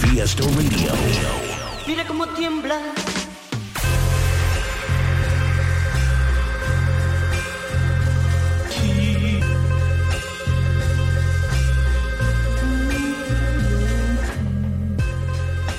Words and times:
Fiesta 0.00 0.42
Radio. 0.44 0.92
Mira 1.86 2.06
cómo 2.06 2.26
tiembla. 2.28 2.78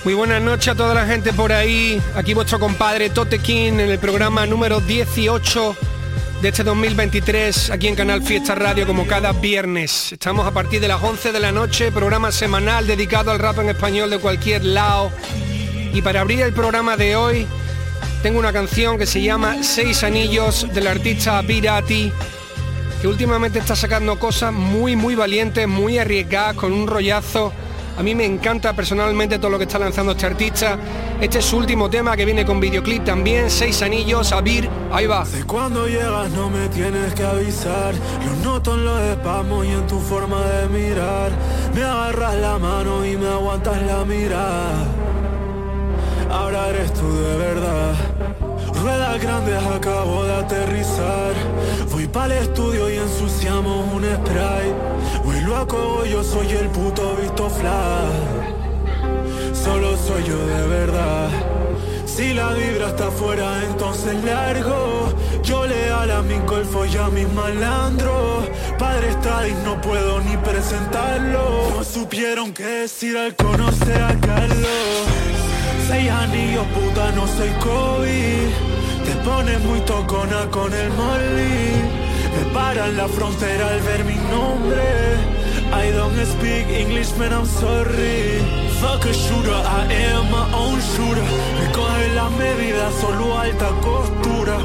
Muy 0.03 0.13
buenas 0.13 0.41
noches 0.41 0.70
a 0.70 0.75
toda 0.75 0.93
la 0.95 1.05
gente 1.05 1.33
por 1.33 1.51
ahí. 1.51 2.01
Aquí 2.15 2.33
vuestro 2.33 2.59
compadre 2.59 3.09
Tote 3.09 3.39
King 3.39 3.73
en 3.73 3.91
el 3.91 3.99
programa 3.99 4.45
número 4.45 4.79
18 4.79 5.75
de 6.41 6.49
este 6.49 6.63
2023 6.63 7.70
aquí 7.70 7.88
en 7.88 7.95
Canal 7.95 8.23
Fiesta 8.23 8.55
Radio 8.55 8.88
como 8.88 9.05
cada 9.05 9.34
viernes. 9.34 10.13
Estamos 10.13 10.48
a 10.48 10.51
partir 10.51 10.79
de 10.79 10.87
las 10.87 11.04
11 11.04 11.34
de 11.34 11.40
la 11.40 11.51
noche, 11.51 11.91
programa 11.91 12.32
semanal 12.32 12.87
dedicado 12.87 13.32
al 13.32 13.40
rap 13.40 13.59
en 13.59 13.70
español 13.70 14.09
de 14.09 14.20
cualquier 14.20 14.63
lado. 14.63 15.12
Y 15.93 16.01
para 16.01 16.21
abrir 16.21 16.41
el 16.41 16.54
programa 16.54 16.95
de 16.95 17.17
hoy 17.17 17.45
tengo 18.23 18.40
una 18.40 18.54
canción 18.54 18.98
que 18.98 19.05
se 19.05 19.21
llama 19.21 19.63
Seis 19.63 20.04
Anillos 20.04 20.67
del 20.73 20.87
artista 20.87 21.43
Pirati 21.43 22.12
que 23.01 23.07
últimamente 23.07 23.60
está 23.60 23.76
sacando 23.76 24.17
cosas 24.17 24.54
muy 24.54 24.95
muy 24.95 25.15
valientes, 25.15 25.67
muy 25.67 25.98
arriesgadas, 25.98 26.55
con 26.55 26.71
un 26.71 26.87
rollazo. 26.87 27.51
A 27.98 28.04
mí 28.04 28.15
me 28.15 28.26
encanta 28.26 28.73
personalmente 28.73 29.40
todo 29.40 29.51
lo 29.51 29.57
que 29.57 29.65
está 29.65 29.79
lanzando 29.79 30.13
este 30.13 30.26
artista. 30.26 30.79
Este 31.21 31.39
es 31.39 31.45
su 31.45 31.57
último 31.57 31.89
tema 31.89 32.15
que 32.15 32.23
viene 32.23 32.45
con 32.45 32.62
videoclip 32.62 33.03
también, 33.03 33.49
Seis 33.49 33.81
Anillos, 33.81 34.31
Abir, 34.31 34.70
ahí 34.89 35.05
va. 35.05 35.26
De 35.26 35.43
cuando 35.43 35.85
llegas 35.85 36.29
no 36.29 36.49
me 36.49 36.70
tienes 36.70 37.13
que 37.13 37.26
avisar. 37.26 37.93
Lo 38.26 38.51
noto 38.51 38.76
en 38.76 38.85
los 38.85 39.01
espasmos 39.01 39.65
y 39.65 39.70
en 39.70 39.85
tu 39.85 39.99
forma 39.99 40.39
de 40.39 40.70
mirar. 40.70 41.31
Me 41.76 41.84
agarras 41.84 42.35
la 42.35 42.57
mano 42.57 43.05
y 43.05 43.17
me 43.17 43.27
aguantas 43.27 43.81
la 43.81 44.05
mirada. 44.05 44.87
Ahora 46.31 46.70
eres 46.70 46.93
tú 46.93 47.13
de 47.13 47.37
verdad. 47.37 47.95
Ruedas 48.81 49.21
grandes 49.21 49.61
acabo 49.61 50.23
de 50.23 50.35
aterrizar. 50.35 51.33
Voy 51.91 52.07
para 52.07 52.37
el 52.37 52.43
estudio 52.43 52.89
y 52.89 52.95
ensuciamos 52.95 53.93
un 53.93 54.05
spray. 54.05 54.73
Vuelo 55.26 55.57
a 55.57 55.67
cogo, 55.67 56.05
yo 56.05 56.23
soy 56.23 56.48
el 56.51 56.70
puto 56.70 57.17
visto 57.21 57.49
flash 57.49 57.98
soy 60.20 60.29
yo 60.29 60.48
de 60.48 60.67
verdad 60.67 61.29
si 62.05 62.34
la 62.34 62.51
vibra 62.53 62.87
está 62.87 63.07
afuera, 63.07 63.63
entonces 63.63 64.13
largo. 64.25 65.07
Yo 65.41 65.66
le 65.66 65.89
a 65.89 66.22
mi 66.22 66.38
golfo 66.39 66.85
y 66.85 66.97
a 66.97 67.07
mis 67.07 67.31
malandros. 67.31 68.45
Padre 68.78 69.16
y 69.47 69.53
no 69.63 69.79
puedo 69.79 70.19
ni 70.19 70.35
presentarlo. 70.38 71.69
No 71.78 71.84
supieron 71.85 72.51
qué 72.51 72.66
decir 72.66 73.16
al 73.16 73.35
conocer 73.38 74.01
a 74.01 74.19
Carlos. 74.19 75.05
Seis 75.88 76.09
anillos, 76.09 76.65
puta, 76.75 77.11
no 77.13 77.25
soy 77.25 77.51
Kobe. 77.63 78.49
Te 79.05 79.15
pones 79.23 79.61
muy 79.61 79.79
tocona 79.81 80.49
con 80.51 80.73
el 80.73 80.89
molly. 80.89 81.71
Me 82.35 82.53
paran 82.53 82.97
la 82.97 83.07
frontera 83.07 83.69
al 83.69 83.81
ver 83.81 84.03
mi 84.03 84.15
nombre. 84.15 84.83
I 85.71 85.91
don't 85.91 86.17
speak 86.25 86.67
English, 86.67 87.15
man, 87.17 87.31
I'm 87.31 87.45
sorry. 87.45 88.69
Fuck 88.79 89.06
a 89.06 89.13
shooter, 89.13 89.51
I 89.51 89.91
am 89.91 90.31
my 90.31 90.45
own 90.53 90.79
shooter. 90.79 91.28
Me 91.57 91.66
coge 91.73 92.13
las 92.16 92.31
medidas, 92.31 92.94
solo 92.95 93.38
alta 93.38 93.69
costura. 93.81 94.57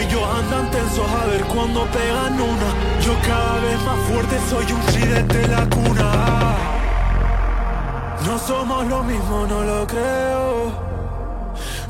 Ellos 0.00 0.22
andan 0.38 0.68
tensos 0.72 1.08
a 1.08 1.26
ver 1.26 1.44
cuando 1.44 1.84
pegan 1.86 2.40
una. 2.40 2.68
Yo 3.04 3.14
cada 3.24 3.60
vez 3.60 3.78
más 3.86 3.98
fuerte, 4.08 4.36
soy 4.50 4.72
un 4.72 4.82
G 4.90 5.06
desde 5.06 5.48
la 5.48 5.68
cuna. 5.68 6.10
No 8.26 8.38
somos 8.38 8.86
lo 8.86 9.04
mismo, 9.04 9.46
no 9.46 9.62
lo 9.62 9.86
creo. 9.86 10.72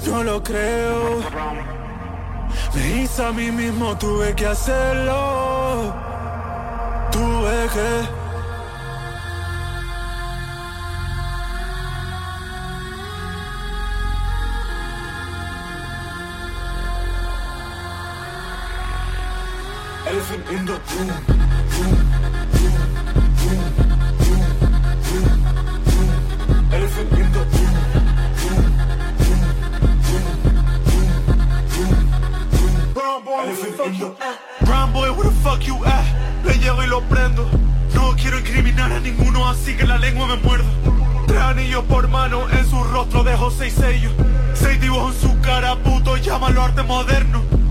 No 0.07 0.25
lo 0.25 0.43
creo. 0.43 1.21
Me 2.75 3.03
hice 3.03 3.25
a 3.25 3.33
mí 3.33 3.51
mismo, 3.51 3.97
tuve 3.97 4.35
que 4.35 4.47
hacerlo. 4.47 5.95
Tuve 7.11 7.69
que. 7.73 8.22
In 20.53 20.67
the 20.67 20.73
room, 20.73 21.09
room. 21.79 21.97
Elephant 26.73 27.13
in 27.13 27.33
the 27.33 27.45
boy, 33.25 33.45
Brown 34.67 34.93
boy, 34.93 35.13
where 35.13 35.25
the 35.25 35.31
fuck 35.43 35.67
you 35.67 35.83
at? 35.87 36.05
Le 36.45 36.53
llego 36.59 36.83
y 36.83 36.87
lo 36.87 37.01
prendo. 37.09 37.49
No 37.95 38.15
quiero 38.17 38.39
incriminar 38.39 38.93
a 38.93 39.01
ninguno, 39.01 39.49
así 39.49 39.75
que 39.75 39.87
la 39.87 39.97
lengua 39.97 40.27
me 40.27 40.37
muerdo. 40.37 40.69
Tres 41.27 41.41
anillos 41.41 41.85
por 41.85 42.09
mano, 42.09 42.51
en 42.51 42.67
su 42.69 42.85
rostro 42.85 43.25
dejo 43.25 43.51
seis 43.51 43.73
sellos. 43.73 44.13
Seis 44.53 44.79
dibujos 44.81 45.15
en 45.15 45.31
su 45.31 45.41
cara, 45.41 45.77
puto, 45.77 46.19
llámalo 46.19 46.63
arte 46.63 46.83
moderno. 46.83 47.62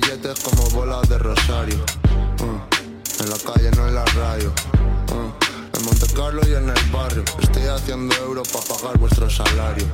Billetes 0.00 0.40
como 0.40 0.68
bolas 0.70 1.08
de 1.08 1.16
rosario. 1.18 1.78
uh, 2.40 3.22
en 3.22 3.30
la 3.30 3.38
calle, 3.38 3.70
no 3.76 3.88
en 3.88 3.94
la 3.94 4.04
radio. 4.04 4.52
uh, 5.12 5.76
en 5.76 5.84
Monte 5.86 6.06
Carlo 6.14 6.42
y 6.46 6.54
en 6.54 6.68
el 6.68 6.90
barrio. 6.92 7.24
Estoy 7.40 7.62
haciendo 7.62 8.14
euros 8.16 8.46
para 8.48 8.64
pagar 8.66 8.98
vuestro 8.98 9.30
salario. 9.30 9.86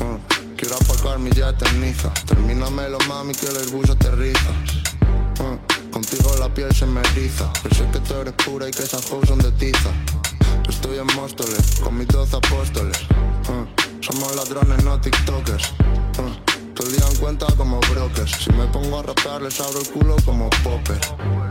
uh, 0.00 0.18
quiero 0.56 0.74
aparcar 0.74 1.20
mi 1.20 1.30
en 1.30 1.80
Niza. 1.80 2.12
Termínamelo, 2.26 2.98
mami, 3.08 3.34
que 3.34 3.46
el 3.46 3.68
bus 3.68 3.88
aterriza. 3.88 4.50
contigo 5.92 6.34
la 6.40 6.52
piel 6.52 6.74
se 6.74 6.86
me 6.86 7.00
eriza. 7.12 7.48
Pero 7.62 7.74
sé 7.76 7.88
que 7.92 8.00
tú 8.00 8.14
eres 8.14 8.34
pura 8.44 8.68
y 8.68 8.72
que 8.72 8.82
esas 8.82 9.08
hoes 9.12 9.28
son 9.28 9.38
de 9.38 9.52
tiza. 9.52 9.90
Estoy 10.68 10.98
en 10.98 11.06
Móstoles 11.14 11.80
con 11.84 11.96
mis 11.96 12.08
doce 12.08 12.36
apóstoles. 12.36 12.98
somos 14.00 14.34
ladrones, 14.34 14.82
no 14.82 15.00
tiktokers. 15.00 15.72
Cuenta 17.18 17.46
como 17.56 17.80
brokers. 17.80 18.32
Si 18.44 18.52
me 18.52 18.66
pongo 18.66 18.98
a 18.98 19.02
rapear, 19.02 19.42
les 19.42 19.60
abro 19.60 19.80
el 19.80 19.88
culo 19.90 20.16
como 20.24 20.50
popper. 20.62 21.00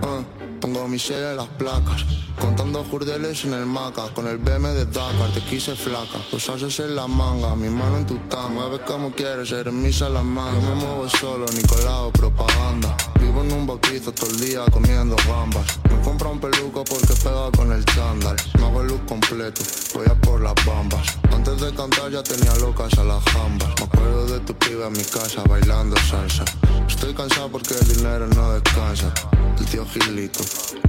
Uh, 0.02 0.60
pongo 0.60 0.88
mi 0.88 1.00
sello 1.00 1.32
en 1.32 1.38
las 1.38 1.48
placas. 1.48 2.06
Contando 2.40 2.84
jurdeles 2.84 3.46
en 3.46 3.54
el 3.54 3.66
maca. 3.66 4.10
Con 4.14 4.28
el 4.28 4.38
BM 4.38 4.70
de 4.70 4.86
Dakar, 4.86 5.32
te 5.34 5.42
quise 5.42 5.76
flaca. 5.76 6.20
Los 6.32 6.50
haces 6.50 6.80
en 6.80 6.96
la 6.96 7.08
manga, 7.08 7.56
mi 7.56 7.70
mano 7.70 7.98
en 7.98 8.06
tu 8.06 8.18
tanga. 8.30 8.50
Mueves 8.50 8.82
como 8.82 9.12
quieres, 9.12 9.52
eres 9.52 9.74
mi 9.74 9.92
salamanga. 9.92 10.52
No 10.54 10.62
me 10.62 10.76
muevo 10.76 11.10
solo, 11.10 11.46
Nicolau, 11.54 12.12
propaganda. 12.12 12.96
Vivo 13.36 13.48
en 13.48 13.54
un 13.54 13.68
bautizo 13.68 14.14
todo 14.14 14.30
el 14.30 14.40
día 14.40 14.62
comiendo 14.72 15.14
gambas. 15.28 15.80
Me 15.90 16.00
compra 16.02 16.30
un 16.30 16.40
peluco 16.40 16.86
porque 16.86 17.14
pega 17.22 17.52
con 17.52 17.70
el 17.74 17.84
chándal. 17.84 18.38
Me 18.58 18.66
hago 18.66 18.82
el 18.82 18.88
look 18.88 19.06
completo, 19.08 19.62
voy 19.94 20.06
a 20.10 20.16
por 20.22 20.42
las 20.42 20.54
bambas. 20.66 21.18
Antes 21.34 21.60
de 21.60 21.74
cantar 21.74 22.10
ya 22.12 22.24
tenía 22.24 22.56
locas 22.56 22.98
a 22.98 23.04
las 23.04 23.22
jambas. 23.26 23.68
Me 23.78 23.84
acuerdo 23.84 24.28
de 24.28 24.40
tu 24.40 24.54
piba 24.56 24.88
en 24.88 24.94
mi 24.94 25.04
casa 25.04 25.44
bailando 25.50 25.98
salsa. 26.10 26.46
Estoy 26.88 27.14
cansado 27.14 27.52
porque 27.52 27.74
el 27.74 27.96
dinero 27.96 28.26
no 28.28 28.54
descansa. 28.54 29.14
El 29.60 29.66
tío 29.66 29.86
Gilito, 29.86 30.40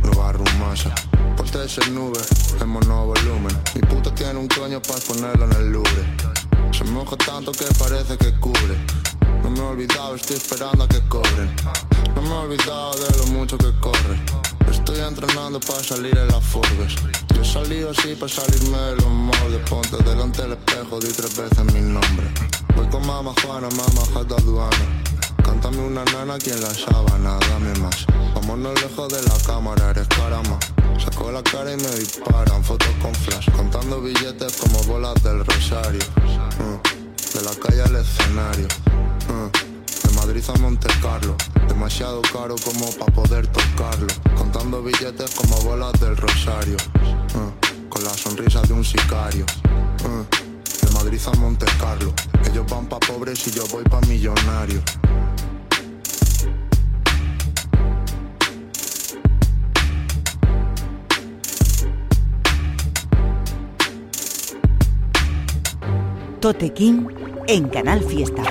nueva 0.03 0.31
rumasa. 0.31 0.95
Ponte 1.37 1.65
ese 1.65 1.91
nube, 1.91 2.21
en 2.61 2.69
monovolumen. 2.69 3.59
Mi 3.75 3.81
puta 3.81 4.15
tiene 4.15 4.39
un 4.39 4.47
coño 4.47 4.81
para 4.83 5.01
ponerlo 5.01 5.47
en 5.47 5.53
el 5.53 5.73
Louvre. 5.73 6.17
Se 6.71 6.85
moja 6.85 7.17
tanto 7.17 7.51
que 7.51 7.65
parece 7.77 8.17
que 8.17 8.39
cubre. 8.39 8.77
No 9.43 9.51
me 9.51 9.61
olvidado, 9.61 10.15
estoy 10.15 10.37
esperando 10.37 10.85
a 10.85 10.89
que 10.89 11.01
cobren. 11.09 11.55
No 12.15 12.23
me 12.23 12.29
he 12.29 12.33
olvidado 12.33 12.95
de 12.97 13.19
lo 13.19 13.27
mucho 13.27 13.59
que 13.59 13.73
corre. 13.81 14.21
Estoy 14.71 15.01
entrenando 15.01 15.61
para 15.61 15.83
salir 15.83 16.17
en 16.17 16.29
la 16.29 16.41
Forbes. 16.41 16.95
Yo 17.35 17.43
he 17.43 17.45
salido 17.45 17.91
así 17.91 18.15
para 18.15 18.33
salirme 18.33 18.79
de 18.79 18.97
los 18.97 19.07
moldes. 19.07 19.69
Ponte 19.69 19.97
delante 20.03 20.43
del 20.43 20.53
espejo, 20.53 21.01
di 21.01 21.09
tres 21.09 21.37
veces 21.37 21.65
mi 21.73 21.81
nombre. 21.81 22.27
Voy 22.77 22.87
con 22.89 23.07
mamá 23.07 23.33
Juana, 23.43 23.69
mamá 23.71 24.03
Jata 24.15 24.35
Aduana. 24.37 25.03
Cántame 25.45 25.79
una 25.79 26.05
nana 26.07 26.35
aquí 26.35 26.51
en 26.51 26.61
la 26.61 26.75
sábana, 26.75 27.39
dame 27.49 27.79
más. 27.79 28.07
Vámonos 28.35 28.81
lejos 28.83 29.09
de 29.09 29.23
la 29.23 29.39
cámara, 29.47 29.91
eres 29.91 30.09
carama. 30.09 30.59
Saco 30.99 31.31
la 31.31 31.43
cara 31.43 31.73
y 31.73 31.77
me 31.77 31.91
disparan, 31.97 32.65
fotos 32.65 32.89
con 33.01 33.15
flash. 33.15 33.51
Contando 33.53 34.01
billetes 34.01 34.57
como 34.57 34.83
bolas 34.85 35.15
del 35.23 35.45
rosario. 35.45 36.01
Uh, 36.61 37.39
de 37.39 37.45
la 37.45 37.55
calle 37.55 37.83
al 37.83 37.97
escenario. 37.97 38.67
Uh. 39.29 39.67
Madrid 40.27 40.45
a 40.49 40.59
Monte 40.59 40.89
Carlo, 41.01 41.37
demasiado 41.69 42.21
caro 42.33 42.57
como 42.65 42.91
para 42.99 43.13
poder 43.13 43.47
tocarlo. 43.47 44.09
Contando 44.37 44.83
billetes 44.83 45.31
como 45.37 45.57
bolas 45.63 45.93
del 46.01 46.17
Rosario, 46.17 46.77
uh, 47.35 47.89
con 47.89 48.03
la 48.03 48.11
sonrisa 48.11 48.61
de 48.63 48.73
un 48.73 48.85
sicario. 48.85 49.47
Uh, 50.05 50.25
de 50.85 50.93
Madrid 50.95 51.21
a 51.27 51.37
Monte 51.39 51.67
Carlo, 51.79 52.13
ellos 52.45 52.67
van 52.69 52.87
pa' 52.87 52.99
pobres 52.99 53.47
y 53.47 53.53
yo 53.53 53.65
voy 53.69 53.85
pa' 53.85 54.01
millonarios. 54.09 54.83
Tote 66.41 66.73
King 66.73 67.07
en 67.47 67.69
Canal 67.69 68.03
Fiesta. 68.03 68.43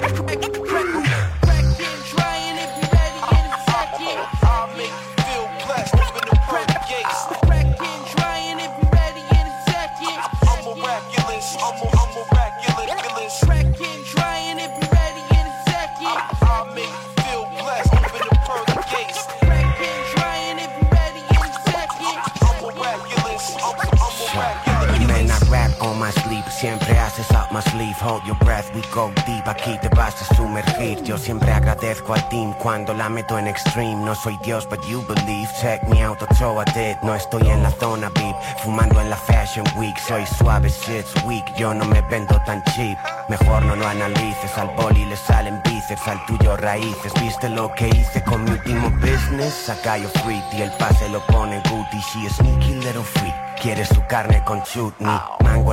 Cuando 32.60 32.94
la 32.94 33.10
meto 33.10 33.38
en 33.38 33.48
extreme. 33.48 34.04
No 34.04 34.16
soy 34.16 34.38
Dios, 34.44 34.68
but 34.70 34.80
you 34.88 35.02
believe. 35.08 35.50
Check 35.62 35.84
me 35.88 36.04
out, 36.04 36.22
Ochoa 36.22 36.66
did. 36.66 36.98
No 37.02 37.16
estoy 37.16 37.48
en 37.50 37.64
la 37.64 37.72
zona 37.72 38.10
VIP, 38.10 38.36
fumando 38.64 39.00
en 39.00 39.10
la 39.10 39.16
Fashion 39.16 39.66
Week. 39.78 39.98
Soy 39.98 40.26
suave, 40.26 40.70
shit's 40.70 41.14
weak, 41.26 41.46
yo 41.56 41.74
no 41.74 41.86
me 41.86 42.02
vendo 42.10 42.40
tan 42.46 42.64
cheap. 42.64 42.98
Mejor 43.30 43.64
no 43.64 43.76
lo 43.76 43.88
analices, 43.88 44.58
al 44.58 44.70
boli 44.76 45.06
le 45.06 45.16
salen 45.16 45.62
bíceps, 45.64 46.08
al 46.08 46.26
tuyo 46.26 46.58
raíces. 46.58 47.14
¿Viste 47.22 47.50
lo 47.50 47.74
que 47.74 47.88
hice 47.90 48.24
con 48.24 48.44
mi 48.44 48.52
último 48.52 48.90
business? 49.00 49.54
Sacayo 49.54 50.10
free, 50.24 50.44
y 50.54 50.62
el 50.62 50.72
pase 50.74 51.08
lo 51.10 51.20
pone 51.28 51.62
Gucci. 51.70 52.00
She 52.00 52.28
a 52.28 52.30
sneaky 52.30 52.76
little 52.76 53.04
freak. 53.04 53.34
Quiere 53.62 53.86
su 53.86 54.06
carne 54.08 54.44
con 54.44 54.62
chutney, 54.64 55.20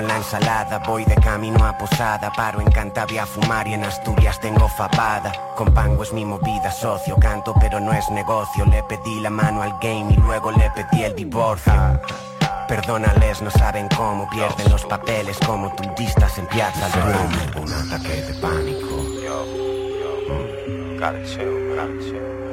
en 0.01 0.09
la 0.09 0.17
ensalada, 0.17 0.79
voy 0.87 1.05
de 1.05 1.15
camino 1.17 1.65
a 1.65 1.77
Posada, 1.77 2.33
paro 2.33 2.61
en 2.61 2.71
Cantabria 2.71 3.25
a 3.25 3.27
fumar 3.27 3.67
y 3.69 3.75
en 3.75 3.85
Asturias 3.85 4.41
tengo 4.41 4.69
fapada. 4.69 5.33
Con 5.57 5.73
Pango 5.75 6.03
es 6.03 6.13
mi 6.13 6.25
movida, 6.25 6.71
socio, 6.71 7.17
canto 7.17 7.55
pero 7.61 7.79
no 7.81 7.93
es 7.93 8.09
negocio, 8.11 8.65
le 8.67 8.83
pedí 8.85 9.21
la 9.21 9.31
mano 9.31 9.63
al 9.63 9.79
game 9.81 10.13
y 10.13 10.17
luego 10.17 10.51
le 10.53 10.71
pedí 10.71 11.05
el 11.05 11.15
divorcio. 11.15 11.73
Perdónales, 12.69 13.43
no 13.43 13.51
saben 13.51 13.89
cómo 13.97 14.29
pierden 14.31 14.71
los 14.71 14.85
papeles 14.87 15.37
como 15.47 15.75
turistas 15.75 16.39
en 16.39 16.47
Piazza 16.47 16.89
del 16.89 17.63
Un 17.63 17.73
ataque 17.73 18.23
de 18.23 18.35
pánico. 18.35 19.03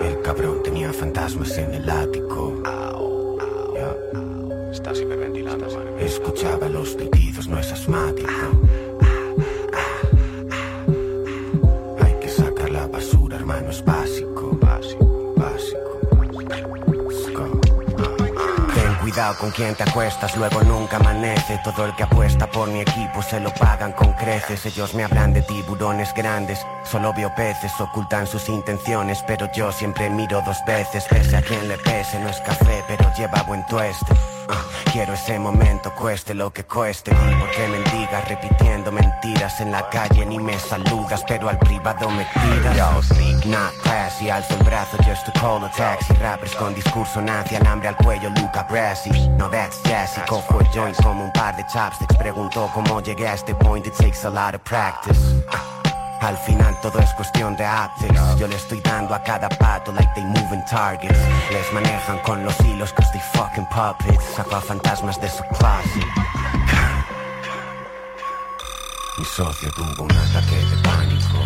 El 0.01 0.21
cabrón 0.23 0.63
tenía 0.63 0.91
fantasmas 0.91 1.57
en 1.57 1.73
el 1.73 1.89
ático. 1.89 3.08
Estás 4.79 5.01
hiperventilando, 5.01 5.67
Escuchaba 5.99 6.69
los 6.69 6.91
pitidos, 6.91 7.49
no 7.49 7.59
es 7.59 7.69
asmático. 7.69 8.29
Hay 12.01 12.13
que 12.21 12.29
sacar 12.29 12.69
la 12.69 12.87
basura, 12.87 13.35
hermano, 13.35 13.71
es 13.71 13.83
básico. 13.83 14.57
Básico, 14.61 15.33
básico. 15.35 15.99
Ten 18.73 18.95
cuidado 19.01 19.35
con 19.37 19.51
quien 19.51 19.75
te 19.75 19.83
acuestas, 19.83 20.37
luego 20.37 20.63
nunca 20.63 20.95
amanece. 20.95 21.59
Todo 21.65 21.83
el 21.85 21.93
que 21.97 22.03
apuesta 22.03 22.49
por 22.49 22.69
mi 22.69 22.79
equipo 22.79 23.21
se 23.21 23.41
lo 23.41 23.53
pagan 23.55 23.91
con 23.91 24.13
creces. 24.13 24.65
Ellos 24.65 24.95
me 24.95 25.03
hablan 25.03 25.33
de 25.33 25.41
tiburones 25.41 26.13
grandes. 26.13 26.65
Solo 26.85 27.13
veo 27.13 27.35
peces, 27.35 27.73
ocultan 27.81 28.25
sus 28.25 28.47
intenciones, 28.47 29.21
pero 29.27 29.51
yo 29.51 29.73
siempre 29.73 30.09
miro 30.09 30.41
dos 30.45 30.57
veces. 30.65 31.03
Pese 31.09 31.35
a 31.35 31.41
quien 31.41 31.67
le 31.67 31.77
pese, 31.79 32.17
no 32.21 32.29
es 32.29 32.39
café, 32.39 32.81
pero 32.87 33.11
lleva 33.17 33.43
buen 33.43 33.65
tueste. 33.65 34.15
Quiero 34.91 35.13
ese 35.13 35.37
momento, 35.39 35.93
cueste 35.95 36.33
lo 36.33 36.51
que 36.51 36.63
cueste. 36.63 37.11
Porque 37.39 37.67
mendigas 37.67 38.27
repitiendo 38.27 38.91
mentiras 38.91 39.59
en 39.61 39.71
la 39.71 39.87
calle 39.89 40.25
ni 40.25 40.39
me 40.39 40.57
saludas, 40.57 41.23
pero 41.27 41.49
al 41.49 41.57
privado 41.59 42.09
me 42.09 42.25
tiras. 42.25 42.75
Yo, 42.75 43.49
not 43.49 43.73
classy, 43.83 44.29
alzo 44.29 44.55
el 44.55 44.63
brazo 44.63 44.97
just 45.03 45.25
to 45.25 45.31
call 45.39 45.63
a 45.63 45.71
taxi. 45.71 46.13
Rappers 46.13 46.55
con 46.55 46.73
discurso 46.73 47.21
nazi, 47.21 47.55
alambre 47.55 47.89
al 47.89 47.97
cuello, 47.97 48.29
Luca 48.29 48.63
Brasi. 48.69 49.09
No, 49.37 49.49
that's 49.49 49.81
jazzy. 49.83 50.21
Cojo 50.27 50.59
el 50.59 50.67
joint 50.67 50.95
como 51.01 51.23
un 51.23 51.31
par 51.33 51.55
de 51.55 51.65
chopsticks. 51.71 52.15
Preguntó 52.17 52.69
cómo 52.73 53.01
llegué 53.01 53.27
a 53.27 53.33
este 53.33 53.53
point, 53.55 53.85
it 53.85 53.93
takes 53.93 54.25
a 54.25 54.29
lot 54.29 54.55
of 54.55 54.61
practice. 54.63 55.19
Al 56.21 56.37
final 56.37 56.75
todo 56.81 56.99
es 56.99 57.13
cuestión 57.13 57.55
de 57.55 57.65
optics 57.65 58.37
Yo 58.37 58.47
le 58.47 58.55
estoy 58.55 58.81
dando 58.81 59.15
a 59.15 59.23
cada 59.23 59.47
pato 59.47 59.91
like 59.93 60.13
they 60.15 60.23
moving 60.25 60.63
targets. 60.65 61.17
Les 61.51 61.73
manejan 61.73 62.19
con 62.19 62.43
los 62.43 62.59
hilos 62.59 62.91
cause 62.93 63.09
they 63.11 63.21
fucking 63.33 63.65
puppets. 63.67 64.23
Saco 64.35 64.55
a 64.55 64.61
fantasmas 64.61 65.19
de 65.21 65.29
su 65.29 65.43
clase. 65.57 65.99
Mi 69.17 69.25
socio 69.25 69.69
tuvo 69.71 70.03
un 70.03 70.11
ataque 70.11 70.55
de 70.55 70.77
pánico. 70.83 71.37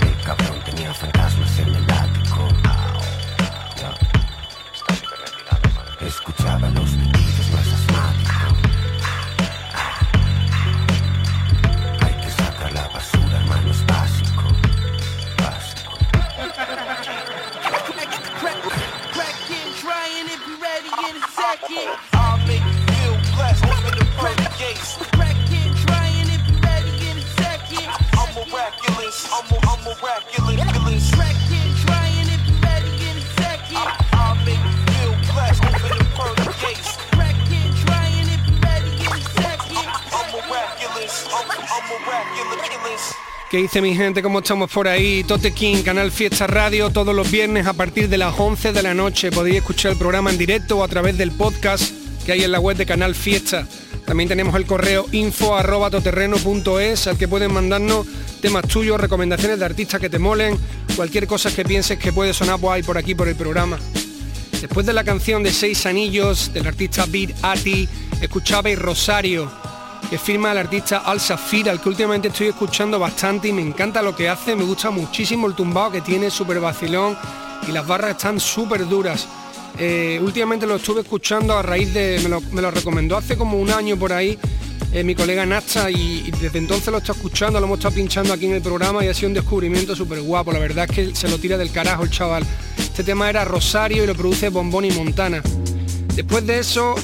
El 0.00 0.24
cabrón 0.24 0.60
tenía 0.64 0.92
fantasmas 0.92 1.58
en 1.58 1.68
el 1.68 1.90
ático. 1.90 2.48
Escuchaba 6.00 6.68
los 6.70 7.13
¿Qué 43.50 43.58
dice 43.58 43.80
mi 43.80 43.94
gente? 43.94 44.22
¿Cómo 44.22 44.40
estamos 44.40 44.70
por 44.70 44.88
ahí? 44.88 45.22
Tote 45.24 45.52
King, 45.52 45.82
Canal 45.82 46.10
Fiesta 46.10 46.46
Radio, 46.46 46.90
todos 46.90 47.14
los 47.14 47.30
viernes 47.30 47.66
a 47.66 47.72
partir 47.72 48.08
de 48.08 48.18
las 48.18 48.34
11 48.38 48.72
de 48.72 48.82
la 48.82 48.94
noche. 48.94 49.30
Podéis 49.30 49.56
escuchar 49.56 49.92
el 49.92 49.98
programa 49.98 50.30
en 50.30 50.38
directo 50.38 50.78
o 50.78 50.84
a 50.84 50.88
través 50.88 51.16
del 51.16 51.30
podcast 51.30 51.94
que 52.26 52.32
hay 52.32 52.42
en 52.42 52.52
la 52.52 52.60
web 52.60 52.76
de 52.76 52.84
Canal 52.84 53.14
Fiesta. 53.14 53.66
También 54.04 54.28
tenemos 54.28 54.54
el 54.54 54.66
correo 54.66 55.06
info 55.12 55.56
arroba 55.56 55.90
toterreno.es 55.90 57.06
al 57.06 57.16
que 57.16 57.26
pueden 57.26 57.52
mandarnos 57.52 58.06
temas 58.40 58.66
tuyos, 58.68 59.00
recomendaciones 59.00 59.58
de 59.58 59.64
artistas 59.64 60.00
que 60.00 60.10
te 60.10 60.18
molen, 60.18 60.58
cualquier 60.96 61.26
cosa 61.26 61.50
que 61.50 61.64
pienses 61.64 61.98
que 61.98 62.12
puede 62.12 62.34
sonar 62.34 62.60
guay 62.60 62.82
por 62.82 62.98
aquí 62.98 63.14
por 63.14 63.28
el 63.28 63.36
programa. 63.36 63.78
Después 64.60 64.86
de 64.86 64.92
la 64.92 65.04
canción 65.04 65.42
de 65.42 65.52
Seis 65.52 65.86
Anillos 65.86 66.52
del 66.52 66.66
artista 66.66 67.06
Beat 67.08 67.30
Ati, 67.42 67.88
escuchabais 68.20 68.78
Rosario, 68.78 69.50
que 70.10 70.18
firma 70.18 70.52
el 70.52 70.58
artista 70.58 70.98
Al 70.98 71.20
Safir, 71.20 71.70
al 71.70 71.80
que 71.80 71.88
últimamente 71.88 72.28
estoy 72.28 72.48
escuchando 72.48 72.98
bastante 72.98 73.48
y 73.48 73.52
me 73.52 73.62
encanta 73.62 74.02
lo 74.02 74.14
que 74.14 74.28
hace, 74.28 74.54
me 74.54 74.64
gusta 74.64 74.90
muchísimo 74.90 75.46
el 75.46 75.54
tumbado 75.54 75.92
que 75.92 76.00
tiene, 76.02 76.30
súper 76.30 76.60
vacilón 76.60 77.16
y 77.66 77.72
las 77.72 77.86
barras 77.86 78.10
están 78.10 78.38
súper 78.38 78.86
duras. 78.86 79.26
Eh, 79.78 80.20
últimamente 80.22 80.66
lo 80.66 80.76
estuve 80.76 81.00
escuchando 81.00 81.56
a 81.56 81.62
raíz 81.62 81.92
de, 81.92 82.20
me 82.52 82.62
lo, 82.62 82.70
recomendó 82.70 83.16
hace 83.16 83.36
como 83.36 83.58
un 83.58 83.70
año 83.70 83.96
por 83.96 84.12
ahí, 84.12 84.38
eh, 84.92 85.02
mi 85.02 85.16
colega 85.16 85.44
Nacha 85.44 85.90
y, 85.90 86.30
desde 86.40 86.58
entonces 86.58 86.88
lo 86.88 86.98
está 86.98 87.12
escuchando, 87.12 87.58
lo 87.58 87.66
hemos 87.66 87.78
estado 87.78 87.94
pinchando 87.96 88.32
aquí 88.32 88.46
en 88.46 88.52
el 88.52 88.62
programa 88.62 89.04
y 89.04 89.08
ha 89.08 89.14
sido 89.14 89.28
un 89.28 89.34
descubrimiento 89.34 89.96
súper 89.96 90.20
guapo. 90.22 90.52
La 90.52 90.60
verdad 90.60 90.86
es 90.88 90.94
que 90.94 91.14
se 91.14 91.28
lo 91.28 91.38
tira 91.38 91.58
del 91.58 91.72
carajo 91.72 92.04
el 92.04 92.10
chaval. 92.10 92.44
Este 92.78 93.02
tema 93.02 93.28
era 93.28 93.44
Rosario 93.44 94.04
y 94.04 94.06
lo 94.06 94.14
produce 94.14 94.48
Bombón 94.48 94.84
y 94.84 94.92
Montana. 94.92 95.42
Después 96.14 96.46
de 96.46 96.60
eso, 96.60 96.94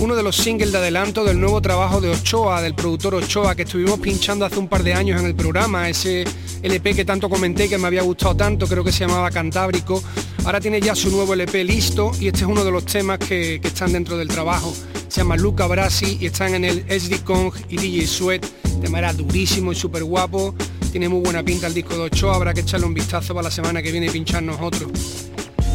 uno 0.00 0.16
de 0.16 0.22
los 0.22 0.34
singles 0.34 0.72
de 0.72 0.78
adelanto 0.78 1.22
del 1.22 1.38
nuevo 1.38 1.60
trabajo 1.60 2.00
de 2.00 2.08
Ochoa, 2.08 2.62
del 2.62 2.74
productor 2.74 3.14
Ochoa, 3.14 3.54
que 3.54 3.64
estuvimos 3.64 4.00
pinchando 4.00 4.46
hace 4.46 4.58
un 4.58 4.68
par 4.68 4.82
de 4.82 4.94
años 4.94 5.20
en 5.20 5.26
el 5.26 5.34
programa, 5.34 5.86
ese 5.90 6.24
LP 6.62 6.94
que 6.94 7.04
tanto 7.04 7.28
comenté 7.28 7.68
que 7.68 7.76
me 7.76 7.86
había 7.86 8.00
gustado 8.00 8.34
tanto, 8.34 8.66
creo 8.66 8.82
que 8.82 8.90
se 8.90 9.00
llamaba 9.00 9.30
Cantábrico. 9.30 10.02
Ahora 10.48 10.60
tiene 10.60 10.80
ya 10.80 10.94
su 10.94 11.10
nuevo 11.10 11.34
LP 11.34 11.62
listo 11.62 12.10
y 12.18 12.28
este 12.28 12.38
es 12.38 12.46
uno 12.46 12.64
de 12.64 12.70
los 12.70 12.86
temas 12.86 13.18
que, 13.18 13.56
están 13.56 13.92
dentro 13.92 14.16
del 14.16 14.28
trabajo. 14.28 14.74
Se 15.08 15.20
llama 15.20 15.36
Luca 15.36 15.66
Brasi 15.66 16.16
y 16.18 16.24
están 16.24 16.54
en 16.54 16.64
el 16.64 16.86
SD 16.88 17.22
Kong 17.22 17.52
y 17.68 17.76
DJ 17.76 18.06
Sweat. 18.06 18.46
El 18.64 18.80
tema 18.80 18.98
era 19.00 19.12
durísimo 19.12 19.72
y 19.72 19.74
súper 19.74 20.04
guapo. 20.04 20.54
Tiene 20.90 21.10
muy 21.10 21.20
buena 21.20 21.42
pinta 21.42 21.66
el 21.66 21.74
disco 21.74 21.98
de 21.98 22.04
Ochoa, 22.04 22.34
habrá 22.34 22.54
que 22.54 22.60
echarle 22.60 22.86
un 22.86 22.94
vistazo 22.94 23.34
para 23.34 23.48
la 23.48 23.50
semana 23.50 23.82
que 23.82 23.92
viene 23.92 24.06
y 24.06 24.08
pincharnos 24.08 24.56
otro. 24.58 24.90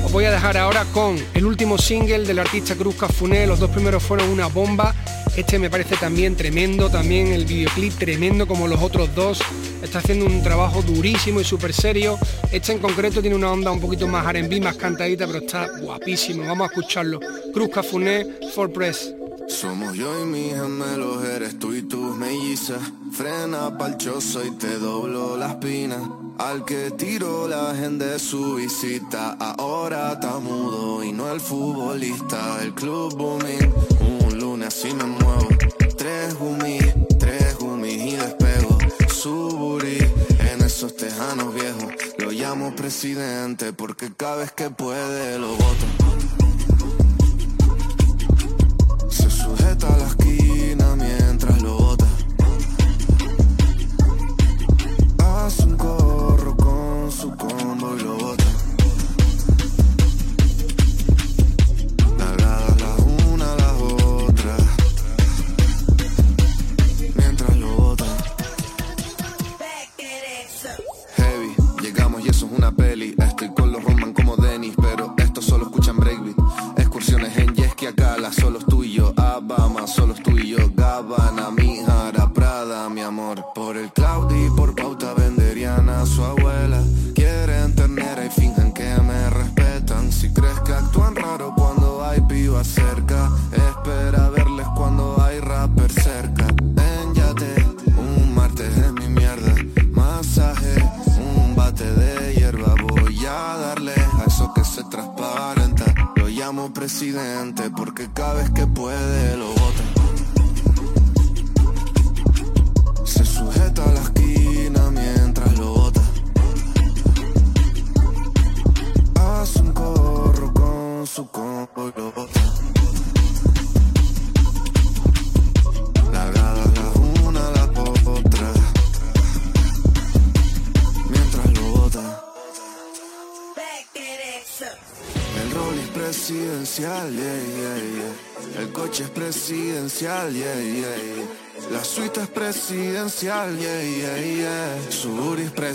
Os 0.03 0.11
voy 0.11 0.25
a 0.25 0.31
dejar 0.31 0.57
ahora 0.57 0.85
con 0.85 1.17
el 1.35 1.45
último 1.45 1.77
single 1.77 2.25
del 2.25 2.39
artista 2.39 2.73
Cruz 2.73 2.95
Cafuné. 2.95 3.45
Los 3.45 3.59
dos 3.59 3.69
primeros 3.69 4.01
fueron 4.01 4.27
una 4.29 4.47
bomba. 4.47 4.95
Este 5.35 5.57
me 5.57 5.69
parece 5.69 5.95
también 5.97 6.35
tremendo, 6.35 6.91
también 6.91 7.27
el 7.27 7.45
videoclip 7.45 7.93
tremendo 7.93 8.45
como 8.45 8.67
los 8.67 8.81
otros 8.81 9.13
dos. 9.15 9.39
Está 9.81 9.97
haciendo 9.99 10.25
un 10.25 10.43
trabajo 10.43 10.83
durísimo 10.83 11.41
y 11.41 11.43
súper 11.43 11.73
serio. 11.73 12.19
Este 12.51 12.71
en 12.71 12.79
concreto 12.79 13.19
tiene 13.19 13.35
una 13.35 13.51
onda 13.51 13.71
un 13.71 13.79
poquito 13.79 14.07
más 14.07 14.27
R&B, 14.27 14.61
más 14.61 14.75
cantadita, 14.75 15.25
pero 15.25 15.39
está 15.39 15.67
guapísimo. 15.81 16.45
Vamos 16.45 16.69
a 16.69 16.73
escucharlo. 16.73 17.19
Cruz 17.51 17.69
Cafuné, 17.69 18.27
For 18.53 18.71
Press. 18.71 19.13
Somos 19.47 19.97
yo 19.97 20.21
y 20.21 20.25
mi 20.25 20.49
gemelos, 20.51 21.25
eres 21.25 21.57
tú 21.57 21.73
y 21.73 21.81
tus 21.81 22.15
mellizas. 22.15 22.79
Frena 23.11 23.75
palchoso 23.77 24.45
y 24.45 24.51
te 24.51 24.77
doblo 24.77 25.35
la 25.35 25.49
espina. 25.49 25.97
Al 26.37 26.63
que 26.63 26.91
tiro 26.91 27.47
la 27.47 27.75
gente 27.75 28.19
su 28.19 28.55
visita, 28.55 29.33
ahora 29.57 30.13
está 30.13 30.39
mudo 30.39 31.03
y 31.03 31.11
no 31.11 31.31
el 31.31 31.39
futbolista. 31.39 32.63
El 32.63 32.73
club 32.73 33.15
booming, 33.17 33.73
lunes 34.63 34.67
así 34.67 34.93
me 34.93 35.03
muevo. 35.03 35.47
Tres 35.97 36.35
gummies, 36.35 36.93
tres 37.19 37.57
gummies 37.57 37.97
y 37.97 38.15
despego. 38.15 38.77
Suburi 39.09 39.97
en 40.51 40.61
esos 40.61 40.95
tejanos 40.95 41.53
viejos. 41.53 41.93
Lo 42.17 42.31
llamo 42.31 42.75
presidente 42.75 43.73
porque 43.73 44.11
cada 44.15 44.37
vez 44.37 44.51
que 44.51 44.69
puede 44.69 45.37
lo 45.39 45.49
voto. 45.49 45.92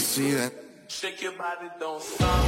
Es 0.09 0.15
presidente. 0.15 0.69
Shake 0.89 1.23
your 1.23 1.37
body, 1.37 1.69
don't 1.79 2.03
stop, 2.03 2.48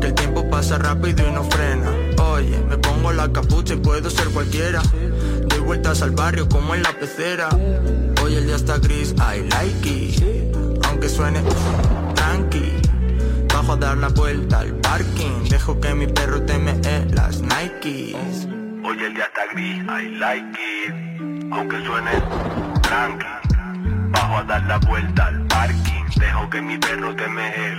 Que 0.00 0.06
el 0.06 0.14
tiempo 0.14 0.48
pasa 0.48 0.78
rápido 0.78 1.28
y 1.28 1.30
no 1.30 1.44
frena. 1.44 1.90
Oye, 2.22 2.58
me 2.68 2.78
pongo 2.78 3.12
la 3.12 3.30
capucha 3.30 3.74
y 3.74 3.76
puedo 3.76 4.08
ser 4.08 4.28
cualquiera. 4.28 4.80
Doy 5.46 5.60
vueltas 5.60 6.00
al 6.00 6.12
barrio 6.12 6.48
como 6.48 6.74
en 6.74 6.82
la 6.82 6.92
pecera. 6.92 7.50
Hoy 8.22 8.36
el 8.36 8.46
día 8.46 8.56
está 8.56 8.78
gris, 8.78 9.14
I 9.18 9.46
like 9.50 9.88
it. 9.88 10.56
Aunque 10.86 11.10
suene 11.10 11.42
tranqui 12.14 12.72
bajo 13.52 13.72
a 13.72 13.76
dar 13.76 13.98
la 13.98 14.08
vuelta 14.08 14.60
al 14.60 14.72
parking. 14.76 15.50
Dejo 15.50 15.78
que 15.78 15.94
mi 15.94 16.06
perro 16.06 16.42
teme 16.42 16.70
en 16.84 17.14
las 17.14 17.42
Nikes. 17.42 18.48
Hoy 18.84 18.98
el 19.04 19.14
día 19.14 19.24
está 19.24 19.46
gris, 19.52 19.82
I 19.84 20.08
like 20.16 20.58
it. 20.86 21.52
Aunque 21.52 21.84
suene 21.84 22.10
tranqui. 22.80 23.26
Bajo 24.12 24.38
a 24.38 24.44
dar 24.44 24.62
la 24.64 24.78
vuelta 24.78 25.26
al 25.26 25.46
parking. 25.46 26.04
Dejo 26.16 26.48
que 26.48 26.62
mi 26.62 26.78
perro 26.78 27.14
teme 27.14 27.54
el 27.66 27.78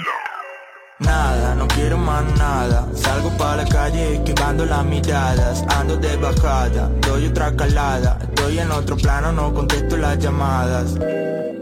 Nada, 1.00 1.56
no 1.56 1.68
quiero 1.68 1.98
más 1.98 2.24
nada. 2.38 2.88
Salgo 2.96 3.30
para 3.38 3.64
la 3.64 3.66
calle 3.66 4.16
esquivando 4.16 4.66
las 4.66 4.86
miradas. 4.86 5.66
Ando 5.78 5.98
de 5.98 6.16
bajada, 6.16 6.90
doy 7.02 7.28
otra 7.28 7.54
calada. 7.54 8.18
Estoy 8.22 8.60
en 8.60 8.72
otro 8.72 8.96
plano, 8.96 9.34
no 9.34 9.54
contesto 9.54 9.98
las 9.98 10.18
llamadas. 10.20 10.96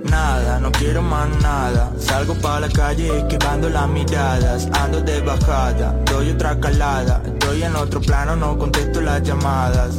Nada, 0.04 0.60
no 0.60 0.72
quiero 0.72 1.02
más 1.02 1.30
nada. 1.42 1.92
Salgo 1.98 2.36
para 2.36 2.68
la 2.68 2.70
calle 2.70 3.18
esquivando 3.18 3.70
las 3.70 3.88
miradas. 3.90 4.68
Ando 4.72 5.02
de 5.02 5.20
bajada, 5.22 5.96
doy 6.06 6.30
otra 6.30 6.60
calada. 6.60 7.20
Estoy 7.26 7.64
en 7.64 7.76
otro 7.76 8.02
plano, 8.02 8.36
no 8.36 8.56
contesto 8.56 9.02
las 9.02 9.24
llamadas. 9.24 9.96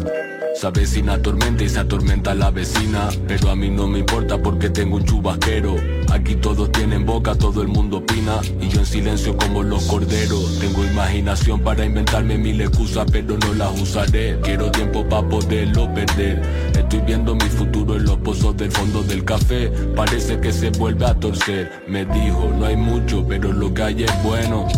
Se 0.54 0.68
avecina 0.68 1.20
tormenta 1.20 1.64
y 1.64 1.68
se 1.68 1.80
atormenta 1.80 2.32
la 2.32 2.50
vecina. 2.50 3.08
Pero 3.26 3.50
a 3.50 3.56
mí 3.56 3.70
no 3.70 3.88
me 3.88 3.98
importa 3.98 4.38
porque 4.38 4.70
tengo 4.70 4.96
un 4.96 5.04
chubasquero. 5.04 5.74
Aquí 6.12 6.36
todos 6.36 6.70
tienen 6.70 7.04
boca, 7.04 7.34
todo 7.34 7.60
el 7.60 7.68
mundo 7.68 7.98
opina. 7.98 8.40
Y 8.60 8.68
yo 8.68 8.78
en 8.78 8.86
silencio 8.86 9.36
como 9.36 9.64
los 9.64 9.84
corderos. 9.86 10.58
Tengo 10.60 10.84
imaginación 10.84 11.60
para 11.60 11.84
inventarme 11.84 12.38
mil 12.38 12.60
excusas 12.60 13.06
Pero 13.10 13.36
no 13.36 13.52
las 13.54 13.80
usaré. 13.80 14.38
Quiero 14.42 14.70
tiempo 14.70 15.06
para 15.08 15.28
poderlo 15.28 15.92
perder. 15.92 16.40
Estoy 16.78 17.00
viendo 17.00 17.34
mi 17.34 17.48
futuro 17.48 17.96
en 17.96 18.04
los 18.04 18.18
pozos 18.18 18.56
del 18.56 18.70
fondo 18.70 19.02
del 19.02 19.24
café. 19.24 19.68
Parece 19.96 20.38
que 20.38 20.52
se 20.52 20.70
vuelve 20.70 21.04
a 21.04 21.14
torcer. 21.14 21.82
Me 21.88 22.04
dijo, 22.04 22.52
no 22.56 22.66
hay 22.66 22.76
mucho, 22.76 23.26
pero 23.26 23.52
lo 23.52 23.74
que 23.74 23.82
hay 23.82 24.04
es 24.04 24.22
bueno 24.22 24.68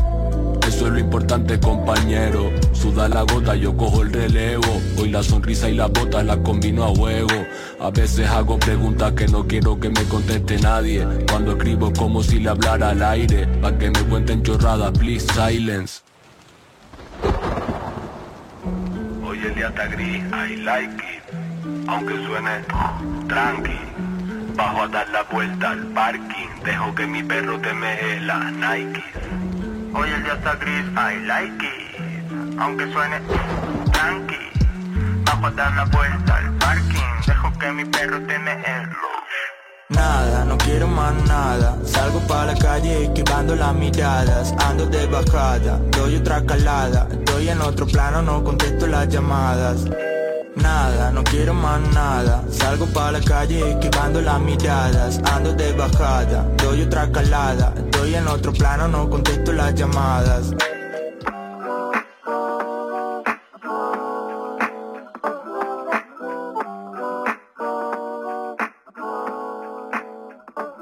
eso 0.76 0.88
es 0.88 0.92
lo 0.92 0.98
importante 0.98 1.58
compañero. 1.58 2.50
Suda 2.72 3.08
la 3.08 3.22
gota, 3.22 3.56
yo 3.56 3.74
cojo 3.74 4.02
el 4.02 4.12
relevo. 4.12 4.82
Hoy 4.98 5.08
la 5.08 5.22
sonrisa 5.22 5.70
y 5.70 5.74
la 5.74 5.86
bota 5.86 6.22
la 6.22 6.36
combino 6.42 6.84
a 6.84 6.90
huevo 6.90 7.32
A 7.80 7.90
veces 7.90 8.28
hago 8.28 8.58
preguntas 8.58 9.12
que 9.12 9.26
no 9.26 9.46
quiero 9.46 9.80
que 9.80 9.88
me 9.88 10.04
conteste 10.04 10.58
nadie. 10.58 11.06
Cuando 11.30 11.52
escribo 11.52 11.90
como 11.94 12.22
si 12.22 12.40
le 12.40 12.50
hablara 12.50 12.90
al 12.90 13.02
aire. 13.02 13.46
Pa' 13.62 13.72
que 13.78 13.90
me 13.90 14.00
cuenten 14.02 14.42
chorradas, 14.42 14.92
please 14.98 15.26
silence. 15.32 16.02
Hoy 19.26 19.38
el 19.38 19.54
día 19.54 19.68
está 19.68 19.86
gris, 19.86 20.22
I 20.24 20.56
like 20.56 20.92
it. 20.94 21.88
Aunque 21.88 22.14
suene 22.26 22.64
tranqui 23.28 23.78
Bajo 24.54 24.82
a 24.82 24.88
dar 24.88 25.08
la 25.08 25.22
vuelta 25.22 25.70
al 25.70 25.86
parking. 25.94 26.48
Dejo 26.64 26.94
que 26.94 27.06
mi 27.06 27.22
perro 27.22 27.58
te 27.60 27.72
meje 27.72 28.20
la 28.20 28.50
Nike 28.50 29.02
Hoy 29.98 30.10
el 30.10 30.22
día 30.24 30.34
está 30.34 30.54
gris, 30.56 30.84
I 30.94 31.26
like 31.26 31.64
it. 31.64 32.58
Aunque 32.58 32.92
suene 32.92 33.18
tranqui. 33.92 34.36
Bajo 35.24 35.46
a 35.46 35.50
dar 35.52 35.74
la 35.74 35.84
vuelta 35.86 36.36
al 36.36 36.52
parking. 36.58 37.26
Dejo 37.26 37.58
que 37.58 37.72
mi 37.72 37.84
perro 37.86 38.20
te 38.26 38.38
me 38.38 38.56
Nada, 39.88 40.44
no 40.44 40.58
quiero 40.58 40.86
más 40.86 41.14
nada. 41.26 41.78
Salgo 41.86 42.20
para 42.26 42.52
la 42.52 42.58
calle 42.58 43.04
esquivando 43.04 43.56
las 43.56 43.74
miradas. 43.74 44.54
Ando 44.68 44.84
de 44.84 45.06
bajada, 45.06 45.80
doy 45.92 46.16
otra 46.16 46.44
calada. 46.44 47.08
Estoy 47.10 47.48
en 47.48 47.62
otro 47.62 47.86
plano, 47.86 48.20
no 48.20 48.44
contesto 48.44 48.86
las 48.86 49.08
llamadas. 49.08 49.86
Nada, 50.56 51.10
no 51.12 51.22
quiero 51.22 51.54
más 51.54 51.80
nada. 51.92 52.42
Salgo 52.50 52.86
para 52.86 53.12
la 53.12 53.20
calle 53.20 53.70
esquivando 53.70 54.20
las 54.20 54.40
miradas. 54.40 55.20
Ando 55.32 55.52
de 55.52 55.72
bajada, 55.72 56.44
doy 56.56 56.82
otra 56.82 57.10
calada. 57.12 57.72
Estoy 57.76 58.14
en 58.14 58.26
otro 58.26 58.52
plano, 58.52 58.88
no 58.88 59.08
contesto 59.08 59.52
las 59.52 59.74
llamadas. 59.74 60.52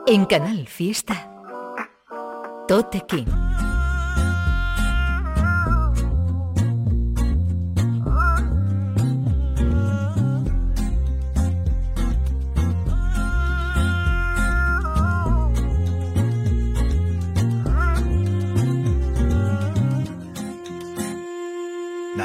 En 0.06 0.26
Canal 0.26 0.68
Fiesta, 0.68 1.28
Tote 2.68 3.00
King. 3.08 3.26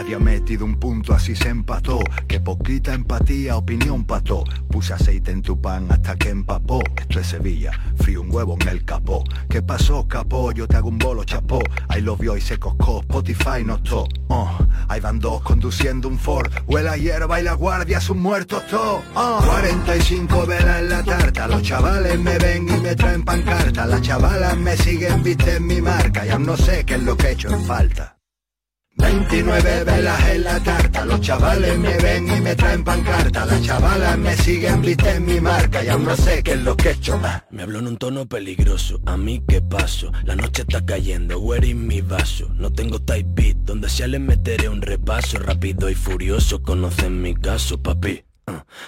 Nadie 0.10 0.24
ha 0.24 0.26
metido 0.26 0.65
un 0.65 0.80
punto 0.80 1.13
así 1.13 1.36
se 1.36 1.50
empató. 1.50 2.00
Que 2.28 2.39
poquita 2.39 2.95
empatía, 2.95 3.58
opinión 3.58 4.06
pató 4.06 4.43
Puse 4.67 4.93
aceite 4.93 5.30
en 5.30 5.43
tu 5.43 5.62
pan 5.62 5.86
hasta 5.91 6.15
que 6.15 6.30
empapó. 6.30 6.82
Esto 7.00 7.19
es 7.19 7.28
Sevilla, 7.28 7.80
frío 7.95 8.24
un 8.24 8.34
huevo 8.34 8.58
en 8.60 8.69
el 8.69 8.84
capó. 8.84 9.24
¿Qué 9.48 9.62
pasó 9.62 10.08
capó? 10.08 10.52
Yo 10.52 10.67
te 10.67 10.78
hago 10.78 10.89
un 10.89 10.98
bolo 10.98 11.24
chapó. 11.26 11.60
Ahí 11.89 12.02
lo 12.02 12.17
vio 12.17 12.36
y 12.36 12.41
se 12.41 12.58
coscó, 12.58 13.02
Spotify 13.02 13.63
no 13.63 13.80
to 13.84 14.08
oh, 14.30 14.58
Ahí 14.88 15.00
van 15.00 15.19
dos 15.19 15.43
conduciendo 15.43 16.08
un 16.08 16.17
Ford. 16.17 16.52
Huele 16.65 16.89
a 16.89 16.98
hierba 16.98 17.39
y 17.39 17.43
la 17.43 17.54
guardia 17.54 18.02
son 18.02 18.19
muertos 18.19 18.63
oh. 18.74 19.04
45 19.45 20.48
velas 20.48 20.80
en 20.80 20.89
la 20.89 21.04
tarta. 21.04 21.48
Los 21.48 21.62
chavales 21.62 22.19
me 22.19 22.36
ven 22.39 22.67
y 22.67 22.82
me 22.82 22.95
traen 22.95 23.24
pancarta. 23.24 23.86
Las 23.86 24.02
chavalas 24.02 24.58
me 24.58 24.76
siguen, 24.76 25.22
visten 25.22 25.67
mi 25.67 25.80
marca. 25.80 26.26
Y 26.26 26.30
aún 26.30 26.48
no 26.48 26.58
sé 26.58 26.84
qué 26.84 26.95
es 26.95 27.04
lo 27.04 27.15
que 27.15 27.28
he 27.28 27.32
hecho 27.34 27.50
en 27.50 27.63
falta 27.63 28.18
29 29.10 29.84
velas 29.86 30.30
en 30.30 30.43
la 30.43 30.60
tarta, 30.60 31.04
los 31.04 31.19
chavales 31.19 31.80
me 31.80 31.98
ven 31.98 32.28
y 32.28 32.41
me 32.41 32.56
traen 32.56 32.84
pancarta, 32.84 33.43
las 33.43 33.60
chavalas 33.63 34.15
me 34.19 34.36
siguen, 34.38 34.82
visten 34.84 35.26
mi 35.26 35.41
marca. 35.41 35.84
Y 35.84 35.88
aún 35.88 36.06
no 36.06 36.15
sé 36.15 36.43
qué 36.43 36.54
es 36.54 36.62
lo 36.62 36.78
que 36.78 36.89
he 36.89 36.91
hecho. 36.91 37.19
Me 37.50 37.63
habló 37.63 37.80
en 37.80 37.88
un 37.88 37.98
tono 37.98 38.28
peligroso, 38.28 39.02
a 39.08 39.17
mí 39.17 39.41
qué 39.48 39.63
paso, 39.63 40.12
la 40.26 40.36
noche 40.36 40.62
está 40.62 40.86
cayendo, 40.86 41.39
where 41.39 41.67
in 41.67 41.88
mi 41.88 42.02
vaso, 42.02 42.50
no 42.54 42.72
tengo 42.72 43.02
type 43.02 43.30
beat, 43.34 43.58
donde 43.58 43.89
sea 43.89 44.06
le 44.06 44.19
meteré 44.19 44.69
un 44.69 44.84
repaso, 44.84 45.39
rápido 45.39 45.89
y 45.89 45.95
furioso, 45.95 46.62
conocen 46.62 47.19
mi 47.19 47.34
caso, 47.34 47.82
papi. 47.82 48.24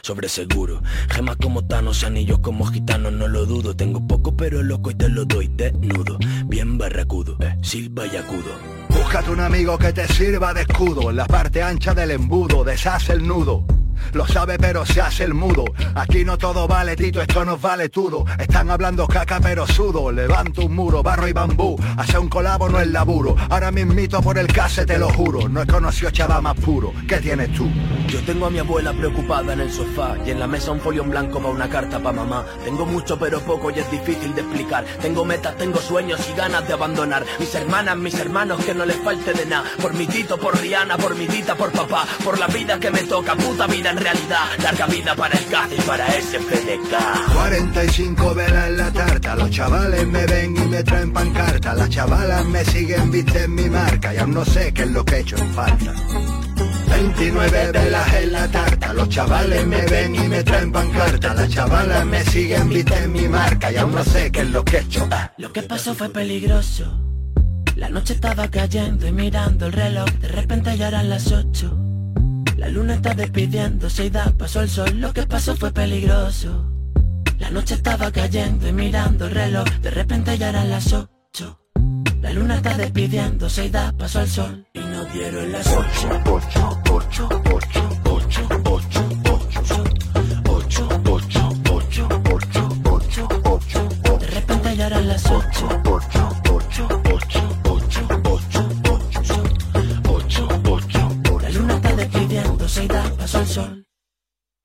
Sobre 0.01 0.29
seguro. 0.29 0.81
Gemas 1.09 1.37
como 1.37 1.65
Thanos, 1.65 2.03
anillos 2.03 2.39
como 2.39 2.65
gitanos, 2.65 3.13
no 3.13 3.27
lo 3.27 3.45
dudo. 3.45 3.75
Tengo 3.75 4.07
poco 4.07 4.35
pero 4.35 4.63
loco 4.63 4.89
y 4.89 4.95
te 4.95 5.07
lo 5.07 5.23
doy 5.25 5.49
desnudo 5.49 6.17
Bien 6.47 6.79
barracudo, 6.79 7.37
eh, 7.41 7.55
silba 7.61 8.07
y 8.07 8.17
acudo 8.17 8.80
Búscate 9.11 9.31
un 9.31 9.41
amigo 9.41 9.77
que 9.77 9.91
te 9.91 10.07
sirva 10.07 10.53
de 10.53 10.61
escudo. 10.61 11.09
En 11.09 11.17
la 11.17 11.25
parte 11.25 11.61
ancha 11.61 11.93
del 11.93 12.11
embudo, 12.11 12.63
deshace 12.63 13.11
el 13.11 13.27
nudo. 13.27 13.65
Lo 14.13 14.25
sabe 14.25 14.57
pero 14.57 14.85
se 14.85 15.01
hace 15.01 15.25
el 15.25 15.33
mudo. 15.33 15.65
Aquí 15.95 16.23
no 16.23 16.37
todo 16.37 16.65
vale 16.65 16.95
Tito, 16.95 17.21
esto 17.21 17.43
nos 17.43 17.61
vale 17.61 17.89
todo 17.89 18.25
Están 18.39 18.71
hablando 18.71 19.05
caca 19.09 19.41
pero 19.41 19.67
sudo. 19.67 20.13
Levanto 20.13 20.65
un 20.65 20.73
muro, 20.73 21.03
barro 21.03 21.27
y 21.27 21.33
bambú. 21.33 21.77
Hace 21.97 22.17
un 22.19 22.29
colabo 22.29 22.69
no 22.69 22.79
es 22.79 22.87
laburo. 22.87 23.35
Ahora 23.49 23.69
mismito 23.69 24.21
por 24.21 24.37
el 24.37 24.47
case 24.47 24.85
te 24.85 24.97
lo 24.97 25.09
juro. 25.09 25.49
No 25.49 25.61
he 25.61 25.67
conocido 25.67 26.09
chaval 26.11 26.43
más 26.43 26.55
puro. 26.55 26.93
¿Qué 27.05 27.17
tienes 27.17 27.51
tú? 27.51 27.69
Yo 28.11 28.19
tengo 28.23 28.45
a 28.45 28.49
mi 28.49 28.59
abuela 28.59 28.91
preocupada 28.91 29.53
en 29.53 29.61
el 29.61 29.71
sofá 29.71 30.17
Y 30.25 30.31
en 30.31 30.39
la 30.39 30.45
mesa 30.45 30.71
un 30.71 30.81
folio 30.81 31.01
en 31.03 31.11
blanco 31.11 31.39
para 31.39 31.53
una 31.53 31.69
carta 31.69 31.97
pa' 31.97 32.11
mamá. 32.11 32.45
Tengo 32.65 32.85
mucho 32.85 33.17
pero 33.17 33.39
poco 33.39 33.71
y 33.71 33.79
es 33.79 33.89
difícil 33.89 34.35
de 34.35 34.41
explicar. 34.41 34.83
Tengo 35.01 35.23
metas, 35.23 35.55
tengo 35.55 35.79
sueños 35.79 36.19
y 36.29 36.35
ganas 36.35 36.67
de 36.67 36.73
abandonar. 36.73 37.23
Mis 37.39 37.55
hermanas, 37.55 37.95
mis 37.95 38.13
hermanos 38.15 38.65
que 38.65 38.73
no 38.73 38.85
les 38.85 38.97
falte 38.97 39.31
de 39.31 39.45
nada. 39.45 39.63
Por 39.81 39.93
mi 39.93 40.07
tito, 40.07 40.37
por 40.37 40.59
Rihanna, 40.59 40.97
por 40.97 41.15
mi 41.15 41.25
tita, 41.25 41.55
por 41.55 41.71
papá. 41.71 42.05
Por 42.25 42.37
la 42.37 42.47
vida 42.47 42.77
que 42.81 42.91
me 42.91 43.03
toca, 43.03 43.33
puta 43.35 43.65
vida 43.67 43.91
en 43.91 43.97
realidad. 43.97 44.45
Larga 44.61 44.87
vida 44.87 45.15
para 45.15 45.37
el 45.37 45.49
gas 45.49 45.69
y 45.71 45.81
para 45.81 46.07
ese 46.07 46.39
FDK 46.39 47.33
45 47.33 48.35
velas 48.35 48.67
en 48.67 48.77
la 48.77 48.91
tarta. 48.91 49.35
Los 49.37 49.49
chavales 49.51 50.05
me 50.07 50.25
ven 50.25 50.57
y 50.57 50.67
me 50.67 50.83
traen 50.83 51.13
pancarta. 51.13 51.73
Las 51.75 51.89
chavalas 51.89 52.45
me 52.45 52.65
siguen, 52.65 53.09
visten 53.09 53.55
mi 53.55 53.69
marca. 53.69 54.13
Y 54.13 54.17
aún 54.17 54.33
no 54.33 54.43
sé 54.43 54.73
qué 54.73 54.83
es 54.83 54.91
lo 54.91 55.05
que 55.05 55.15
he 55.15 55.19
hecho 55.21 55.37
en 55.37 55.53
falta 55.53 55.93
29 56.91 57.71
velas 57.71 58.13
en 58.13 58.31
la 58.31 58.47
tarta. 58.47 58.93
Los 58.93 59.09
chavales 59.09 59.65
me 59.65 59.81
ven 59.85 60.15
y 60.15 60.27
me 60.27 60.43
traen 60.43 60.71
pancarta. 60.71 61.33
Las 61.33 61.49
chavalas 61.49 62.05
me 62.05 62.23
siguen, 62.25 62.69
visten 62.69 63.11
mi 63.11 63.27
marca. 63.27 63.71
Y 63.71 63.77
aún 63.77 63.95
no 63.95 64.03
sé 64.03 64.31
qué 64.31 64.41
es 64.41 64.49
lo 64.51 64.63
que 64.63 64.77
he 64.77 64.81
hecho. 64.81 65.07
Ah. 65.11 65.31
Lo 65.37 65.51
que 65.51 65.63
pasó 65.63 65.95
fue 65.95 66.09
peligroso. 66.09 66.99
La 67.75 67.89
noche 67.89 68.13
estaba 68.13 68.47
cayendo 68.49 69.07
y 69.07 69.11
mirando 69.11 69.65
el 69.65 69.73
reloj. 69.73 70.09
De 70.21 70.27
repente 70.27 70.77
ya 70.77 70.89
eran 70.89 71.09
las 71.09 71.31
8 71.31 71.81
la 72.61 72.69
luna 72.69 72.93
está 72.93 73.15
despidiéndose 73.15 74.05
y 74.05 74.09
da 74.11 74.31
paso 74.37 74.59
al 74.59 74.69
sol. 74.69 75.01
Lo 75.01 75.11
que 75.13 75.25
pasó 75.25 75.55
fue 75.55 75.71
peligroso. 75.71 76.71
La 77.39 77.49
noche 77.49 77.73
estaba 77.73 78.11
cayendo 78.11 78.67
y 78.67 78.71
mirando 78.71 79.25
el 79.25 79.31
reloj. 79.31 79.67
De 79.81 79.89
repente 79.89 80.37
ya 80.37 80.49
eran 80.49 80.69
las 80.69 80.93
ocho 80.93 81.10
La 82.21 82.31
luna 82.33 82.55
está 82.55 82.77
despidiéndose 82.77 83.65
y 83.65 83.69
da 83.69 83.91
paso 83.93 84.19
al 84.19 84.27
sol 84.29 84.65
Y 84.73 84.79
no 84.79 85.03
dieron 85.05 85.51
las 85.51 85.67
ocho 85.67 86.09
Ocho, 86.25 86.79
ocho, 86.91 87.29
ocho, 87.51 87.89
ocho, 88.05 88.47
ocho, 88.65 89.09
ocho 89.25 89.83
Ocho, 90.47 90.87
ocho, 91.09 91.49
ocho, 91.71 92.07
ocho, 92.29 92.69
ocho, 92.91 93.27
ocho 93.43 94.17
De 94.19 94.27
repente 94.27 94.75
ya 94.75 94.87
eran 94.87 95.07
las 95.07 95.25
ocho 95.25 95.90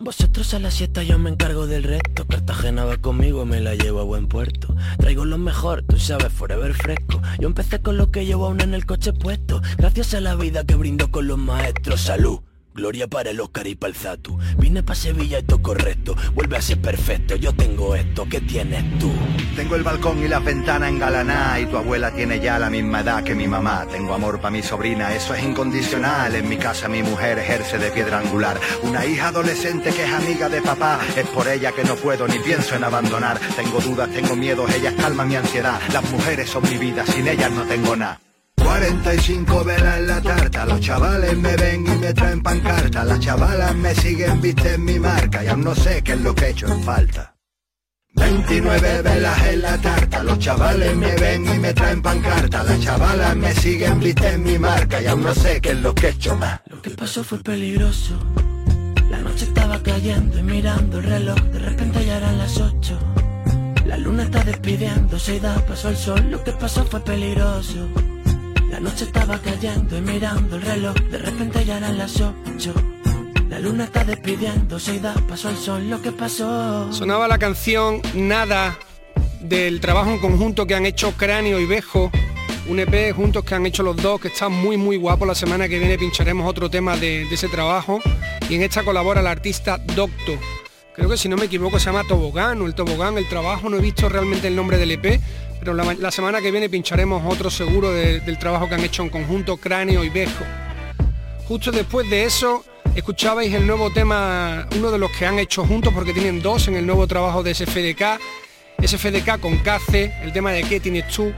Vosotros 0.06 0.54
a 0.54 0.60
la 0.60 0.70
siesta, 0.70 1.02
yo 1.02 1.18
me 1.18 1.30
encargo 1.30 1.66
del 1.66 1.82
resto. 1.82 2.28
Cartagena 2.28 2.84
va 2.84 2.96
conmigo, 2.96 3.44
me 3.44 3.60
la 3.60 3.74
llevo 3.74 3.98
a 3.98 4.04
buen 4.04 4.28
puerto. 4.28 4.72
Traigo 4.98 5.24
lo 5.24 5.36
mejor, 5.36 5.82
tú 5.82 5.98
sabes, 5.98 6.32
forever 6.32 6.74
fresco. 6.74 7.20
Yo 7.40 7.48
empecé 7.48 7.82
con 7.82 7.96
lo 7.96 8.12
que 8.12 8.24
llevo 8.24 8.46
aún 8.46 8.60
en 8.60 8.72
el 8.74 8.86
coche 8.86 9.12
puesto. 9.12 9.60
Gracias 9.76 10.14
a 10.14 10.20
la 10.20 10.36
vida 10.36 10.62
que 10.62 10.76
brindo 10.76 11.10
con 11.10 11.26
los 11.26 11.38
maestros. 11.38 12.02
Salud 12.02 12.38
Gloria 12.76 13.06
para 13.06 13.30
el 13.30 13.40
Oscar 13.40 13.66
y 13.66 13.74
para 13.74 13.88
el 13.88 13.96
Zatu. 13.96 14.38
Vine 14.58 14.82
pa' 14.82 14.94
Sevilla 14.94 15.38
y 15.38 15.44
todo 15.44 15.62
correcto. 15.62 16.14
Vuelve 16.34 16.58
a 16.58 16.60
ser 16.60 16.78
perfecto, 16.78 17.34
yo 17.34 17.54
tengo 17.54 17.94
esto, 17.96 18.26
¿qué 18.28 18.42
tienes 18.42 18.98
tú? 18.98 19.10
Tengo 19.56 19.76
el 19.76 19.82
balcón 19.82 20.22
y 20.22 20.28
las 20.28 20.44
ventanas 20.44 20.90
engalaná 20.90 21.58
Y 21.58 21.66
tu 21.66 21.78
abuela 21.78 22.10
tiene 22.10 22.38
ya 22.38 22.58
la 22.58 22.68
misma 22.68 23.00
edad 23.00 23.24
que 23.24 23.34
mi 23.34 23.48
mamá. 23.48 23.86
Tengo 23.90 24.12
amor 24.12 24.40
pa' 24.42 24.50
mi 24.50 24.62
sobrina, 24.62 25.14
eso 25.14 25.34
es 25.34 25.42
incondicional. 25.42 26.34
En 26.34 26.48
mi 26.48 26.58
casa 26.58 26.86
mi 26.86 27.02
mujer 27.02 27.38
ejerce 27.38 27.78
de 27.78 27.90
piedra 27.90 28.18
angular. 28.18 28.60
Una 28.82 29.06
hija 29.06 29.28
adolescente 29.28 29.90
que 29.90 30.04
es 30.04 30.12
amiga 30.12 30.50
de 30.50 30.60
papá 30.60 31.00
Es 31.16 31.26
por 31.28 31.48
ella 31.48 31.72
que 31.72 31.84
no 31.84 31.96
puedo 31.96 32.28
ni 32.28 32.38
pienso 32.40 32.76
en 32.76 32.84
abandonar. 32.84 33.38
Tengo 33.56 33.80
dudas, 33.80 34.10
tengo 34.10 34.36
miedos, 34.36 34.70
ellas 34.74 34.92
calman 35.00 35.28
mi 35.28 35.36
ansiedad. 35.36 35.80
Las 35.94 36.10
mujeres 36.10 36.50
son 36.50 36.62
mi 36.64 36.76
vida, 36.76 37.06
sin 37.06 37.26
ellas 37.26 37.50
no 37.50 37.62
tengo 37.62 37.96
nada 37.96 38.20
45 38.66 39.64
velas 39.64 39.98
en 39.98 40.06
la 40.08 40.20
tarta, 40.20 40.66
los 40.66 40.80
chavales 40.80 41.38
me 41.38 41.56
ven 41.56 41.86
y 41.86 41.98
me 41.98 42.12
traen 42.12 42.42
pancarta, 42.42 43.04
las 43.04 43.20
chavalas 43.20 43.74
me 43.76 43.94
siguen, 43.94 44.40
visten 44.40 44.84
mi 44.84 44.98
marca. 44.98 45.44
Y 45.44 45.46
aún 45.46 45.62
no 45.62 45.74
sé 45.74 46.02
qué 46.02 46.12
es 46.14 46.20
lo 46.20 46.34
que 46.34 46.46
he 46.46 46.50
hecho 46.50 46.66
en 46.66 46.82
falta. 46.82 47.36
29 48.14 49.02
velas 49.02 49.46
en 49.46 49.62
la 49.62 49.78
tarta, 49.78 50.22
los 50.24 50.38
chavales 50.40 50.96
me 50.96 51.14
ven 51.14 51.46
y 51.46 51.58
me 51.60 51.72
traen 51.74 52.02
pancarta, 52.02 52.64
las 52.64 52.80
chavalas 52.80 53.36
me 53.36 53.54
siguen, 53.54 54.00
visten 54.00 54.42
mi 54.42 54.58
marca. 54.58 55.00
Y 55.00 55.06
aún 55.06 55.22
no 55.22 55.32
sé 55.32 55.60
qué 55.60 55.70
es 55.70 55.80
lo 55.80 55.94
que 55.94 56.08
he 56.08 56.10
hecho 56.10 56.36
más. 56.36 56.60
Lo 56.66 56.82
que 56.82 56.90
pasó 56.90 57.22
fue 57.22 57.38
peligroso, 57.38 58.18
la 59.08 59.20
noche 59.20 59.44
estaba 59.44 59.80
cayendo 59.80 60.40
y 60.40 60.42
mirando 60.42 60.98
el 60.98 61.04
reloj, 61.04 61.40
de 61.40 61.58
repente 61.60 62.04
ya 62.04 62.16
eran 62.16 62.36
las 62.38 62.58
8. 62.58 62.98
La 63.86 63.96
luna 63.96 64.24
está 64.24 64.42
despidiendo, 64.42 65.20
se 65.20 65.38
da 65.38 65.54
pasó 65.66 65.88
el 65.88 65.96
sol, 65.96 66.30
lo 66.32 66.42
que 66.42 66.50
pasó 66.50 66.84
fue 66.84 67.00
peligroso. 67.00 67.88
La 68.76 68.82
noche 68.82 69.04
estaba 69.04 69.38
cayendo 69.38 69.96
y 69.96 70.02
mirando 70.02 70.56
el 70.56 70.60
reloj, 70.60 70.94
de 71.10 71.16
repente 71.16 71.64
ya 71.64 71.78
eran 71.78 71.96
las 71.96 72.20
ocho. 72.20 72.74
La 73.48 73.58
luna 73.58 73.84
está 73.84 74.04
despidiendo, 74.04 74.78
se 74.78 75.00
da 75.00 75.14
pasó 75.26 75.48
el 75.48 75.56
sol, 75.56 75.88
lo 75.88 76.02
que 76.02 76.12
pasó. 76.12 76.92
Sonaba 76.92 77.26
la 77.26 77.38
canción 77.38 78.02
Nada 78.12 78.78
del 79.40 79.80
trabajo 79.80 80.10
en 80.10 80.18
conjunto 80.18 80.66
que 80.66 80.74
han 80.74 80.84
hecho 80.84 81.12
Cráneo 81.12 81.58
y 81.58 81.64
Bejo, 81.64 82.10
un 82.68 82.78
EP 82.78 83.14
juntos 83.14 83.44
que 83.44 83.54
han 83.54 83.64
hecho 83.64 83.82
los 83.82 83.96
dos, 83.96 84.20
que 84.20 84.28
está 84.28 84.50
muy 84.50 84.76
muy 84.76 84.98
guapo. 84.98 85.24
La 85.24 85.34
semana 85.34 85.70
que 85.70 85.78
viene 85.78 85.96
pincharemos 85.96 86.46
otro 86.46 86.68
tema 86.68 86.98
de, 86.98 87.24
de 87.24 87.34
ese 87.34 87.48
trabajo. 87.48 88.00
Y 88.50 88.56
en 88.56 88.62
esta 88.62 88.82
colabora 88.82 89.22
el 89.22 89.26
artista 89.26 89.78
Docto. 89.78 90.38
Creo 90.94 91.08
que 91.08 91.16
si 91.16 91.30
no 91.30 91.38
me 91.38 91.46
equivoco 91.46 91.78
se 91.78 91.86
llama 91.86 92.04
Tobogán 92.06 92.60
o 92.60 92.66
el 92.66 92.74
Tobogán, 92.74 93.16
el 93.16 93.26
trabajo, 93.26 93.70
no 93.70 93.78
he 93.78 93.80
visto 93.80 94.10
realmente 94.10 94.48
el 94.48 94.56
nombre 94.56 94.76
del 94.76 94.90
EP, 94.90 95.18
pero 95.58 95.74
la, 95.74 96.10
semana 96.10 96.40
que 96.40 96.50
viene 96.50 96.68
pincharemos 96.68 97.22
otro 97.26 97.50
seguro 97.50 97.92
de- 97.92 98.20
del 98.20 98.38
trabajo 98.38 98.68
que 98.68 98.74
han 98.74 98.84
hecho 98.84 99.02
en 99.02 99.08
conjunto 99.10 99.56
Cráneo 99.56 100.04
y 100.04 100.08
Bejo. 100.08 100.44
Justo 101.48 101.70
después 101.70 102.08
de 102.10 102.24
eso 102.24 102.64
escuchabais 102.94 103.52
el 103.54 103.66
nuevo 103.66 103.92
tema, 103.92 104.66
uno 104.76 104.90
de 104.90 104.98
los 104.98 105.10
que 105.12 105.26
han 105.26 105.38
hecho 105.38 105.64
juntos 105.64 105.92
porque 105.94 106.12
tienen 106.12 106.40
dos 106.42 106.66
en 106.68 106.76
el 106.76 106.86
nuevo 106.86 107.06
trabajo 107.06 107.42
de 107.42 107.54
SFDK, 107.54 108.18
SFDK 108.84 109.40
con 109.40 109.56
Cace, 109.58 110.12
el 110.22 110.32
tema 110.32 110.52
de 110.52 110.62
¿Qué 110.64 110.80
tienes 110.80 111.08
tú? 111.08 111.32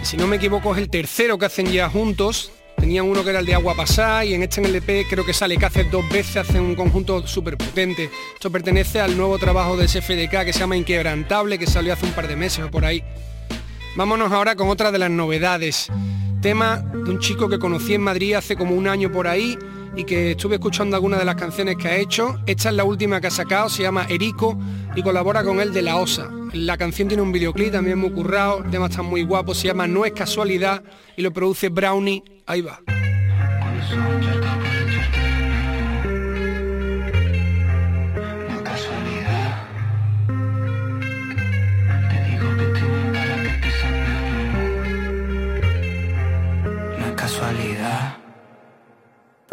Que 0.00 0.04
si 0.04 0.16
no 0.16 0.26
me 0.26 0.36
equivoco 0.36 0.72
es 0.74 0.78
el 0.80 0.88
tercero 0.90 1.38
que 1.38 1.46
hacen 1.46 1.66
ya 1.66 1.88
juntos. 1.88 2.50
Tenían 2.76 3.06
uno 3.08 3.22
que 3.22 3.30
era 3.30 3.38
el 3.38 3.46
de 3.46 3.54
Agua 3.54 3.74
Pasá 3.76 4.24
y 4.24 4.34
en 4.34 4.42
este 4.42 4.60
en 4.60 4.66
el 4.66 4.74
EP 4.76 5.06
creo 5.08 5.24
que 5.24 5.32
sale 5.32 5.56
Cace 5.56 5.84
dos 5.84 6.06
veces, 6.10 6.36
hacen 6.38 6.60
un 6.62 6.74
conjunto 6.74 7.26
súper 7.26 7.56
potente. 7.56 8.10
Esto 8.34 8.50
pertenece 8.50 9.00
al 9.00 9.16
nuevo 9.16 9.38
trabajo 9.38 9.76
de 9.76 9.86
SFDK 9.88 10.44
que 10.44 10.52
se 10.52 10.58
llama 10.58 10.76
Inquebrantable, 10.76 11.58
que 11.58 11.66
salió 11.66 11.92
hace 11.92 12.04
un 12.04 12.12
par 12.12 12.26
de 12.28 12.36
meses 12.36 12.64
o 12.64 12.70
por 12.70 12.84
ahí. 12.84 13.02
Vámonos 13.96 14.32
ahora 14.32 14.56
con 14.56 14.68
otra 14.68 14.90
de 14.90 14.98
las 14.98 15.10
novedades. 15.10 15.88
Tema 16.42 16.78
de 16.78 17.10
un 17.10 17.20
chico 17.20 17.48
que 17.48 17.60
conocí 17.60 17.94
en 17.94 18.02
Madrid 18.02 18.34
hace 18.34 18.56
como 18.56 18.74
un 18.74 18.88
año 18.88 19.12
por 19.12 19.28
ahí 19.28 19.56
y 19.96 20.02
que 20.02 20.32
estuve 20.32 20.56
escuchando 20.56 20.96
algunas 20.96 21.20
de 21.20 21.24
las 21.24 21.36
canciones 21.36 21.76
que 21.76 21.86
ha 21.86 21.96
hecho. 21.96 22.40
Esta 22.46 22.70
es 22.70 22.74
la 22.74 22.82
última 22.82 23.20
que 23.20 23.28
ha 23.28 23.30
sacado, 23.30 23.68
se 23.68 23.84
llama 23.84 24.04
Erico 24.08 24.58
y 24.96 25.02
colabora 25.02 25.44
con 25.44 25.60
él 25.60 25.72
de 25.72 25.82
La 25.82 25.96
Osa. 25.96 26.28
La 26.52 26.76
canción 26.76 27.06
tiene 27.06 27.22
un 27.22 27.30
videoclip 27.30 27.70
también 27.70 27.98
muy 27.98 28.10
currado, 28.10 28.64
el 28.64 28.70
tema 28.70 28.86
está 28.86 29.02
muy 29.02 29.22
guapo, 29.22 29.54
se 29.54 29.68
llama 29.68 29.86
No 29.86 30.04
es 30.04 30.12
casualidad 30.12 30.82
y 31.16 31.22
lo 31.22 31.32
produce 31.32 31.68
Brownie. 31.68 32.24
Ahí 32.46 32.62
va. 32.62 32.80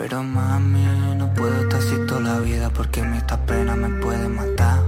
Pero 0.02 0.24
mami, 0.24 0.84
no 1.16 1.32
puedo 1.36 1.56
estar 1.62 1.80
así 1.80 1.96
toda 2.08 2.22
la 2.22 2.40
vida 2.40 2.72
porque 2.72 3.04
mi 3.04 3.18
esta 3.18 3.38
pena 3.46 3.76
me 3.76 3.88
puede 4.02 4.28
matar. 4.30 4.80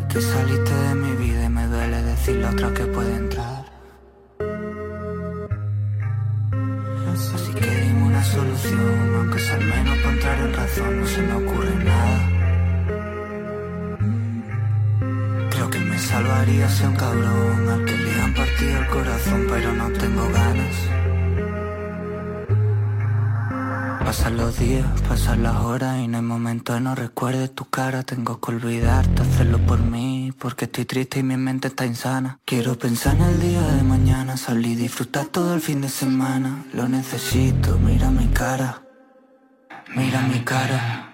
Y 0.00 0.04
que 0.12 0.20
saliste 0.20 0.72
de 0.72 0.94
mi 0.94 1.12
vida 1.16 1.44
y 1.46 1.48
me 1.48 1.66
duele 1.66 2.02
decir 2.02 2.36
la 2.36 2.50
otra 2.50 2.72
que 2.72 2.84
puede 2.86 3.12
entrar. 3.16 3.64
Así 7.34 7.52
que 7.52 7.68
dime 7.82 8.02
una 8.04 8.22
solución, 8.22 9.14
aunque 9.16 9.38
sea 9.40 9.56
al 9.56 9.64
menos 9.64 9.98
para 9.98 10.12
entrar 10.12 10.38
en 10.38 10.54
razón, 10.54 11.00
no 11.00 11.06
se 11.08 11.22
me 11.22 11.34
ocurre 11.42 11.74
nada. 11.90 12.20
Creo 15.50 15.70
que 15.70 15.78
me 15.80 15.98
salvaría 15.98 16.68
ser 16.68 16.88
un 16.88 16.94
cabrón 16.94 17.68
el 18.68 18.86
corazón, 18.88 19.46
pero 19.48 19.72
no 19.72 19.90
tengo 19.90 20.28
ganas. 20.30 20.76
Pasan 24.04 24.36
los 24.36 24.58
días, 24.58 24.86
pasan 25.08 25.44
las 25.44 25.56
horas 25.56 25.98
y 26.00 26.08
no 26.08 26.18
hay 26.18 26.24
momento 26.24 26.74
de 26.74 26.80
no 26.80 26.94
recuerde 26.94 27.48
tu 27.48 27.66
cara. 27.66 28.02
Tengo 28.02 28.40
que 28.40 28.50
olvidarte, 28.50 29.22
hacerlo 29.22 29.58
por 29.58 29.78
mí, 29.78 30.32
porque 30.38 30.64
estoy 30.64 30.84
triste 30.84 31.20
y 31.20 31.22
mi 31.22 31.36
mente 31.36 31.68
está 31.68 31.86
insana. 31.86 32.40
Quiero 32.44 32.76
pensar 32.76 33.16
en 33.16 33.22
el 33.22 33.40
día 33.40 33.62
de 33.62 33.82
mañana, 33.82 34.36
salir 34.36 34.72
y 34.78 34.82
disfrutar 34.82 35.26
todo 35.26 35.54
el 35.54 35.60
fin 35.60 35.80
de 35.80 35.88
semana. 35.88 36.64
Lo 36.72 36.88
necesito, 36.88 37.78
mira 37.78 38.10
mi 38.10 38.26
cara, 38.28 38.82
mira 39.94 40.22
mi 40.22 40.40
cara. 40.40 41.09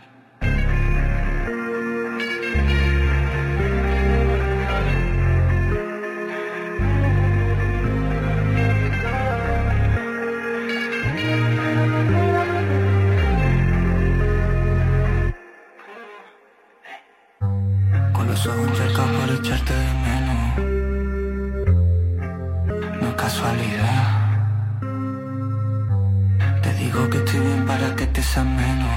Para 27.76 27.94
que 27.94 28.06
te 28.06 28.22
seas 28.22 28.46
menos 28.46 28.96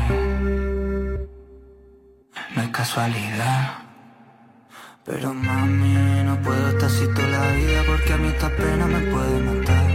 No 2.56 2.62
es 2.63 2.70
casualidad. 2.70 3.63
Pero 5.06 5.34
mami, 5.34 6.24
no 6.24 6.42
puedo 6.42 6.70
estar 6.70 6.89
así 6.89 7.06
toda 7.15 7.28
la 7.28 7.52
vida 7.58 7.82
Porque 7.88 8.13
a 8.13 8.18
mí 8.18 8.28
esta 8.28 8.50
pena 8.56 8.86
me 8.96 9.00
puede 9.12 9.38
matar. 9.50 9.86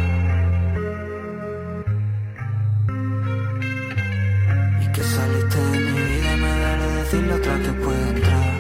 Y 4.82 4.86
que 4.92 5.02
saliste 5.14 5.58
de 5.70 5.78
mi 5.86 6.00
vida 6.10 6.28
y 6.34 6.40
me 6.44 6.50
duele 6.60 6.86
decir 6.98 7.22
la 7.28 7.34
otra 7.36 7.54
que 7.64 7.72
puede 7.84 8.08
entrar. 8.14 8.54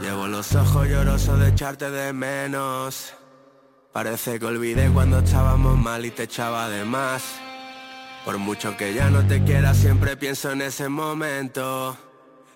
Llevo 0.00 0.26
los 0.28 0.54
ojos 0.54 0.88
llorosos 0.88 1.38
de 1.38 1.48
echarte 1.48 1.90
de 1.90 2.12
menos. 2.12 3.19
Parece 3.92 4.38
que 4.38 4.46
olvidé 4.46 4.88
cuando 4.88 5.18
estábamos 5.18 5.76
mal 5.76 6.04
y 6.04 6.12
te 6.12 6.22
echaba 6.22 6.68
de 6.68 6.84
más. 6.84 7.24
Por 8.24 8.38
mucho 8.38 8.76
que 8.76 8.94
ya 8.94 9.10
no 9.10 9.26
te 9.26 9.42
quiera, 9.42 9.74
siempre 9.74 10.16
pienso 10.16 10.52
en 10.52 10.62
ese 10.62 10.88
momento. 10.88 11.96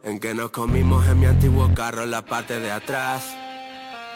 En 0.04 0.20
que 0.20 0.32
nos 0.32 0.50
comimos 0.50 1.04
en 1.08 1.18
mi 1.18 1.26
antiguo 1.26 1.74
carro 1.74 2.04
en 2.04 2.12
la 2.12 2.22
parte 2.22 2.60
de 2.60 2.70
atrás. 2.70 3.24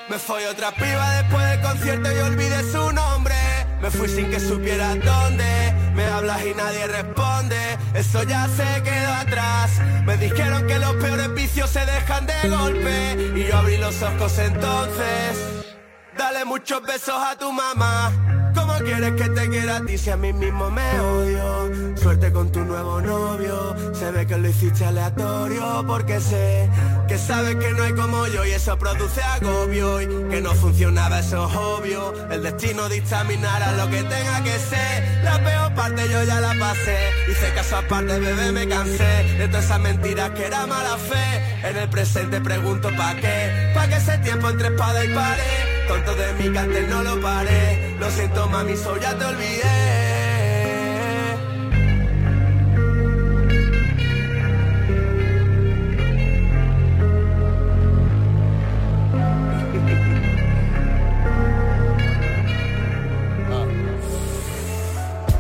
Me 0.08 0.16
fui 0.16 0.44
otra 0.44 0.70
piba 0.70 1.10
después 1.20 1.44
del 1.50 1.60
concierto 1.60 2.12
y 2.12 2.18
olvidé 2.18 2.62
su 2.70 2.92
nombre. 2.92 3.34
Me 3.82 3.90
fui 3.90 4.08
sin 4.08 4.30
que 4.30 4.38
supiera 4.38 4.94
dónde. 4.94 5.74
Me 5.96 6.04
hablas 6.04 6.40
y 6.46 6.54
nadie 6.54 6.86
responde. 6.86 7.78
Eso 7.94 8.22
ya 8.22 8.46
se 8.46 8.82
quedó 8.84 9.12
atrás. 9.14 9.72
Me 10.04 10.16
dijeron 10.18 10.68
que 10.68 10.78
los 10.78 10.94
peores 10.94 11.34
vicios 11.34 11.68
se 11.68 11.84
dejan 11.84 12.26
de 12.26 12.48
golpe. 12.48 13.32
Y 13.34 13.48
yo 13.48 13.56
abrí 13.56 13.76
los 13.76 14.00
ojos 14.02 14.38
entonces. 14.38 15.57
Dale 16.38 16.50
muchos 16.50 16.80
besos 16.82 17.16
a 17.16 17.36
tu 17.36 17.50
mamá. 17.50 18.12
¿Cómo 18.54 18.72
quieres 18.78 19.10
que 19.20 19.28
te 19.28 19.48
quiera 19.48 19.78
a 19.78 19.84
ti 19.84 19.98
si 19.98 20.08
a 20.10 20.16
mí 20.16 20.32
mismo 20.32 20.70
me 20.70 21.00
odio? 21.00 21.96
Suerte 21.96 22.30
con 22.30 22.52
tu 22.52 22.60
nuevo 22.60 23.00
novio, 23.00 23.74
se 23.92 24.12
ve 24.12 24.24
que 24.24 24.38
lo 24.38 24.48
hiciste 24.48 24.84
aleatorio 24.84 25.84
porque 25.84 26.20
sé 26.20 26.70
que 27.08 27.18
sabes 27.18 27.56
que 27.56 27.72
no 27.72 27.82
hay 27.82 27.92
como 27.92 28.24
yo 28.28 28.44
y 28.44 28.52
eso 28.52 28.78
produce 28.78 29.20
agobio 29.20 30.00
y 30.00 30.06
que 30.30 30.40
no 30.40 30.54
funcionaba 30.54 31.18
eso 31.18 31.48
es 31.48 31.56
obvio. 31.56 32.30
El 32.30 32.44
destino 32.44 32.88
dictaminará 32.88 33.72
lo 33.72 33.90
que 33.90 34.04
tenga 34.04 34.44
que 34.44 34.58
ser. 34.60 35.24
La 35.24 35.42
peor 35.42 35.74
parte 35.74 36.08
yo 36.08 36.22
ya 36.22 36.40
la 36.40 36.54
pasé, 36.60 36.98
hice 37.28 37.52
caso 37.52 37.78
aparte, 37.78 38.16
bebé, 38.20 38.52
me 38.52 38.68
cansé 38.68 39.24
de 39.38 39.48
todas 39.48 39.64
esas 39.64 39.80
mentiras 39.80 40.30
que 40.30 40.46
era 40.46 40.68
mala 40.68 40.98
fe. 40.98 41.68
En 41.68 41.76
el 41.78 41.88
presente 41.90 42.40
pregunto 42.40 42.90
pa' 42.96 43.16
qué, 43.16 43.72
pa' 43.74 43.88
que 43.88 43.96
ese 43.96 44.18
tiempo 44.18 44.48
entre 44.48 44.68
espada 44.68 45.04
y 45.04 45.12
pared. 45.12 45.77
Tonto 45.88 46.14
de 46.14 46.32
mi 46.34 46.52
que 46.52 46.82
no 46.82 47.02
lo 47.02 47.18
paré. 47.20 47.96
Lo 47.98 48.10
siento, 48.10 48.46
mami, 48.48 48.76
so 48.76 48.96
ya 48.98 49.16
te 49.16 49.24
olvidé. 49.24 49.88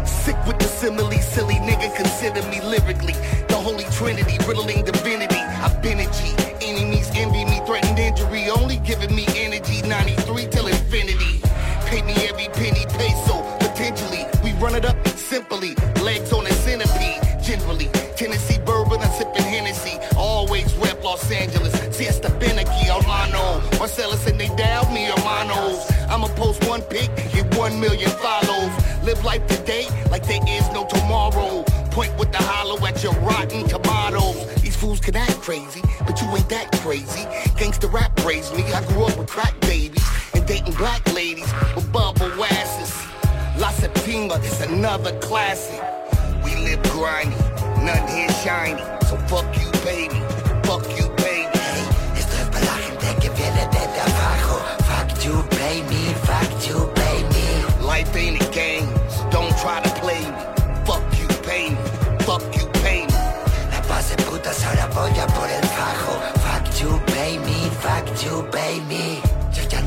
Sick 0.06 0.36
with 0.46 0.58
the 0.58 0.64
simile, 0.64 1.20
silly 1.20 1.56
nigga, 1.56 1.94
consider 1.94 2.42
me 2.48 2.60
lyrically. 2.62 3.14
The 3.48 3.54
holy 3.54 3.84
trinity, 3.84 4.38
riddling 4.46 4.87
simply. 15.38 15.74
Legs 16.02 16.32
on 16.32 16.46
a 16.46 16.52
centipede, 16.52 17.22
generally. 17.42 17.88
Tennessee 18.16 18.58
bourbon, 18.66 19.00
I'm 19.00 19.12
sipping 19.12 19.44
Hennessy. 19.54 19.96
Always 20.16 20.74
rep 20.74 21.02
Los 21.04 21.30
Angeles. 21.30 21.74
Siesta 21.96 22.28
Finicky, 22.40 22.86
Armano. 22.96 23.62
Marcellus 23.78 24.26
and 24.26 24.38
they 24.40 24.48
doubt 24.56 24.92
me, 24.92 25.04
hermanos. 25.04 25.78
I'ma 26.10 26.28
post 26.42 26.66
one 26.68 26.82
pic, 26.82 27.10
get 27.32 27.46
one 27.56 27.78
million 27.78 28.10
follows. 28.10 28.72
Live 29.04 29.24
life 29.24 29.46
today 29.46 29.86
like 30.10 30.26
there 30.26 30.42
is 30.48 30.66
no 30.72 30.86
tomorrow. 30.86 31.62
Point 31.92 32.12
with 32.18 32.32
the 32.32 32.42
hollow 32.42 32.78
at 32.84 33.02
your 33.04 33.14
rotten 33.28 33.62
tomatoes. 33.68 34.38
These 34.62 34.76
fools 34.76 35.00
can 35.00 35.14
act 35.14 35.40
crazy, 35.40 35.82
but 36.06 36.20
you 36.20 36.26
ain't 36.36 36.48
that 36.48 36.68
crazy. 36.82 37.24
Gangsta 37.58 37.92
rap 37.92 38.12
raised 38.24 38.54
me. 38.56 38.64
I 38.72 38.84
grew 38.88 39.04
up 39.04 39.16
with 39.16 39.28
crack 39.28 39.54
babies 39.60 40.06
and 40.34 40.44
dating 40.46 40.74
black 40.74 41.02
ladies 41.14 41.50
with 41.76 41.90
bubble 41.92 42.44
asses. 42.44 43.17
Septima 43.94 44.34
is 44.44 44.60
another 44.60 45.18
classic. 45.18 45.80
We 46.44 46.54
live 46.56 46.82
grimy, 46.90 47.34
none 47.82 48.06
here 48.08 48.28
shiny. 48.44 48.82
So 49.08 49.16
fuck 49.28 49.48
you, 49.56 49.70
baby. 49.82 50.20
Fuck 50.68 50.84
you, 50.98 51.08
baby. 51.16 51.56
Hey, 51.56 51.84
esto 52.20 52.36
es 52.36 52.48
para 52.52 52.64
la 52.66 52.76
gente 52.84 53.06
que 53.20 53.30
viene 53.30 53.66
desde 53.72 54.00
abajo. 54.08 54.56
Fuck 54.90 55.24
you, 55.24 55.36
baby. 55.56 56.02
Fuck 56.28 56.68
you, 56.68 56.78
baby. 57.00 57.46
Life 57.82 58.14
ain't 58.14 58.42
a 58.42 58.50
game. 58.52 58.88
so 59.08 59.24
Don't 59.30 59.56
try 59.56 59.80
to 59.80 59.90
play 60.00 60.20
me. 60.20 60.42
Fuck 60.84 61.04
you, 61.18 61.28
me. 61.48 61.74
Fuck 62.26 62.44
you, 62.56 62.66
me. 62.84 63.06
La 63.72 63.80
paz 63.88 64.14
putas 64.28 64.64
ahora 64.66 64.86
voy 64.94 65.18
a 65.18 65.26
por 65.28 65.48
el 65.48 65.64
fajo. 65.76 66.12
Fuck 66.44 66.80
you, 66.80 67.00
baby. 67.16 67.70
Fuck 67.80 68.06
you, 68.22 68.42
baby. 68.52 69.37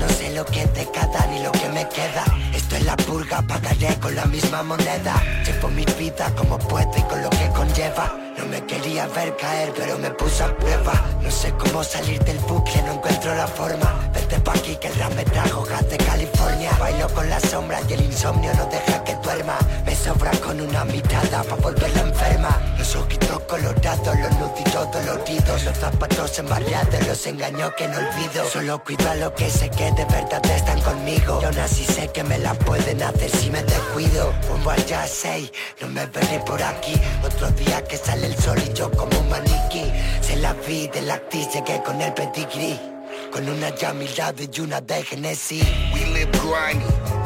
No 0.02 0.10
sé 0.10 0.32
lo 0.32 0.44
que 0.46 0.66
te 0.66 0.84
queda 0.90 1.28
ni 1.30 1.44
lo 1.44 1.52
que 1.52 1.70
me 1.70 1.88
queda. 1.88 2.26
Esto 2.56 2.76
es 2.76 2.86
la 2.86 2.98
purga, 2.98 3.44
pagaré 3.44 4.00
con 4.00 4.16
la 4.16 4.26
misma 4.26 4.64
moneda. 4.64 5.14
Llevo 5.46 5.68
mi 5.70 5.86
vida 6.00 6.34
como 6.36 6.58
puedo 6.58 6.92
y 6.98 7.04
con 7.04 7.22
lo 7.22 7.30
que 7.30 7.48
conlleva. 7.56 8.18
No 8.36 8.46
me 8.48 8.66
quería 8.66 9.06
ver 9.08 9.38
caer, 9.38 9.72
pero 9.78 10.00
me 10.00 10.10
puso 10.10 10.46
a 10.46 10.58
prueba. 10.58 10.94
No 11.22 11.30
sé 11.30 11.54
cómo 11.54 11.84
salir 11.84 12.20
del 12.24 12.40
bucle, 12.40 12.82
no 12.82 12.94
encuentro 12.94 13.36
la 13.36 13.46
forma. 13.46 14.12
Vete 14.32 14.44
pa' 14.44 14.54
aquí 14.54 14.78
que 14.78 14.88
el 14.88 14.96
rap 14.96 15.14
me 15.14 15.26
trajo 15.26 15.62
gas 15.64 15.90
de 15.90 15.98
California. 15.98 16.72
Bailo 16.80 17.10
con 17.10 17.30
la 17.30 17.38
sombra 17.38 17.82
y 17.90 17.94
el 17.94 18.02
insomnio 18.04 18.54
no 18.54 18.66
deja 18.68 19.04
que 19.04 19.14
duerma. 19.16 19.58
Me 19.86 19.94
sobra 19.94 20.32
con 20.40 20.62
una 20.62 20.86
mirada 20.86 21.44
pa' 21.44 21.56
volverla 21.56 22.00
enferma. 22.00 22.76
Los 22.78 22.96
ojitos 22.96 23.42
colorados, 23.42 24.18
los 24.18 24.32
nuditos 24.40 24.90
doloridos. 24.90 25.66
Los 25.66 25.78
zapatos 25.78 26.40
embarrados, 26.40 27.08
los 27.08 27.28
engaños 27.28 27.74
que 27.76 27.90
no 27.90 27.98
olvido. 27.98 28.46
Solo 28.50 28.82
cuido 28.82 29.10
a 29.10 29.16
lo 29.16 29.36
que 29.36 29.50
sé 29.50 29.70
que 29.70 29.92
de 29.92 30.06
verdad 30.06 30.46
están 30.46 30.80
conmigo. 30.80 31.40
Y 31.42 31.46
aún 31.46 31.68
sé 31.68 32.08
que 32.14 32.24
me 32.24 32.38
la 32.38 32.54
pueden 32.54 33.04
hacer 33.04 33.30
si 33.30 33.50
me 33.50 33.62
descuido. 33.64 34.34
Un 34.54 34.64
ya 34.88 35.06
sei, 35.08 35.52
no 35.82 35.90
me 35.90 36.06
veré 36.06 36.40
por 36.40 36.64
aquí. 36.64 36.94
Otro 37.22 37.52
día 37.52 37.84
que 37.84 37.98
sale 37.98 38.28
el 38.28 38.38
sol 38.38 38.58
y 38.66 38.72
yo 38.72 38.90
como 38.92 39.20
un 39.20 39.30
maniquí. 39.30 39.92
Se 40.22 40.38
la 40.38 40.54
vi 40.54 40.88
de 40.88 41.02
la 41.02 41.16
actriz, 41.16 41.50
llegué 41.54 41.84
con 41.84 42.02
el 42.02 42.14
pedigrí. 42.14 42.91
Con 43.32 43.48
una 43.48 43.70
ya 43.76 43.94
y 43.94 44.60
una 44.60 44.82
de 44.82 45.04
Genesis. 45.04 45.64
We 45.94 46.06
live 46.14 46.32
grimy, 46.34 46.84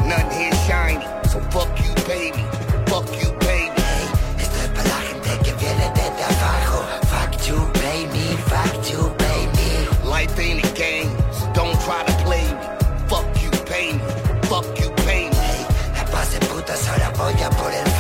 none 0.08 0.30
here 0.30 0.54
shiny. 0.68 1.04
So 1.30 1.40
fuck 1.50 1.68
you, 1.80 1.94
baby. 2.06 2.44
Fuck 2.86 3.10
you, 3.20 3.32
baby. 3.40 3.74
Hey, 3.76 4.08
esto 4.38 4.58
es 4.62 4.70
para 4.70 4.90
la 4.90 5.02
gente 5.08 5.30
que 5.44 5.54
viene 5.54 5.92
desde 5.96 6.24
abajo. 6.24 6.86
Fuck 7.10 7.48
you, 7.48 7.58
baby. 7.82 8.38
Fuck 8.46 8.92
you, 8.92 9.10
baby. 9.18 10.08
Life 10.08 10.40
ain't 10.40 10.64
a 10.64 10.72
game. 10.78 11.10
so 11.34 11.52
Don't 11.54 11.76
try 11.82 12.04
to 12.06 12.14
play 12.24 12.46
me. 12.54 12.68
Fuck 13.10 13.42
you, 13.42 13.50
pay 13.66 13.94
me. 13.94 14.00
Fuck 14.48 14.80
you, 14.80 14.92
pay 15.06 15.30
me. 15.30 15.36
Hey, 15.36 15.66
la 15.96 16.06
paz 16.12 16.32
de 16.34 16.40
putas 16.46 16.88
ahora 16.88 17.10
voy 17.18 17.42
a 17.42 17.50
por 17.50 17.72
el 17.74 17.95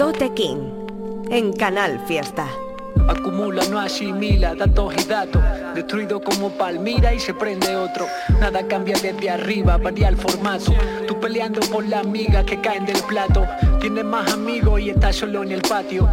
Tote 0.00 0.32
King 0.32 0.70
en 1.30 1.52
Canal 1.52 2.00
Fiesta. 2.06 2.48
Acumula, 3.06 3.62
no 3.70 3.78
asimila 3.78 4.54
datos 4.54 4.94
y 4.96 5.04
datos. 5.04 5.42
Destruido 5.74 6.22
como 6.22 6.48
Palmira 6.48 7.12
y 7.12 7.20
se 7.20 7.34
prende 7.34 7.76
otro. 7.76 8.06
Nada 8.40 8.66
cambia 8.66 8.96
desde 8.98 9.28
arriba, 9.28 9.76
varía 9.76 10.08
el 10.08 10.16
formato. 10.16 10.72
Tú 11.06 11.20
peleando 11.20 11.60
por 11.70 11.86
las 11.86 12.06
amigas 12.06 12.46
que 12.46 12.58
caen 12.62 12.86
del 12.86 13.02
plato. 13.02 13.46
Tienes 13.78 14.06
más 14.06 14.32
amigos 14.32 14.80
y 14.80 14.88
estás 14.88 15.16
solo 15.16 15.42
en 15.42 15.52
el 15.52 15.60
patio. 15.60 16.08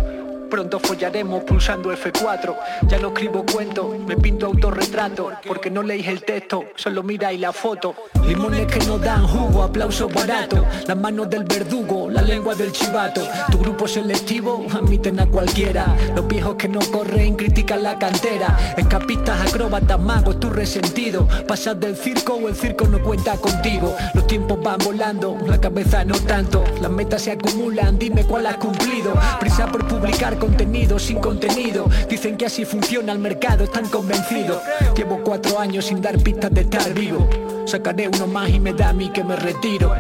Pronto 0.50 0.80
follaremos 0.80 1.44
pulsando 1.44 1.92
F4 1.92 2.56
Ya 2.88 3.00
no 3.00 3.10
escribo 3.10 3.46
cuentos, 3.46 3.98
me 4.00 4.16
pinto 4.16 4.46
autorretrato 4.46 5.32
Porque 5.46 5.70
no 5.70 5.84
leéis 5.84 6.08
el 6.08 6.24
texto, 6.24 6.66
solo 6.76 7.04
miráis 7.04 7.40
la 7.40 7.52
foto. 7.52 7.96
Limones 8.26 8.68
que 8.68 8.80
no 8.86 8.98
dan 8.98 9.26
jugo, 9.26 9.64
aplausos 9.64 10.14
baratos. 10.14 10.66
Las 10.86 10.98
manos 10.98 11.30
del 11.30 11.44
verdugo, 11.44 12.10
la 12.10 12.22
lengua 12.22 12.56
del 12.56 12.72
chivato. 12.72 13.22
Tu 13.52 13.58
grupo 13.58 13.88
selectivo, 13.88 14.66
admiten 14.72 15.20
a 15.20 15.26
cualquiera. 15.26 15.96
Los 16.16 16.28
viejos 16.28 16.56
que 16.56 16.68
no 16.68 16.80
corren, 16.92 17.36
critican 17.36 17.84
la 17.84 17.98
cantera. 17.98 18.58
Escapistas, 18.76 19.48
acróbatas, 19.48 20.00
magos, 20.00 20.40
tu 20.40 20.50
resentido. 20.50 21.28
Pasas 21.48 21.80
del 21.80 21.96
circo 21.96 22.34
o 22.34 22.48
el 22.50 22.56
circo 22.56 22.86
no 22.88 23.02
cuenta 23.02 23.38
contigo. 23.38 23.96
Los 24.14 24.28
tiempos 24.28 24.62
van 24.62 24.80
volando, 24.80 25.38
la 25.48 25.60
cabeza 25.60 26.04
no 26.04 26.16
tanto. 26.20 26.64
Las 26.82 26.92
metas 26.92 27.22
se 27.22 27.32
acumulan, 27.32 27.98
dime 27.98 28.26
cuál 28.26 28.46
has 28.48 28.58
cumplido. 28.58 29.14
Prisa 29.40 29.68
por 29.68 29.88
publicar 29.88 30.37
contenido 30.38 31.00
sin 31.00 31.20
contenido. 31.20 31.90
Dicen 32.10 32.38
que 32.38 32.46
así 32.46 32.66
funciona 32.66 33.12
el 33.12 33.20
mercado, 33.20 33.66
están 33.66 33.88
convencidos. 33.90 34.62
Llevo 34.96 35.22
cuatro 35.24 35.60
años 35.60 35.86
sin 35.86 36.02
dar 36.02 36.18
pistas 36.20 36.52
de 36.52 36.62
estar 36.62 36.94
vivo. 36.94 37.28
Sacaré 37.66 38.08
uno 38.08 38.28
más 38.28 38.50
y 38.50 38.60
me 38.60 38.74
da 38.74 38.90
a 38.90 38.94
mí 38.94 39.10
que 39.10 39.24
me 39.24 39.36
retiro. 39.36 39.94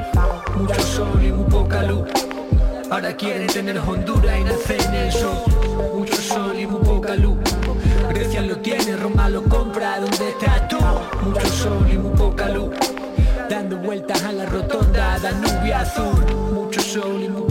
Mucho 0.56 0.82
sol 0.82 1.23
y 1.23 1.32
muy 1.32 1.45
poca 1.45 1.84
luz. 1.84 2.08
Ahora 2.89 3.15
quieren 3.15 3.47
tener 3.47 3.78
Honduras 3.80 4.39
y 4.39 4.43
nacer 4.45 4.82
en 4.82 4.93
el 4.93 5.12
sur 5.12 5.36
Mucho 5.93 6.15
sol 6.15 6.58
y 6.58 6.65
muy 6.65 6.82
poca 6.82 7.15
luz. 7.15 7.38
Grecia 8.10 8.41
lo 8.41 8.58
tiene, 8.58 8.95
Roma 8.95 9.30
lo 9.30 9.43
compra, 9.43 10.00
¿dónde 10.00 10.30
estás 10.30 10.67
tú? 10.69 10.78
Mucho 11.23 11.47
sol 11.47 11.86
y 11.91 11.97
muy 11.97 12.15
poca 12.15 12.47
luz. 12.50 12.69
Dando 13.50 13.78
vueltas 13.78 14.23
a 14.23 14.32
la 14.32 14.45
rotonda, 14.45 15.19
Danubio 15.19 15.76
azul. 15.76 16.26
Mucho 16.54 16.82
sol 16.82 17.21
y 17.23 17.28
muy 17.28 17.46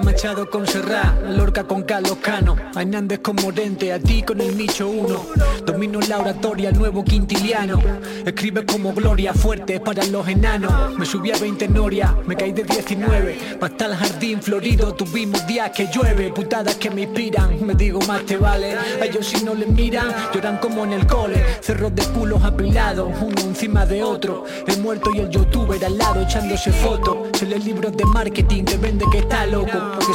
poca 0.00 0.10
luz 0.10 0.10
Le 0.10 0.10
llama 0.10 0.13
Con 0.24 0.66
Serra, 0.66 1.14
Lorca 1.36 1.64
con 1.64 1.82
Carlos 1.82 2.16
Cano, 2.22 2.56
Hernández 2.74 3.18
con 3.18 3.36
Morente, 3.36 3.92
a 3.92 3.98
ti 3.98 4.22
con 4.22 4.40
el 4.40 4.56
Micho 4.56 4.88
1. 4.88 5.26
Domino 5.66 6.00
la 6.00 6.18
oratoria, 6.18 6.70
el 6.70 6.78
nuevo 6.78 7.04
quintiliano. 7.04 7.78
Escribe 8.24 8.64
como 8.64 8.94
gloria 8.94 9.34
fuerte 9.34 9.80
para 9.80 10.02
los 10.06 10.26
enanos. 10.26 10.96
Me 10.96 11.04
subí 11.04 11.30
a 11.30 11.36
20 11.36 11.68
noria, 11.68 12.16
me 12.26 12.36
caí 12.36 12.52
de 12.52 12.64
19. 12.64 13.58
Hasta 13.60 13.84
el 13.84 13.96
jardín 13.96 14.40
florido, 14.40 14.94
tuvimos 14.94 15.46
días 15.46 15.70
que 15.72 15.88
llueve. 15.92 16.32
Putadas 16.32 16.76
que 16.76 16.90
me 16.90 17.02
inspiran, 17.02 17.64
me 17.64 17.74
digo 17.74 18.00
más 18.08 18.24
te 18.24 18.38
vale. 18.38 18.78
A 18.78 19.04
ellos 19.04 19.26
si 19.26 19.44
no 19.44 19.54
les 19.54 19.68
miran, 19.68 20.10
lloran 20.32 20.56
como 20.56 20.84
en 20.84 20.94
el 20.94 21.06
cole. 21.06 21.44
Cerros 21.60 21.94
de 21.94 22.02
culos 22.06 22.42
apilados, 22.42 23.12
uno 23.20 23.42
encima 23.42 23.84
de 23.84 24.02
otro. 24.02 24.46
El 24.66 24.80
muerto 24.80 25.10
y 25.14 25.18
el 25.18 25.28
youtuber 25.28 25.84
al 25.84 25.98
lado 25.98 26.22
echándose 26.22 26.72
fotos. 26.72 27.28
Se 27.38 27.44
lee 27.44 27.58
libros 27.58 27.94
de 27.94 28.06
marketing, 28.06 28.64
te 28.64 28.78
vende 28.78 29.04
que 29.12 29.18
está 29.18 29.44
loco. 29.44 29.68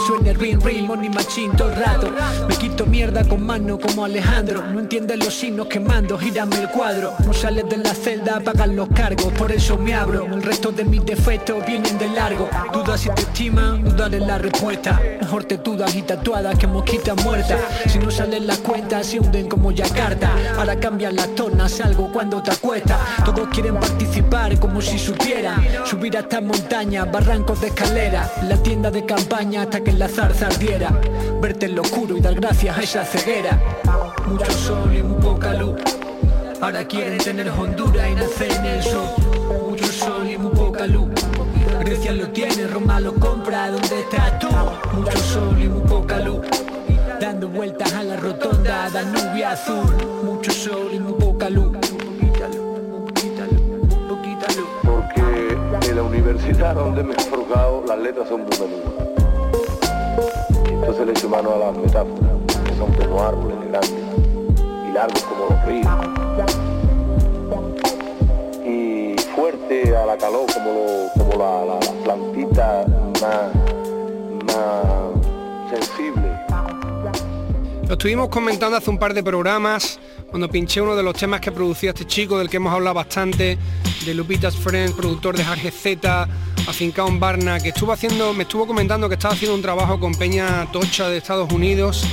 Suene 0.06 0.34
ring 0.34 0.62
ring, 0.64 0.86
money 0.86 1.10
machine 1.10 1.56
todo 1.56 1.74
rato. 1.76 2.12
Me 2.48 2.56
quito 2.56 2.86
mierda 2.86 3.24
con 3.28 3.46
mano 3.46 3.80
como 3.80 4.06
Alejandro. 4.06 4.64
No 4.64 4.80
entiendes 4.80 5.20
los 5.20 5.34
signos 5.34 5.68
que 5.68 5.80
mando, 5.80 6.18
gírame 6.18 6.58
el 6.58 6.70
cuadro. 6.70 7.14
No 7.26 7.34
sales 7.34 7.66
de 7.70 7.78
la 7.78 7.94
celda, 7.94 8.40
pagan 8.40 8.76
los 8.76 8.90
cargos. 8.90 9.32
Por 9.34 9.52
eso 9.52 9.78
me 9.78 9.94
abro. 9.94 10.26
El 10.26 10.44
resto 10.44 10.72
de 10.72 10.86
mis 10.86 11.06
defectos 11.06 11.66
vienen 11.66 11.98
de 11.98 12.08
largo. 12.10 12.50
Dudas 12.74 13.02
si 13.02 13.10
te 13.10 13.22
estiman, 13.22 13.84
dudar 13.84 14.14
en 14.14 14.28
la 14.28 14.38
respuesta. 14.38 15.00
Mejor 15.22 15.44
te 15.44 15.58
dudas 15.58 15.96
y 15.96 16.02
tatuadas 16.02 16.58
que 16.58 16.68
mosquitas 16.68 17.24
muertas. 17.24 17.60
Si 17.88 18.00
no 18.00 18.12
salen 18.12 18.48
las 18.48 18.60
cuentas, 18.60 19.08
se 19.08 19.20
hunden 19.20 19.48
como 19.48 19.72
Yakarta. 19.72 20.32
Ahora 20.58 20.80
cambian 20.80 21.16
las 21.16 21.34
tornas, 21.36 21.80
algo 21.82 22.12
cuando 22.12 22.42
te 22.42 22.52
acuestas. 22.52 23.00
Todos 23.26 23.48
quieren 23.50 23.76
participar 23.76 24.60
como 24.60 24.82
si 24.82 24.98
supieran. 24.98 25.64
Subir 25.86 26.18
a 26.18 26.22
esta 26.22 26.42
montaña, 26.42 27.06
barrancos 27.06 27.62
de 27.62 27.68
escalera. 27.68 28.32
La 28.48 28.58
tienda 28.58 28.92
de 28.92 29.06
campaña 29.06 29.64
hasta 29.64 29.82
que 29.82 29.88
la 29.97 30.08
zarza 30.08 30.47
ardiera. 30.47 30.91
Verte 31.41 31.65
en 31.65 31.75
lo 31.75 31.82
oscuro 31.82 32.17
y 32.17 32.21
dar 32.21 32.36
gracias 32.36 32.78
a 32.78 32.82
esa 32.82 33.06
ceguera. 33.06 33.60
Mucho 34.28 34.52
sol 34.52 34.95
y 34.95 35.02
muy 35.02 35.21
poca 35.21 35.54
luz. 35.54 35.80
Ahora 36.62 36.86
quieren 36.86 37.17
tener 37.17 37.49
Honduras 37.49 38.10
y 38.10 38.15
nacer 38.15 38.52
en 38.52 38.65
el 38.65 38.84
sur. 38.84 39.08
Mucho 39.69 39.86
sol 39.86 40.30
y 40.30 40.38
muy 40.38 40.52
poca 40.52 40.86
luz. 40.86 41.10
Grecia 41.80 42.12
lo 42.12 42.28
tiene, 42.30 42.67
Roma 42.67 42.99
lo 42.99 43.13
compra, 43.15 43.71
¿dónde 43.71 44.02
estás 44.02 44.38
tú? 44.39 44.49
Mucho 44.93 45.17
sol 45.17 45.62
y 45.62 45.67
muy 45.67 45.88
poca 45.88 46.19
luz. 46.19 46.45
Dando 47.19 47.47
vueltas 47.47 47.93
a 47.93 48.04
la 48.04 48.17
rotonda, 48.17 48.89
Danubia 48.89 49.52
azul. 49.52 49.95
Mucho 50.23 50.52
sol 50.52 50.89
y 50.93 50.99
muy 50.99 51.13
poca 51.13 51.49
luz. 51.49 51.78
Porque 54.84 55.58
en 55.89 55.95
la 55.95 56.04
universidad 56.04 56.75
donde 56.75 57.04
me 57.04 57.13
he 57.13 57.19
forjado, 57.21 57.84
las 57.88 57.99
letras 57.99 58.28
son 58.28 58.41
muy 58.41 58.58
menudas. 58.60 59.09
Entonces 60.89 61.06
le 61.06 61.12
echo 61.19 61.30
mano 61.30 61.54
a 61.54 61.58
las 61.60 61.78
metáforas, 61.78 62.32
que 62.65 62.75
son 62.75 62.91
como 62.93 63.21
árboles 63.21 63.58
grandes 63.69 63.91
y 64.89 64.91
largos 64.91 65.21
como 65.21 65.45
los 65.52 65.65
ríos. 65.67 65.88
Y 68.65 69.15
fuerte 69.36 69.95
a 69.95 70.08
la 70.08 70.17
calor 70.17 70.47
como, 70.52 70.71
lo- 70.73 71.10
como 71.15 71.38
la, 71.43 71.65
la, 71.65 71.73
la 71.75 72.04
plantita 72.04 72.86
más, 73.21 73.54
más 74.56 75.69
sensible. 75.69 76.39
Lo 77.88 77.93
estuvimos 77.93 78.30
comentando 78.30 78.75
hace 78.75 78.89
un 78.89 78.97
par 78.97 79.13
de 79.13 79.21
programas 79.21 79.99
cuando 80.30 80.50
pinché 80.50 80.82
uno 80.82 80.96
de 80.96 81.04
los 81.04 81.15
temas 81.15 81.42
que 81.42 81.52
producía 81.52 81.89
este 81.89 82.06
chico 82.06 82.38
del 82.38 82.50
que 82.50 82.58
hemos 82.58 82.74
hablado 82.74 82.94
bastante, 82.94 83.58
de 84.06 84.13
Lupita's 84.13 84.56
Friends, 84.56 84.94
productor 84.94 85.36
de 85.36 85.44
Jarge 85.44 85.72
Z, 85.72 86.28
afincado 86.68 87.08
en 87.08 87.20
Barna, 87.20 87.60
que 87.60 87.70
estuvo 87.70 87.92
haciendo, 87.92 88.34
me 88.34 88.44
estuvo 88.44 88.68
comentando 88.68 89.10
que 89.10 89.15
estaba 89.15 89.34
haciendo 89.34 89.56
un 89.56 89.62
trabajo 89.62 90.00
con 90.00 90.13
Peña 90.13 90.68
Tocha 90.72 91.10
de 91.10 91.18
Estados 91.18 91.52
Unidos. 91.52 92.06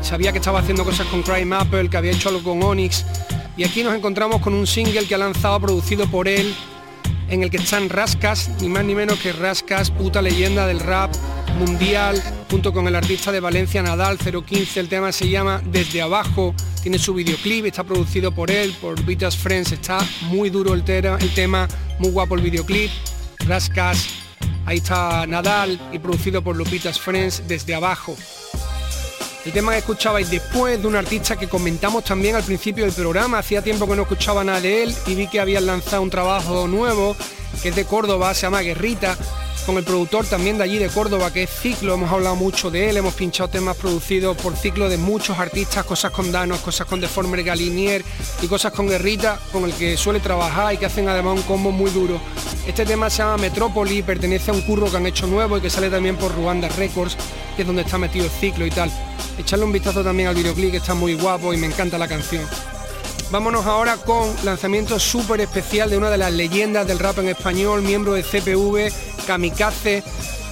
Sabía 0.00 0.30
que 0.30 0.38
estaba 0.38 0.60
haciendo 0.60 0.84
cosas 0.84 1.06
con 1.08 1.22
Crime 1.22 1.56
Apple, 1.56 1.90
que 1.90 1.96
había 1.96 2.12
hecho 2.12 2.28
algo 2.28 2.42
con 2.42 2.62
Onyx. 2.62 3.04
Y 3.56 3.64
aquí 3.64 3.82
nos 3.82 3.94
encontramos 3.94 4.40
con 4.40 4.54
un 4.54 4.66
single 4.66 5.06
que 5.06 5.14
ha 5.14 5.18
lanzado 5.18 5.58
producido 5.60 6.06
por 6.06 6.28
él, 6.28 6.54
en 7.28 7.42
el 7.42 7.50
que 7.50 7.58
están 7.58 7.88
Rascas, 7.88 8.50
ni 8.60 8.68
más 8.68 8.84
ni 8.84 8.94
menos 8.94 9.18
que 9.18 9.32
Rascas, 9.32 9.90
puta 9.90 10.22
leyenda 10.22 10.66
del 10.66 10.80
rap 10.80 11.12
mundial, 11.58 12.22
junto 12.50 12.72
con 12.72 12.86
el 12.86 12.94
artista 12.94 13.32
de 13.32 13.40
Valencia 13.40 13.82
Nadal 13.82 14.18
015. 14.18 14.80
El 14.80 14.88
tema 14.88 15.12
se 15.12 15.28
llama 15.28 15.62
Desde 15.64 16.02
Abajo, 16.02 16.54
tiene 16.82 16.98
su 16.98 17.14
videoclip, 17.14 17.66
está 17.66 17.84
producido 17.84 18.32
por 18.32 18.50
él, 18.50 18.74
por 18.80 19.02
Vitas 19.04 19.36
Friends, 19.36 19.72
está 19.72 19.98
muy 20.22 20.50
duro 20.50 20.74
el, 20.74 20.84
el 20.88 21.34
tema, 21.34 21.68
muy 21.98 22.10
guapo 22.10 22.34
el 22.34 22.42
videoclip. 22.42 22.90
Rascas, 23.40 24.08
ahí 24.64 24.78
está 24.78 25.26
Nadal 25.26 25.80
y 25.92 25.98
producido 25.98 26.42
por 26.42 26.56
Lupitas 26.56 27.00
Friends 27.00 27.42
desde 27.48 27.74
abajo. 27.74 28.16
El 29.46 29.52
tema 29.52 29.70
que 29.70 29.78
escuchabais 29.78 30.28
después 30.28 30.82
de 30.82 30.88
un 30.88 30.96
artista 30.96 31.36
que 31.36 31.46
comentamos 31.46 32.02
también 32.02 32.34
al 32.34 32.42
principio 32.42 32.84
del 32.84 32.92
programa, 32.92 33.38
hacía 33.38 33.62
tiempo 33.62 33.86
que 33.86 33.94
no 33.94 34.02
escuchaba 34.02 34.42
nada 34.42 34.60
de 34.60 34.82
él 34.82 34.94
y 35.06 35.14
vi 35.14 35.28
que 35.28 35.38
habían 35.38 35.66
lanzado 35.66 36.02
un 36.02 36.10
trabajo 36.10 36.66
nuevo, 36.66 37.14
que 37.62 37.68
es 37.68 37.76
de 37.76 37.84
Córdoba, 37.84 38.34
se 38.34 38.42
llama 38.42 38.62
Guerrita, 38.62 39.16
con 39.66 39.76
el 39.76 39.84
productor 39.84 40.24
también 40.24 40.56
de 40.58 40.64
allí 40.64 40.78
de 40.78 40.88
Córdoba, 40.88 41.32
que 41.32 41.42
es 41.42 41.50
Ciclo, 41.50 41.94
hemos 41.94 42.10
hablado 42.12 42.36
mucho 42.36 42.70
de 42.70 42.88
él, 42.88 42.96
hemos 42.96 43.14
pinchado 43.14 43.50
temas 43.50 43.76
producidos 43.76 44.36
por 44.36 44.56
Ciclo 44.56 44.88
de 44.88 44.96
muchos 44.96 45.36
artistas, 45.38 45.84
cosas 45.84 46.12
con 46.12 46.30
Danos, 46.30 46.60
cosas 46.60 46.86
con 46.86 47.00
Deformer 47.00 47.42
Galinier 47.42 48.04
y 48.40 48.46
cosas 48.46 48.72
con 48.72 48.86
Guerrita, 48.86 49.40
con 49.52 49.64
el 49.64 49.72
que 49.72 49.96
suele 49.96 50.20
trabajar 50.20 50.72
y 50.72 50.78
que 50.78 50.86
hacen 50.86 51.08
además 51.08 51.38
un 51.38 51.42
combo 51.42 51.72
muy 51.72 51.90
duro. 51.90 52.20
Este 52.66 52.86
tema 52.86 53.10
se 53.10 53.18
llama 53.18 53.38
Metrópoli, 53.38 54.02
pertenece 54.02 54.52
a 54.52 54.54
un 54.54 54.60
curro 54.60 54.88
que 54.88 54.98
han 54.98 55.06
hecho 55.06 55.26
nuevo 55.26 55.58
y 55.58 55.60
que 55.60 55.68
sale 55.68 55.90
también 55.90 56.16
por 56.16 56.32
Ruanda 56.34 56.68
Records, 56.68 57.16
que 57.56 57.62
es 57.62 57.66
donde 57.66 57.82
está 57.82 57.98
metido 57.98 58.24
el 58.24 58.30
ciclo 58.30 58.64
y 58.66 58.70
tal. 58.70 58.90
Echarle 59.36 59.64
un 59.64 59.72
vistazo 59.72 60.04
también 60.04 60.28
al 60.28 60.36
videoclip 60.36 60.70
que 60.70 60.76
está 60.76 60.94
muy 60.94 61.14
guapo 61.14 61.52
y 61.52 61.56
me 61.56 61.66
encanta 61.66 61.98
la 61.98 62.06
canción. 62.06 62.46
Vámonos 63.30 63.66
ahora 63.66 63.96
con 63.96 64.32
lanzamiento 64.44 65.00
súper 65.00 65.40
especial 65.40 65.90
de 65.90 65.98
una 65.98 66.10
de 66.10 66.16
las 66.16 66.32
leyendas 66.32 66.86
del 66.86 67.00
rap 67.00 67.18
en 67.18 67.28
español, 67.28 67.82
miembro 67.82 68.12
de 68.12 68.22
CPV, 68.22 69.26
Kamikaze, 69.26 70.04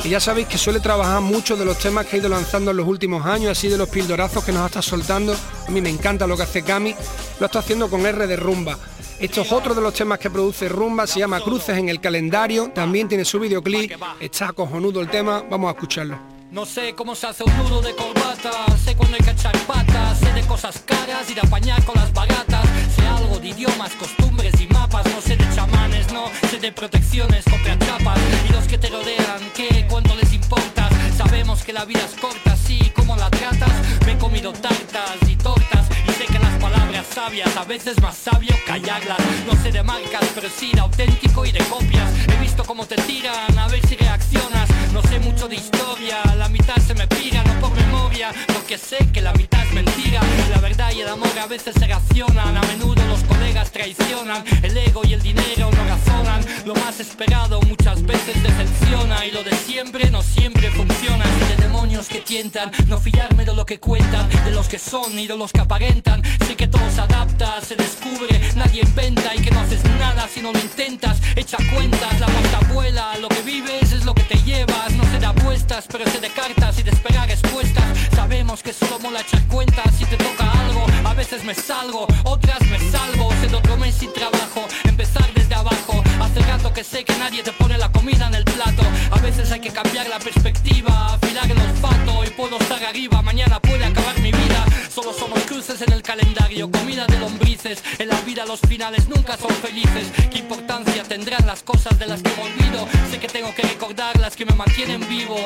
que 0.03 0.09
ya 0.09 0.19
sabéis 0.19 0.49
que 0.49 0.59
suele 0.59 0.81
trabajar 0.81 1.21
muchos 1.21 1.57
de 1.57 1.65
los 1.65 1.79
temas 1.79 2.05
que 2.05 2.17
ha 2.17 2.19
ido 2.19 2.29
lanzando 2.29 2.73
en 2.73 2.77
los 2.79 2.89
últimos 2.89 3.25
años, 3.27 3.53
así 3.53 3.69
de 3.69 3.79
los 3.79 3.89
pildorazos 3.89 4.43
que 4.43 4.51
nos 4.51 4.67
está 4.67 4.83
soltando. 4.83 5.37
A 5.69 5.71
mí 5.71 5.81
me 5.81 5.89
encanta 5.89 6.27
lo 6.27 6.37
que 6.37 6.43
hace 6.43 6.63
Cami, 6.63 6.97
lo 7.39 7.47
está 7.47 7.61
haciendo 7.61 7.89
con 7.89 8.05
R 8.05 8.27
de 8.27 8.37
Rumba. 8.37 8.77
Esto 9.21 9.43
es 9.43 9.53
otro 9.53 9.73
de 9.73 9.81
los 9.81 9.95
temas 9.95 10.19
que 10.19 10.29
produce 10.29 10.69
Rumba, 10.69 11.07
se 11.07 11.21
llama 11.21 11.41
Cruces 11.41 11.79
en 11.79 11.89
el 11.89 12.01
calendario, 12.01 12.73
también 12.75 13.09
tiene 13.09 13.25
su 13.25 13.39
videoclip, 13.39 13.93
está 14.19 14.53
cojonudo 14.53 15.01
el 15.01 15.09
tema, 15.09 15.45
vamos 15.49 15.69
a 15.69 15.75
escucharlo. 15.75 16.19
No 16.51 16.67
sé 16.67 16.95
cómo 16.95 17.15
se 17.15 17.29
hace 17.29 17.45
un 17.45 17.57
nudo 17.57 17.81
de 17.81 17.95
corbata, 17.95 18.67
sé 18.85 18.91
hay 18.91 19.25
que 19.25 19.31
echar 19.31 19.57
sé 19.57 20.34
cosas 20.47 20.83
caras 20.85 21.31
y 21.31 21.35
de 21.35 21.41
apañar 21.41 21.83
con 21.85 21.95
las 21.97 22.13
baratas, 22.13 22.65
sé 22.95 23.07
algo 23.07 23.39
de 23.39 23.49
idiomas, 23.49 23.93
costumbres 23.93 24.61
y 24.61 24.67
mapas, 24.67 25.05
no 25.07 25.21
sé 25.21 25.37
de 25.37 25.49
chamanes, 25.55 26.13
no 26.13 26.27
sé 26.51 26.59
de 26.59 26.73
protecciones 26.73 27.45
contra 27.45 27.79
chapas 27.79 28.19
y 28.49 28.53
los 28.53 28.65
que 28.67 28.79
te 28.79 28.89
rodean, 28.89 29.41
¿qué? 29.55 29.87
¿Cuánto 29.89 30.15
les 30.17 30.33
importa? 30.33 30.89
Sabemos 31.17 31.63
que 31.63 31.73
la 31.73 31.85
vida 31.85 32.01
es 32.05 32.21
corta, 32.21 32.53
así 32.53 32.93
como 32.95 33.17
la 33.17 33.31
tratas, 33.31 33.73
me 34.05 34.13
he 34.13 34.19
comido 34.19 34.53
tartas 34.53 35.17
y 35.29 35.37
tortas 35.37 35.87
y 36.09 36.13
sé 36.13 36.27
que 36.27 36.39
las 36.39 36.61
palabras 36.61 37.07
sabias, 37.13 37.57
a 37.57 37.65
veces 37.65 38.01
más 38.01 38.17
sabio 38.17 38.55
callarlas, 38.67 39.21
no 39.47 39.61
sé 39.63 39.73
de 39.73 39.83
marcas, 39.83 40.25
pero 40.35 40.49
sí 40.49 40.73
de 40.73 40.81
auténtico 40.81 41.45
y 41.47 41.53
de 41.53 41.61
copias, 41.65 42.11
he 42.29 42.41
visto 42.41 42.65
cómo 42.65 42.87
te 42.87 42.97
tiran, 42.97 43.59
a 43.59 43.69
ver 43.69 43.87
si 43.87 43.97
reaccionas, 43.97 44.69
no 44.95 45.03
sé 45.03 45.19
mucho 45.19 45.49
de 45.49 45.57
historia, 45.57 46.23
la 46.37 46.49
mitad 46.49 46.77
se 46.77 46.95
me 46.95 47.09
pira, 47.09 47.43
no 47.43 47.61
por 47.61 47.75
memoria, 47.75 48.33
porque 48.55 48.79
sé 48.79 48.99
que 49.13 49.21
la 49.21 49.33
mitad 49.33 49.61
es 49.65 49.73
mentira. 49.75 50.21
La 50.51 50.61
verdad 50.61 50.93
y 50.93 51.01
el 51.01 51.09
amor 51.09 51.37
a 51.37 51.47
veces 51.49 51.75
se 51.77 51.87
racionan, 51.89 52.57
a 52.57 52.63
menudo 52.63 53.05
los 53.09 53.25
traicionan, 53.63 54.45
el 54.63 54.77
ego 54.77 55.03
y 55.05 55.13
el 55.13 55.23
dinero 55.23 55.71
no 55.71 55.85
razonan, 55.85 56.45
lo 56.67 56.75
más 56.75 56.99
esperado 56.99 57.61
muchas 57.63 58.03
veces 58.03 58.43
decepciona 58.43 59.25
y 59.27 59.31
lo 59.31 59.45
de 59.45 59.53
siempre 59.53 60.11
no 60.11 60.23
siempre 60.23 60.71
funciona. 60.71 61.25
De 61.49 61.63
demonios 61.63 62.09
que 62.09 62.21
tientan, 62.21 62.73
no 62.89 62.99
fiarme 62.99 63.45
de 63.45 63.55
lo 63.55 63.65
que 63.65 63.79
cuentan, 63.79 64.29
de 64.45 64.51
los 64.51 64.69
que 64.69 64.79
son 64.79 65.17
y 65.19 65.27
de 65.27 65.37
los 65.37 65.53
que 65.53 65.61
aparentan. 65.61 66.23
Sé 66.47 66.57
que 66.57 66.67
todo 66.67 66.91
se 66.91 67.01
adapta, 67.01 67.61
se 67.61 67.77
descubre, 67.77 68.41
nadie 68.57 68.83
inventa 68.83 69.35
y 69.35 69.39
que 69.39 69.51
no 69.51 69.61
haces 69.61 69.85
nada 69.85 70.27
si 70.29 70.41
no 70.41 70.53
lo 70.53 70.59
intentas. 70.59 71.19
Echa 71.37 71.59
cuentas, 71.75 72.19
la 72.19 72.27
pasta 72.27 72.61
vuela, 72.73 73.17
lo 73.19 73.29
que 73.29 73.43
vives 73.43 73.93
es 73.93 74.05
lo 74.05 74.15
que 74.15 74.25
te 74.25 74.37
llevas. 74.43 74.93
No 74.95 75.05
sé 75.05 75.19
de 75.21 75.27
apuestas, 75.27 75.87
pero 75.91 76.05
sé 76.11 76.21
de 76.21 76.31
cartas 76.31 76.79
y 76.81 76.83
de 76.83 76.91
esperar 76.91 77.29
respuestas. 77.29 77.85
Sabemos 78.15 78.63
que 78.63 78.73
solo 78.73 78.99
mola 78.99 79.21
echar 79.21 79.47
cuentas 79.47 79.95
si 79.97 80.05
te 80.07 80.17
toca 80.17 80.51
algo. 80.51 80.87
A 81.05 81.15
veces 81.15 81.45
me 81.45 81.55
salgo, 81.55 82.07
otras 82.25 82.61
me 82.63 82.79
salvo. 82.91 83.31
Otro 83.53 83.77
mes 83.77 83.95
sin 83.95 84.13
trabajo, 84.13 84.67
empezar 84.85 85.33
desde 85.35 85.55
abajo. 85.55 86.03
Hace 86.21 86.41
rato 86.41 86.73
que 86.73 86.83
sé 86.83 87.05
que 87.05 87.15
nadie 87.17 87.43
te 87.43 87.53
pone 87.53 87.77
la 87.77 87.93
comida 87.93 88.27
en 88.27 88.35
el 88.35 88.45
plato. 88.45 88.83
A 89.11 89.19
veces 89.21 89.51
hay 89.53 89.61
que 89.61 89.71
cambiar 89.71 90.09
la 90.09 90.19
perspectiva, 90.19 91.15
afilar 91.15 91.51
el 91.51 91.59
olfato 91.59 92.25
y 92.25 92.31
puedo 92.31 92.59
estar 92.59 92.83
arriba. 92.83 93.21
Mañana 93.23 93.61
puede 93.61 93.85
acabar 93.85 94.19
mi 94.21 94.33
vida. 94.33 94.65
Solo 94.93 95.13
somos 95.13 95.41
cruces 95.43 95.81
en 95.83 95.93
el 95.93 96.03
calendario, 96.03 96.71
comida 96.71 97.07
de 97.07 97.19
lombrices. 97.19 97.83
En 97.99 98.09
la 98.09 98.21
vida 98.23 98.45
los 98.47 98.61
finales 98.61 99.09
nunca 99.09 99.37
son 99.37 99.51
felices. 99.51 100.11
¿Qué 100.31 100.39
importancia 100.39 101.03
tendrán 101.05 101.47
las 101.47 101.63
cosas 101.63 101.99
de 101.99 102.07
las 102.07 102.23
que 102.23 102.31
me 102.37 102.43
olvido? 102.43 102.89
Sé 103.11 103.21
que 103.21 103.29
tengo 103.29 103.55
que 103.55 103.63
recordar 103.63 104.19
las 104.19 104.37
que 104.37 104.47
me 104.47 104.55
mantienen 104.55 105.07
vivo. 105.09 105.37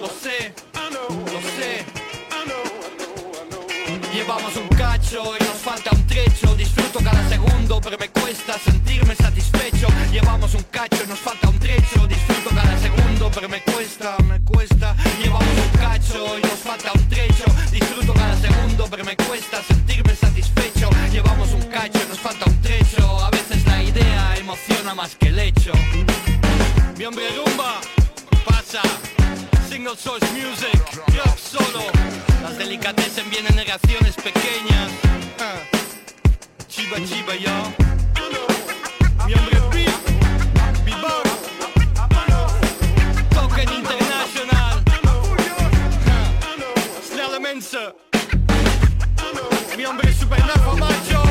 Lo 0.00 0.08
sé, 0.08 0.54
lo 0.72 1.40
sé. 1.58 1.84
Llevamos 4.12 4.56
un 4.56 4.68
cacho 4.68 5.22
y 5.38 5.44
nos 5.44 5.56
falta 5.56 5.90
un 5.92 6.06
trecho 6.06 6.54
Disfruto 6.94 7.10
cada 7.10 7.28
segundo 7.28 7.80
pero 7.82 7.98
me 7.98 8.08
cuesta 8.08 8.56
sentirme 8.56 9.16
satisfecho. 9.16 9.88
Llevamos 10.12 10.54
un 10.54 10.62
cacho 10.70 11.04
nos 11.08 11.18
falta 11.18 11.48
un 11.48 11.58
trecho. 11.58 12.06
Disfruto 12.06 12.50
cada 12.50 12.78
segundo 12.78 13.30
pero 13.34 13.48
me 13.48 13.60
cuesta, 13.62 14.16
me 14.22 14.40
cuesta. 14.44 14.94
Llevamos 15.20 15.56
un 15.58 15.76
cacho 15.76 16.38
y 16.38 16.42
nos 16.42 16.60
falta 16.60 16.92
un 16.92 17.08
trecho. 17.08 17.44
Disfruto 17.72 18.14
cada 18.14 18.36
segundo 18.36 18.86
pero 18.88 19.04
me 19.04 19.16
cuesta 19.16 19.60
sentirme 19.66 20.14
satisfecho. 20.14 20.88
Llevamos 21.10 21.50
un 21.52 21.62
cacho 21.62 21.98
nos 22.08 22.20
falta 22.20 22.44
un 22.48 22.62
trecho. 22.62 23.24
A 23.24 23.30
veces 23.30 23.66
la 23.66 23.82
idea 23.82 24.36
emociona 24.36 24.94
más 24.94 25.16
que 25.16 25.30
el 25.30 25.38
hecho. 25.40 25.72
Mi 26.96 27.06
hombre 27.06 27.24
rumba 27.34 27.80
pasa. 28.44 28.82
Single 29.68 29.96
Source 29.96 30.26
Music, 30.30 30.80
rock 31.08 31.38
solo. 31.38 31.82
Las 32.40 32.56
delicatessen 32.56 33.28
vienen 33.30 33.58
en 33.58 33.66
raciones 33.66 34.14
pequeñas 34.14 34.92
Chiba 36.74 36.96
chiba 37.06 37.34
yo. 37.34 37.52
Mi 39.26 39.32
hombre 39.34 39.60
Token 43.30 43.68
International. 43.68 44.82
Snelle 47.00 47.38
mensen 47.38 47.94
Mi 49.76 49.84
hombre 49.84 50.12
super 50.12 50.40
macho. 50.76 51.22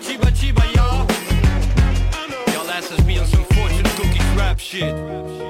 Chiba 0.00 0.30
chiba 0.30 0.62
Y'all 2.52 2.70
asses 2.70 3.00
be 3.04 3.18
on 3.18 3.26
some 3.26 3.44
fortune 3.46 3.90
cookies 3.96 4.36
rap 4.36 4.60
shit 4.60 5.41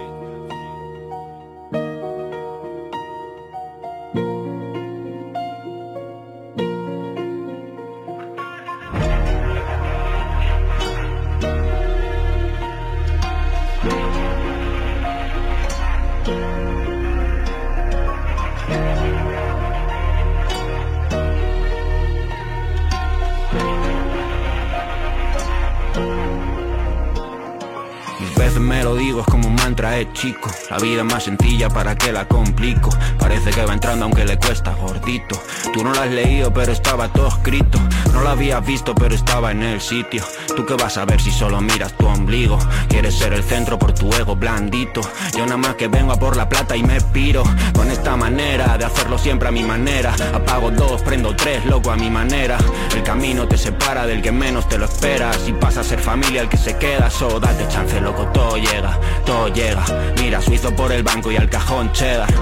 me 28.60 28.82
lo 28.82 28.94
digo, 28.94 29.20
es 29.20 29.26
como 29.26 29.48
un 29.48 29.54
mantra, 29.54 29.98
es 29.98 30.12
chico. 30.12 30.50
La 30.70 30.78
vida 30.78 31.02
es 31.02 31.12
más 31.12 31.24
sencilla, 31.24 31.68
¿para 31.68 31.96
qué 31.96 32.12
la 32.12 32.26
complico? 32.26 32.90
Parece 33.18 33.50
que 33.50 33.64
va 33.64 33.72
entrando 33.72 34.04
aunque 34.04 34.24
le 34.24 34.38
cuesta 34.38 34.74
gordito. 34.74 35.40
Tú 35.72 35.84
no 35.84 35.92
lo 35.92 36.00
has 36.00 36.10
leído, 36.10 36.52
pero 36.52 36.72
estaba 36.72 37.08
todo 37.08 37.28
escrito. 37.28 37.78
No 38.12 38.20
lo 38.20 38.28
habías 38.28 38.64
visto, 38.66 38.94
pero 38.94 39.14
estaba 39.14 39.52
en 39.52 39.62
el 39.62 39.80
sitio. 39.80 40.24
Tú 40.56 40.66
qué 40.66 40.74
vas 40.74 40.96
a 40.96 41.04
ver 41.04 41.20
si 41.20 41.30
solo 41.30 41.60
miras 41.60 41.92
tu 41.94 42.06
ombligo. 42.06 42.58
Quieres 42.88 43.16
ser 43.16 43.32
el 43.32 43.42
centro 43.42 43.78
por 43.78 43.92
tu 43.92 44.12
ego 44.12 44.36
blandito. 44.36 45.00
Yo 45.36 45.44
nada 45.44 45.56
más 45.56 45.76
que 45.76 45.88
vengo 45.88 46.12
a 46.12 46.16
por 46.16 46.36
la 46.36 46.48
plata 46.48 46.76
y 46.76 46.82
me 46.82 47.00
piro. 47.00 47.44
Con 47.74 47.90
esta 47.90 48.16
manera 48.16 48.76
de 48.76 48.84
hacerlo 48.84 49.18
siempre 49.18 49.48
a 49.48 49.52
mi 49.52 49.62
manera. 49.62 50.14
Apago 50.34 50.70
dos, 50.70 51.02
prendo 51.02 51.34
tres, 51.36 51.64
loco 51.66 51.90
a 51.90 51.96
mi 51.96 52.10
manera. 52.10 52.58
El 52.94 53.02
camino 53.02 53.46
te 53.46 53.56
separa 53.56 54.06
del 54.06 54.20
que 54.20 54.32
menos 54.32 54.68
te 54.68 54.78
lo 54.78 54.84
esperas. 54.84 55.38
Y 55.46 55.52
pasa 55.52 55.80
a 55.80 55.84
ser 55.84 56.00
familia 56.00 56.42
el 56.42 56.48
que 56.48 56.56
se 56.56 56.76
queda. 56.76 57.08
So 57.08 57.40
date 57.40 57.66
chance, 57.68 58.00
loco, 58.00 58.26
todo 58.26 58.41
llega, 58.56 58.98
todo 59.24 59.48
llega. 59.48 59.84
Mira, 60.18 60.40
suizo 60.40 60.74
por 60.74 60.92
el 60.92 61.02
banco 61.02 61.30
y 61.30 61.36
al 61.36 61.48
cajón 61.48 61.92
cheddar. 61.92 62.32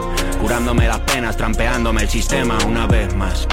Curándome 0.40 0.86
las 0.88 1.00
penas, 1.00 1.36
trampeándome 1.36 2.02
el 2.02 2.08
sistema 2.08 2.58
una 2.66 2.86
vez 2.86 3.14
más. 3.14 3.46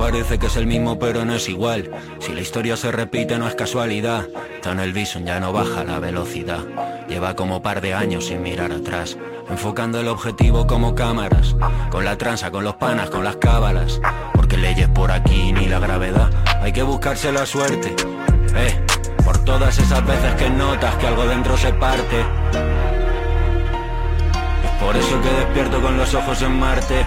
Parece 0.00 0.38
que 0.38 0.46
es 0.46 0.56
el 0.56 0.66
mismo, 0.66 0.98
pero 0.98 1.26
no 1.26 1.34
es 1.34 1.46
igual. 1.50 1.90
Si 2.20 2.32
la 2.32 2.40
historia 2.40 2.74
se 2.78 2.90
repite, 2.90 3.38
no 3.38 3.46
es 3.46 3.54
casualidad. 3.54 4.26
Tan 4.62 4.80
el 4.80 4.94
Bison 4.94 5.26
ya 5.26 5.38
no 5.40 5.52
baja 5.52 5.84
la 5.84 5.98
velocidad. 5.98 6.64
Lleva 7.06 7.36
como 7.36 7.60
par 7.60 7.82
de 7.82 7.92
años 7.92 8.24
sin 8.24 8.42
mirar 8.42 8.72
atrás. 8.72 9.18
Enfocando 9.50 10.00
el 10.00 10.08
objetivo 10.08 10.66
como 10.66 10.94
cámaras. 10.94 11.54
Con 11.90 12.06
la 12.06 12.16
tranza, 12.16 12.50
con 12.50 12.64
los 12.64 12.76
panas, 12.76 13.10
con 13.10 13.24
las 13.24 13.36
cábalas. 13.36 14.00
Porque 14.32 14.56
leyes 14.56 14.88
por 14.88 15.12
aquí 15.12 15.52
ni 15.52 15.66
la 15.66 15.80
gravedad. 15.80 16.30
Hay 16.62 16.72
que 16.72 16.82
buscarse 16.82 17.30
la 17.30 17.44
suerte. 17.44 17.94
Eh, 18.56 18.80
por 19.30 19.44
todas 19.44 19.78
esas 19.78 20.04
veces 20.04 20.34
que 20.34 20.50
notas 20.50 20.92
que 20.96 21.06
algo 21.06 21.24
dentro 21.24 21.56
se 21.56 21.72
parte. 21.74 22.18
Es 24.64 24.82
por 24.82 24.96
eso 24.96 25.22
que 25.22 25.28
despierto 25.28 25.80
con 25.80 25.96
los 25.96 26.12
ojos 26.14 26.42
en 26.42 26.58
Marte. 26.58 27.06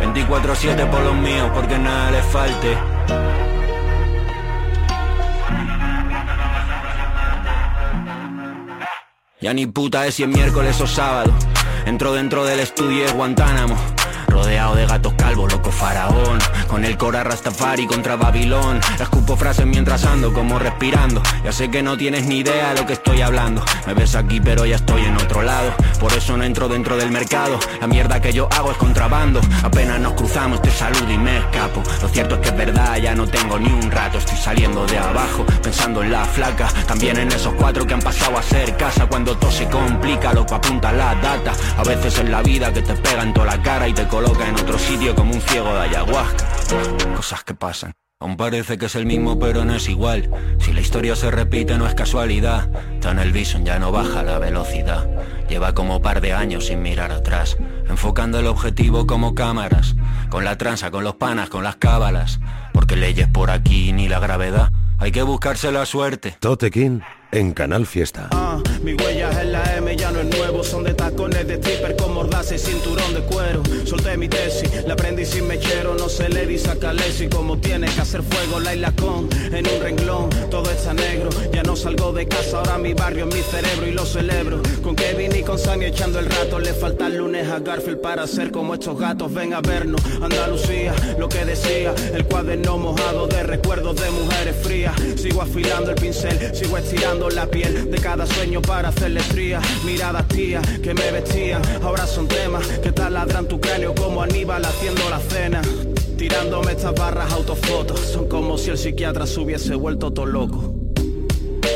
24-7 0.00 0.90
por 0.90 1.00
los 1.02 1.14
míos, 1.16 1.50
porque 1.52 1.78
nada 1.78 2.10
les 2.12 2.24
falte. 2.24 2.78
Ya 9.42 9.52
ni 9.52 9.66
puta 9.66 10.06
es 10.06 10.14
si 10.14 10.22
es 10.22 10.28
miércoles 10.30 10.80
o 10.80 10.86
sábado. 10.86 11.30
Entro 11.84 12.14
dentro 12.14 12.46
del 12.46 12.60
estudio 12.60 13.04
de 13.04 13.12
Guantánamo. 13.12 13.95
Rodeado 14.36 14.74
de 14.74 14.84
gatos 14.84 15.14
calvos, 15.14 15.50
loco 15.50 15.72
faraón. 15.72 16.38
Con 16.68 16.84
el 16.84 16.98
cora 16.98 17.24
Rastafari 17.24 17.86
contra 17.86 18.16
Babilón. 18.16 18.80
Escupo 19.00 19.34
frases 19.34 19.64
mientras 19.64 20.04
ando 20.04 20.30
como 20.34 20.58
respirando. 20.58 21.22
Ya 21.42 21.52
sé 21.52 21.70
que 21.70 21.82
no 21.82 21.96
tienes 21.96 22.26
ni 22.26 22.40
idea 22.40 22.74
de 22.74 22.80
lo 22.82 22.86
que 22.86 22.92
estoy 22.92 23.22
hablando. 23.22 23.64
Me 23.86 23.94
ves 23.94 24.14
aquí 24.14 24.38
pero 24.42 24.66
ya 24.66 24.76
estoy 24.76 25.06
en 25.06 25.16
otro 25.16 25.40
lado. 25.40 25.72
Por 25.98 26.12
eso 26.12 26.36
no 26.36 26.44
entro 26.44 26.68
dentro 26.68 26.98
del 26.98 27.10
mercado. 27.10 27.58
La 27.80 27.86
mierda 27.86 28.20
que 28.20 28.34
yo 28.34 28.46
hago 28.52 28.72
es 28.72 28.76
contrabando. 28.76 29.40
Apenas 29.62 30.00
nos 30.00 30.12
cruzamos 30.12 30.60
te 30.60 30.70
saludo 30.70 31.10
y 31.10 31.16
me 31.16 31.38
escapo. 31.38 31.82
Lo 32.02 32.08
cierto 32.08 32.34
es 32.34 32.42
que 32.42 32.48
es 32.48 32.56
verdad, 32.58 32.98
ya 32.98 33.14
no 33.14 33.26
tengo 33.26 33.58
ni 33.58 33.72
un 33.72 33.90
rato. 33.90 34.18
Estoy 34.18 34.36
saliendo 34.36 34.84
de 34.84 34.98
abajo, 34.98 35.46
pensando 35.62 36.02
en 36.02 36.12
la 36.12 36.26
flaca. 36.26 36.68
También 36.86 37.16
en 37.18 37.32
esos 37.32 37.54
cuatro 37.54 37.86
que 37.86 37.94
han 37.94 38.02
pasado 38.02 38.36
a 38.36 38.42
ser 38.42 38.76
casa. 38.76 39.06
Cuando 39.06 39.34
todo 39.38 39.50
se 39.50 39.66
complica, 39.66 40.34
loco 40.34 40.56
apunta 40.56 40.92
la 40.92 41.14
data. 41.14 41.54
A 41.78 41.84
veces 41.84 42.18
en 42.18 42.30
la 42.30 42.42
vida 42.42 42.70
que 42.70 42.82
te 42.82 42.92
pega 42.96 43.22
en 43.22 43.32
toda 43.32 43.46
la 43.46 43.62
cara 43.62 43.88
y 43.88 43.94
te 43.94 44.06
coloca 44.06 44.25
en 44.46 44.54
otro 44.54 44.78
sitio 44.78 45.14
como 45.14 45.34
un 45.34 45.40
ciego 45.40 45.72
de 45.74 45.80
ayahuasca. 45.80 46.46
Cosas 47.14 47.44
que 47.44 47.54
pasan. 47.54 47.92
Aún 48.18 48.36
parece 48.36 48.78
que 48.78 48.86
es 48.86 48.94
el 48.94 49.04
mismo 49.04 49.38
pero 49.38 49.64
no 49.64 49.74
es 49.74 49.88
igual. 49.88 50.30
Si 50.58 50.72
la 50.72 50.80
historia 50.80 51.16
se 51.16 51.30
repite 51.30 51.76
no 51.78 51.86
es 51.86 51.94
casualidad. 51.94 52.70
Tan 53.00 53.18
el 53.18 53.32
Bison 53.32 53.64
ya 53.64 53.78
no 53.78 53.92
baja 53.92 54.22
la 54.22 54.38
velocidad. 54.38 55.08
Lleva 55.48 55.74
como 55.74 56.00
par 56.00 56.20
de 56.20 56.32
años 56.32 56.66
sin 56.66 56.82
mirar 56.82 57.12
atrás 57.12 57.56
Enfocando 57.88 58.38
el 58.38 58.46
objetivo 58.46 59.06
como 59.06 59.34
cámaras. 59.34 59.94
Con 60.30 60.44
la 60.44 60.56
tranza, 60.58 60.90
con 60.90 61.04
los 61.04 61.16
panas, 61.16 61.48
con 61.50 61.62
las 61.62 61.76
cábalas. 61.76 62.40
Porque 62.72 62.96
leyes 62.96 63.28
por 63.28 63.50
aquí 63.50 63.92
ni 63.92 64.08
la 64.08 64.18
gravedad. 64.18 64.70
Hay 64.98 65.12
que 65.12 65.22
buscarse 65.22 65.70
la 65.70 65.84
suerte. 65.84 66.36
Tote 66.40 66.70
King 66.70 67.00
en 67.32 67.52
Canal 67.52 67.86
Fiesta. 67.86 68.28
Ah, 68.32 68.58
mi 68.82 68.94
huella 68.94 69.42
en 69.42 69.52
la 69.52 69.55
M 70.36 70.42
ya 70.42 70.44
no 70.44 70.44
es 70.44 70.52
nuevo, 70.52 70.64
son 70.64 70.84
de 70.84 70.94
tacones 70.94 71.46
de 71.46 71.54
stripper 71.54 71.96
con 71.96 72.14
mordaza 72.14 72.54
y 72.54 72.58
cinturón 72.58 73.14
de 73.14 73.20
cuero. 73.20 73.62
Solté 73.84 74.16
mi 74.16 74.28
tesis, 74.28 74.70
la 74.86 74.94
aprendí 74.94 75.24
sin 75.24 75.46
mechero, 75.46 75.94
no 75.94 76.08
se 76.08 76.28
le 76.28 76.46
dice 76.46 76.70
a 76.70 76.76
como 77.30 77.58
tiene 77.58 77.86
que 77.86 78.00
hacer 78.00 78.22
fuego 78.22 78.60
la 78.60 78.92
con 78.92 79.28
en 79.52 79.66
un 79.66 79.80
renglón, 79.80 80.30
todo 80.50 80.70
está 80.70 80.92
negro. 80.94 81.30
Ya 81.52 81.62
no 81.62 81.76
salgo 81.76 82.12
de 82.12 82.26
casa, 82.28 82.58
ahora 82.58 82.78
mi 82.78 82.94
barrio 82.94 83.28
es 83.28 83.34
mi 83.34 83.42
cerebro 83.42 83.86
y 83.86 83.92
lo 83.92 84.04
celebro. 84.04 84.60
Con 84.82 84.94
Kevin 84.94 85.34
y 85.34 85.42
con 85.42 85.58
Sammy 85.58 85.86
echando 85.86 86.18
el 86.18 86.26
rato, 86.26 86.58
le 86.58 86.72
falta 86.74 87.06
el 87.06 87.16
lunes 87.16 87.48
a 87.48 87.60
Garfield 87.60 88.00
para 88.00 88.26
ser 88.26 88.50
como 88.50 88.74
estos 88.74 88.98
gatos. 88.98 89.32
Ven 89.32 89.54
a 89.54 89.60
vernos, 89.60 90.00
Andalucía, 90.20 90.94
lo 91.18 91.28
que 91.28 91.44
decía, 91.44 91.94
el 92.14 92.24
cuaderno 92.26 92.78
mojado 92.78 93.26
de 93.26 93.42
recuerdos 93.42 93.96
de 93.96 94.10
mujeres 94.10 94.56
frías. 94.62 94.94
Sigo 95.16 95.42
afilando 95.42 95.90
el 95.90 95.96
pincel, 95.96 96.54
sigo 96.54 96.76
estirando 96.78 97.30
la 97.30 97.46
piel 97.46 97.90
de 97.90 97.98
cada 97.98 98.26
sueño 98.26 98.60
para 98.62 98.88
hacerle 98.88 99.20
estrías. 99.20 99.64
Miradas 99.84 100.25
que 100.28 100.94
me 100.94 101.10
vestían, 101.10 101.62
ahora 101.82 102.06
son 102.06 102.28
temas 102.28 102.66
que 102.66 102.92
taladran 102.92 103.46
tu 103.46 103.60
cráneo 103.60 103.94
como 103.94 104.22
Aníbal 104.22 104.64
haciendo 104.64 105.08
la 105.08 105.18
cena. 105.20 105.62
Tirándome 106.16 106.72
estas 106.72 106.94
barras 106.94 107.32
autofotos, 107.32 108.00
son 108.00 108.28
como 108.28 108.56
si 108.58 108.70
el 108.70 108.78
psiquiatra 108.78 109.26
se 109.26 109.40
hubiese 109.40 109.74
vuelto 109.74 110.12
todo 110.12 110.26
loco. 110.26 110.74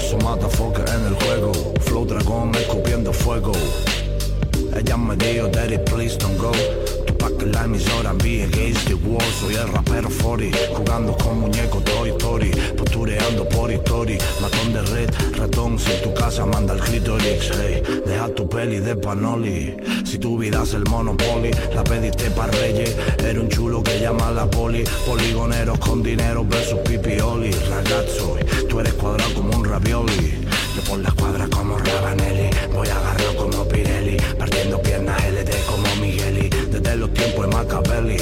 Su 0.08 0.16
motherfucker 0.18 0.84
en 0.88 1.06
el 1.06 1.14
juego, 1.14 1.52
flow 1.80 2.06
dragón 2.06 2.54
escupiendo 2.54 3.12
fuego. 3.12 3.52
Ella 4.76 4.96
me 4.96 5.16
dijo, 5.16 5.48
daddy, 5.48 5.78
please 5.78 6.16
don't 6.16 6.38
go. 6.38 6.52
Que 7.40 7.46
la 7.46 7.64
emisora 7.64 8.10
envíe 8.10 8.42
against 8.42 8.86
the 8.86 8.94
wall. 8.94 9.22
Soy 9.40 9.54
el 9.54 9.66
rapero 9.68 10.10
40, 10.22 10.58
jugando 10.74 11.16
con 11.16 11.40
muñecos 11.40 11.82
Toy 11.84 12.10
Story. 12.10 12.50
Postureando 12.76 13.48
por 13.48 13.70
story, 13.70 14.18
matón 14.42 14.74
de 14.74 14.82
red, 14.82 15.10
ratón. 15.38 15.78
Si 15.78 15.90
en 15.90 16.02
tu 16.02 16.12
casa 16.12 16.44
manda 16.44 16.74
el 16.74 16.80
clitoris, 16.80 17.50
hey. 17.58 17.82
Deja 18.04 18.28
tu 18.34 18.46
peli 18.46 18.80
de 18.80 18.94
panoli. 18.94 19.74
Si 20.04 20.18
tu 20.18 20.36
vida 20.36 20.62
es 20.62 20.74
el 20.74 20.84
monopoly, 20.84 21.50
la 21.74 21.82
pediste 21.82 22.30
pa' 22.30 22.48
reyes. 22.48 22.94
Era 23.24 23.40
un 23.40 23.48
chulo 23.48 23.82
que 23.82 23.98
llama 23.98 24.30
la 24.32 24.44
poli. 24.44 24.84
Poligoneros 25.06 25.78
con 25.78 26.02
dinero 26.02 26.44
versus 26.44 26.80
pipioli. 26.80 27.52
Ragazzo, 27.70 28.36
tú 28.68 28.80
eres 28.80 28.92
cuadrado 28.92 29.32
como 29.32 29.56
un 29.56 29.64
ravioli. 29.64 30.46
Yo 30.76 30.82
por 30.82 30.98
la 30.98 31.08
escuadra 31.08 31.48
como 31.48 31.76
Rabanelli 31.78 32.48
Voy 32.72 32.86
a 32.86 32.96
agarrar 32.96 33.34
como 33.34 33.66
Pirelli 33.66 34.16
Partiendo 34.38 34.80
piernas 34.80 35.20
LD 35.28 35.50
como 35.66 35.96
Migueli 35.96 36.59
Desde 36.82 36.96
los 36.96 37.12
tiempos 37.12 37.46
de 37.46 37.56
Machiavelli. 37.56 38.16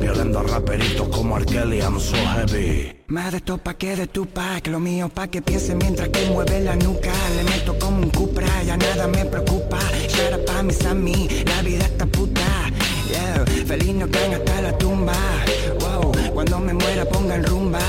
Violando 0.00 0.38
a 0.40 0.42
raperitos 0.42 1.08
como 1.08 1.36
Arkeli 1.36 1.78
I'm 1.78 1.98
so 2.00 2.16
heavy. 2.16 2.92
Más 3.08 3.30
de 3.30 3.38
esto 3.38 3.58
pa' 3.58 3.74
que 3.74 3.94
de 3.94 4.06
tu 4.06 4.26
pa' 4.26 4.60
que 4.60 4.70
lo 4.70 4.80
mío 4.80 5.08
pa' 5.08 5.28
que 5.28 5.40
piense 5.42 5.74
mientras 5.74 6.08
que 6.08 6.26
mueve 6.26 6.60
la 6.60 6.74
nuca. 6.76 7.12
Le 7.36 7.44
meto 7.44 7.78
como 7.78 7.98
un 7.98 8.10
cupra, 8.10 8.48
ya 8.64 8.76
nada 8.76 9.06
me 9.06 9.24
preocupa. 9.24 9.78
Shut 10.08 10.44
pa' 10.46 10.62
mis 10.62 10.82
mí, 10.94 11.28
la 11.44 11.62
vida 11.62 11.84
está 11.84 12.06
puta. 12.06 12.40
Yeah, 13.10 13.44
feliz 13.66 13.94
no 13.94 14.10
caen 14.10 14.34
hasta 14.34 14.62
la 14.62 14.78
tumba. 14.78 15.14
Wow, 15.80 16.12
cuando 16.34 16.58
me 16.58 16.72
muera 16.74 17.04
pongan 17.04 17.44
rumba 17.44 17.80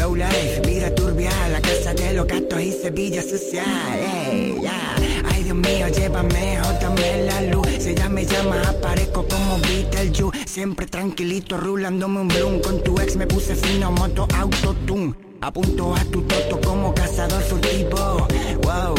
low 0.00 0.16
life, 0.16 0.60
vida 0.66 0.94
turbia 0.94 1.30
La 1.52 1.60
casa 1.60 1.94
de 1.94 2.14
los 2.14 2.26
gatos 2.26 2.60
y 2.60 2.72
Sevilla 2.72 3.22
social 3.22 3.64
hey, 4.00 4.56
yeah. 4.60 5.22
Ay 5.30 5.44
Dios 5.44 5.56
mío, 5.56 5.86
llévame, 5.88 6.58
jótame 6.62 7.24
la 7.24 7.40
luz 7.42 7.68
Si 7.78 7.90
ella 7.90 8.08
me 8.08 8.24
llama 8.24 8.60
aparezco 8.62 9.26
como 9.28 9.58
Beetlejuice 9.58 10.40
Siempre 10.46 10.86
tranquilito, 10.86 11.56
rulándome 11.56 12.20
un 12.20 12.28
bloom. 12.28 12.60
Con 12.60 12.82
tu 12.82 12.98
ex 12.98 13.16
me 13.16 13.26
puse 13.26 13.54
fino, 13.54 13.90
moto, 13.92 14.26
autotune. 14.36 15.14
Apunto 15.40 15.94
a 15.94 16.04
tu 16.04 16.22
toto 16.22 16.60
como 16.60 16.92
cazador 16.92 17.40
furtivo. 17.42 18.26
Wow, 18.62 18.94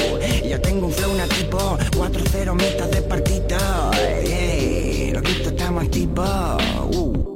yo 0.49 0.61
tengo 0.61 0.87
un 0.87 0.93
flow 0.93 1.13
nativo. 1.15 1.77
4-0 1.91 2.53
mitad 2.55 2.87
de 2.87 3.01
partido 3.01 3.57
Yeah, 4.23 5.13
lo 5.13 5.21
quito 5.21 5.49
estamos 5.49 5.83
activos 5.83 6.63
uh. 6.95 7.31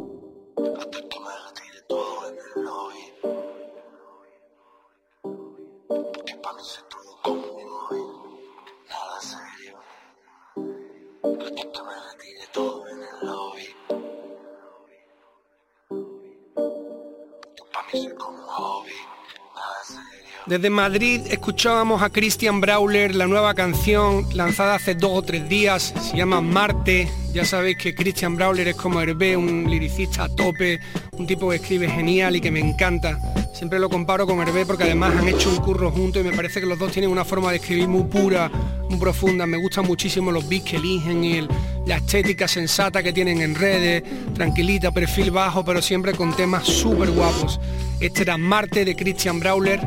Desde 20.45 20.69
Madrid 20.69 21.21
escuchábamos 21.31 22.03
a 22.03 22.11
Christian 22.11 22.61
Brawler, 22.61 23.15
la 23.15 23.25
nueva 23.25 23.55
canción 23.55 24.27
lanzada 24.35 24.75
hace 24.75 24.93
dos 24.93 25.11
o 25.13 25.21
tres 25.23 25.49
días, 25.49 25.95
se 25.99 26.15
llama 26.15 26.41
Marte. 26.41 27.09
Ya 27.33 27.45
sabéis 27.45 27.77
que 27.79 27.95
Christian 27.95 28.35
Brawler 28.35 28.67
es 28.67 28.75
como 28.75 29.01
Hervé, 29.01 29.35
un 29.35 29.67
liricista 29.67 30.25
a 30.25 30.29
tope, 30.29 30.79
un 31.13 31.25
tipo 31.25 31.49
que 31.49 31.55
escribe 31.55 31.89
genial 31.89 32.35
y 32.35 32.41
que 32.41 32.51
me 32.51 32.59
encanta. 32.59 33.19
Siempre 33.56 33.80
lo 33.80 33.89
comparo 33.89 34.28
con 34.28 34.41
Hervé 34.41 34.66
porque 34.66 34.84
además 34.84 35.16
han 35.16 35.30
hecho 35.30 35.49
un 35.49 35.56
curro 35.56 35.89
juntos 35.89 36.22
y 36.22 36.28
me 36.28 36.36
parece 36.36 36.60
que 36.60 36.66
los 36.66 36.78
dos 36.78 36.91
tienen 36.91 37.10
una 37.10 37.24
forma 37.24 37.51
de 37.51 37.56
escribir 37.56 37.88
muy 37.88 38.03
pura, 38.03 38.51
muy 38.89 38.99
profunda. 38.99 39.45
Me 39.45 39.56
gustan 39.56 39.86
muchísimo 39.86 40.30
los 40.30 40.49
beats 40.49 40.72
que 40.72 40.76
eligen 40.76 41.24
y 41.24 41.47
la 41.86 41.95
estética 41.95 42.49
sensata 42.49 43.01
que 43.01 43.14
tienen 43.14 43.39
en 43.39 43.56
redes, 43.56 44.03
tranquilita, 44.34 44.91
perfil 44.91 45.32
bajo, 45.32 45.64
pero 45.64 45.82
siempre 45.82 46.12
con 46.12 46.36
temas 46.36 46.66
súper 46.66 47.12
guapos. 47.12 47.62
Este 48.01 48.24
era 48.24 48.38
Marte 48.38 48.84
de 48.84 48.93
Christian 48.93 49.39
Brawler 49.39 49.80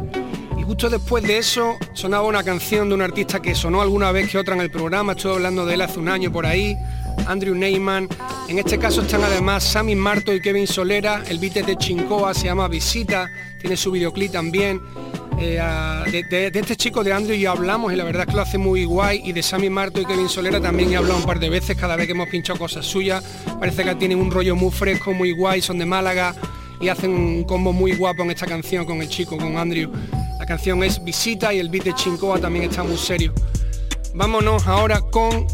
justo 0.68 0.90
después 0.90 1.24
de 1.24 1.38
eso 1.38 1.78
sonaba 1.94 2.26
una 2.26 2.44
canción 2.44 2.90
de 2.90 2.94
un 2.94 3.00
artista 3.00 3.40
que 3.40 3.54
sonó 3.54 3.80
alguna 3.80 4.12
vez 4.12 4.30
que 4.30 4.36
otra 4.36 4.54
en 4.54 4.60
el 4.60 4.70
programa, 4.70 5.12
estuve 5.12 5.32
hablando 5.32 5.64
de 5.64 5.72
él 5.72 5.80
hace 5.80 5.98
un 5.98 6.10
año 6.10 6.30
por 6.30 6.44
ahí, 6.44 6.76
Andrew 7.26 7.54
Neyman. 7.54 8.08
En 8.48 8.58
este 8.58 8.78
caso 8.78 9.02
están 9.02 9.22
además 9.22 9.64
Sammy 9.64 9.94
Marto 9.94 10.32
y 10.34 10.40
Kevin 10.40 10.66
Solera, 10.66 11.22
el 11.28 11.38
beat 11.38 11.54
de 11.54 11.76
Chincoa, 11.76 12.34
se 12.34 12.46
llama 12.46 12.68
Visita, 12.68 13.28
tiene 13.60 13.76
su 13.76 13.90
videoclip 13.90 14.32
también. 14.32 14.80
Eh, 15.40 15.60
de, 16.10 16.50
este 16.52 16.74
chico 16.74 17.04
de 17.04 17.12
Andrew 17.12 17.36
ya 17.36 17.52
hablamos 17.52 17.92
y 17.92 17.96
la 17.96 18.02
verdad 18.02 18.22
es 18.22 18.26
que 18.28 18.34
lo 18.34 18.42
hace 18.42 18.58
muy 18.58 18.84
guay 18.84 19.20
y 19.24 19.32
de 19.32 19.42
Sammy 19.42 19.70
Marto 19.70 20.00
y 20.00 20.04
Kevin 20.04 20.28
Solera 20.28 20.60
también 20.60 20.92
he 20.92 20.96
hablado 20.96 21.16
un 21.16 21.26
par 21.26 21.38
de 21.38 21.48
veces 21.48 21.76
cada 21.76 21.94
vez 21.94 22.06
que 22.06 22.12
hemos 22.12 22.28
pinchado 22.28 22.58
cosas 22.58 22.84
suyas. 22.84 23.22
Parece 23.58 23.84
que 23.84 23.94
tienen 23.94 24.18
un 24.18 24.30
rollo 24.30 24.56
muy 24.56 24.72
fresco, 24.72 25.12
muy 25.12 25.32
guay, 25.32 25.62
son 25.62 25.78
de 25.78 25.86
Málaga 25.86 26.34
y 26.80 26.88
hacen 26.88 27.12
un 27.12 27.44
combo 27.44 27.72
muy 27.72 27.94
guapo 27.94 28.22
en 28.22 28.30
esta 28.30 28.46
canción 28.46 28.84
con 28.84 29.00
el 29.00 29.08
chico, 29.08 29.36
con 29.36 29.56
Andrew. 29.56 29.92
La 30.38 30.46
canción 30.46 30.82
es 30.82 31.02
Visita 31.02 31.52
y 31.52 31.58
el 31.58 31.68
beat 31.68 31.84
de 31.84 31.94
Chincoa 31.94 32.38
también 32.38 32.70
está 32.70 32.82
muy 32.82 32.96
serio. 32.96 33.32
Vámonos 34.14 34.66
ahora 34.66 35.00
con 35.00 35.46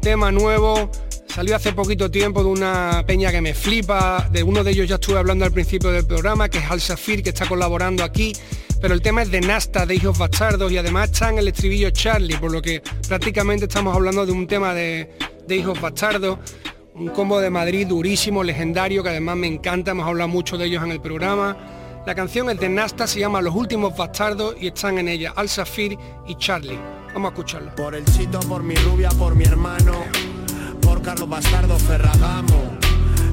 tema 0.00 0.32
nuevo. 0.32 0.90
Salió 1.38 1.54
hace 1.54 1.72
poquito 1.72 2.10
tiempo 2.10 2.42
de 2.42 2.48
una 2.48 3.04
peña 3.06 3.30
que 3.30 3.40
me 3.40 3.54
flipa. 3.54 4.28
De 4.28 4.42
uno 4.42 4.64
de 4.64 4.72
ellos 4.72 4.88
ya 4.88 4.96
estuve 4.96 5.18
hablando 5.18 5.44
al 5.44 5.52
principio 5.52 5.92
del 5.92 6.04
programa, 6.04 6.48
que 6.48 6.58
es 6.58 6.68
Al 6.68 6.80
Safir, 6.80 7.22
que 7.22 7.28
está 7.28 7.46
colaborando 7.46 8.02
aquí. 8.02 8.32
Pero 8.80 8.92
el 8.92 9.00
tema 9.00 9.22
es 9.22 9.30
de 9.30 9.40
Nasta, 9.40 9.86
de 9.86 9.94
Hijos 9.94 10.18
Bastardos, 10.18 10.72
y 10.72 10.78
además 10.78 11.12
está 11.12 11.30
en 11.30 11.38
el 11.38 11.46
estribillo 11.46 11.90
Charlie, 11.90 12.36
por 12.38 12.50
lo 12.50 12.60
que 12.60 12.82
prácticamente 13.06 13.66
estamos 13.66 13.94
hablando 13.94 14.26
de 14.26 14.32
un 14.32 14.48
tema 14.48 14.74
de, 14.74 15.16
de 15.46 15.56
Hijos 15.56 15.80
Bastardos. 15.80 16.40
Un 16.94 17.10
combo 17.10 17.38
de 17.38 17.50
Madrid 17.50 17.86
durísimo, 17.86 18.42
legendario, 18.42 19.04
que 19.04 19.10
además 19.10 19.36
me 19.36 19.46
encanta, 19.46 19.92
hemos 19.92 20.08
hablado 20.08 20.26
mucho 20.26 20.58
de 20.58 20.66
ellos 20.66 20.82
en 20.82 20.90
el 20.90 21.00
programa. 21.00 21.56
La 22.04 22.16
canción 22.16 22.50
es 22.50 22.58
de 22.58 22.68
Nasta, 22.68 23.06
se 23.06 23.20
llama 23.20 23.40
Los 23.40 23.54
Últimos 23.54 23.96
Bastardos 23.96 24.56
y 24.60 24.66
están 24.66 24.98
en 24.98 25.06
ella 25.06 25.34
Al 25.36 25.48
Safir 25.48 25.96
y 26.26 26.34
Charlie. 26.34 26.80
Vamos 27.14 27.30
a 27.30 27.34
escucharlo. 27.34 27.74
Por 27.76 27.94
el 27.94 28.04
chito, 28.06 28.40
por 28.40 28.64
mi 28.64 28.74
rubia, 28.74 29.08
por 29.10 29.34
mi 29.34 29.44
hermano, 29.44 29.92
Bastardo 31.16 31.78
Ferragamo. 31.78 32.76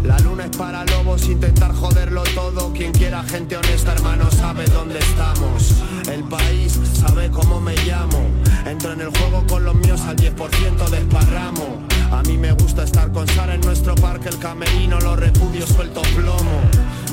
La 0.03 0.17
luna 0.19 0.45
es 0.45 0.55
para 0.55 0.86
lobos, 0.86 1.28
intentar 1.28 1.73
joderlo 1.73 2.23
todo. 2.34 2.71
Quien 2.71 2.93
quiera 2.93 3.21
gente 3.23 3.57
honesta, 3.57 3.91
hermano, 3.91 4.32
sabe 4.32 4.63
dónde 4.67 4.97
estamos. 4.99 5.76
El 6.09 6.23
país 6.23 6.80
sabe 6.93 7.30
cómo 7.30 7.59
me 7.59 7.76
llamo. 7.86 8.30
Entro 8.65 8.93
en 8.93 9.01
el 9.01 9.09
juego 9.09 9.45
con 9.47 9.65
los 9.65 9.76
míos 9.76 9.99
al 10.07 10.15
10% 10.15 10.89
desparramo. 10.89 11.86
A 12.11 12.21
mí 12.23 12.38
me 12.38 12.53
gusta 12.53 12.84
estar 12.84 13.11
con 13.11 13.28
Sara 13.28 13.55
en 13.55 13.61
nuestro 13.61 13.93
parque, 13.95 14.30
el 14.30 14.39
camerino, 14.39 14.97
los 15.01 15.19
repudios 15.19 15.67
suelto 15.67 16.01
plomo. 16.15 16.61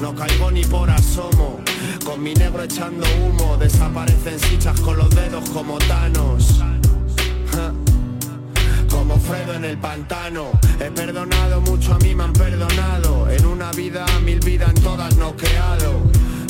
No 0.00 0.14
caigo 0.14 0.52
ni 0.52 0.64
por 0.64 0.88
asomo, 0.90 1.58
con 2.04 2.22
mi 2.22 2.34
negro 2.34 2.62
echando 2.62 3.04
humo, 3.20 3.56
desaparecen 3.56 4.38
sichas 4.38 4.78
con 4.80 4.96
los 4.96 5.10
dedos 5.10 5.50
como 5.50 5.78
Thanos. 5.78 6.62
Como 9.12 9.52
en 9.52 9.64
el 9.64 9.76
pantano 9.76 10.50
He 10.80 10.90
perdonado 10.90 11.60
mucho, 11.60 11.92
a 11.94 11.98
mí 11.98 12.14
me 12.14 12.24
han 12.24 12.32
perdonado 12.32 13.28
En 13.30 13.44
una 13.44 13.70
vida, 13.72 14.06
mil 14.24 14.40
vidas, 14.40 14.70
en 14.70 14.82
todas 14.82 15.16
no 15.16 15.36
creado 15.36 16.02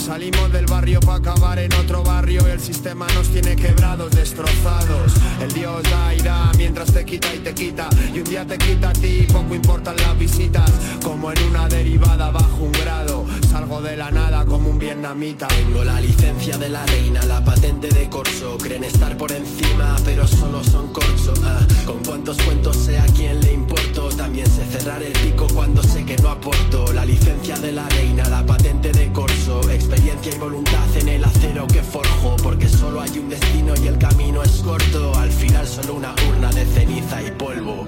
Salimos 0.02 0.52
del 0.52 0.66
barrio 0.66 0.98
para 1.00 1.18
acabar 1.18 1.58
en 1.60 1.72
otro 1.74 2.02
barrio 2.02 2.42
y 2.48 2.50
el 2.50 2.58
sistema 2.58 3.06
nos 3.14 3.28
tiene 3.28 3.54
quebrados, 3.54 4.10
destrozados. 4.10 5.12
El 5.40 5.52
Dios 5.52 5.80
da 5.84 6.12
y 6.12 6.18
da 6.18 6.50
mientras 6.58 6.92
te 6.92 7.04
quita 7.04 7.32
y 7.32 7.38
te 7.38 7.54
quita. 7.54 7.88
Y 8.12 8.18
un 8.18 8.24
día 8.24 8.44
te 8.44 8.58
quita 8.58 8.90
a 8.90 8.92
ti, 8.92 9.24
poco 9.32 9.54
importan 9.54 9.94
las 9.98 10.18
visitas. 10.18 10.68
Como 11.04 11.30
en 11.30 11.40
una 11.44 11.68
derivada 11.68 12.32
bajo 12.32 12.64
un 12.64 12.72
grado. 12.72 13.21
Vietnamita. 15.02 15.48
Tengo 15.48 15.84
la 15.84 16.00
licencia 16.00 16.56
de 16.58 16.68
la 16.68 16.86
reina, 16.86 17.22
la 17.24 17.44
patente 17.44 17.88
de 17.88 18.08
corso. 18.08 18.56
Creen 18.58 18.84
estar 18.84 19.16
por 19.16 19.32
encima, 19.32 19.96
pero 20.04 20.26
solo 20.28 20.62
son 20.62 20.92
corso. 20.92 21.34
Ah, 21.44 21.66
con 21.84 21.98
cuantos 22.04 22.36
cuentos 22.42 22.76
sea 22.76 23.04
quien 23.06 23.40
le 23.40 23.52
importo. 23.52 24.08
También 24.10 24.46
sé 24.46 24.64
cerrar 24.66 25.02
el 25.02 25.12
pico 25.12 25.46
cuando 25.52 25.82
sé 25.82 26.04
que 26.04 26.16
no 26.18 26.28
aporto. 26.28 26.92
La 26.92 27.04
licencia 27.04 27.56
de 27.56 27.72
la 27.72 27.88
reina, 27.88 28.28
la 28.28 28.46
patente 28.46 28.92
de 28.92 29.12
corso 29.12 29.60
experiencia 29.70 30.34
y 30.34 30.38
voluntad 30.38 30.96
en 30.96 31.08
el 31.08 31.24
acero 31.24 31.66
que 31.66 31.82
forjo 31.82 32.36
Porque 32.42 32.68
solo 32.68 33.00
hay 33.00 33.18
un 33.18 33.28
destino 33.28 33.74
y 33.82 33.88
el 33.88 33.98
camino 33.98 34.42
es 34.42 34.62
corto 34.62 35.14
Al 35.16 35.30
final 35.30 35.66
solo 35.66 35.94
una 35.94 36.14
urna 36.28 36.50
de 36.52 36.64
ceniza 36.66 37.22
y 37.22 37.30
polvo 37.32 37.86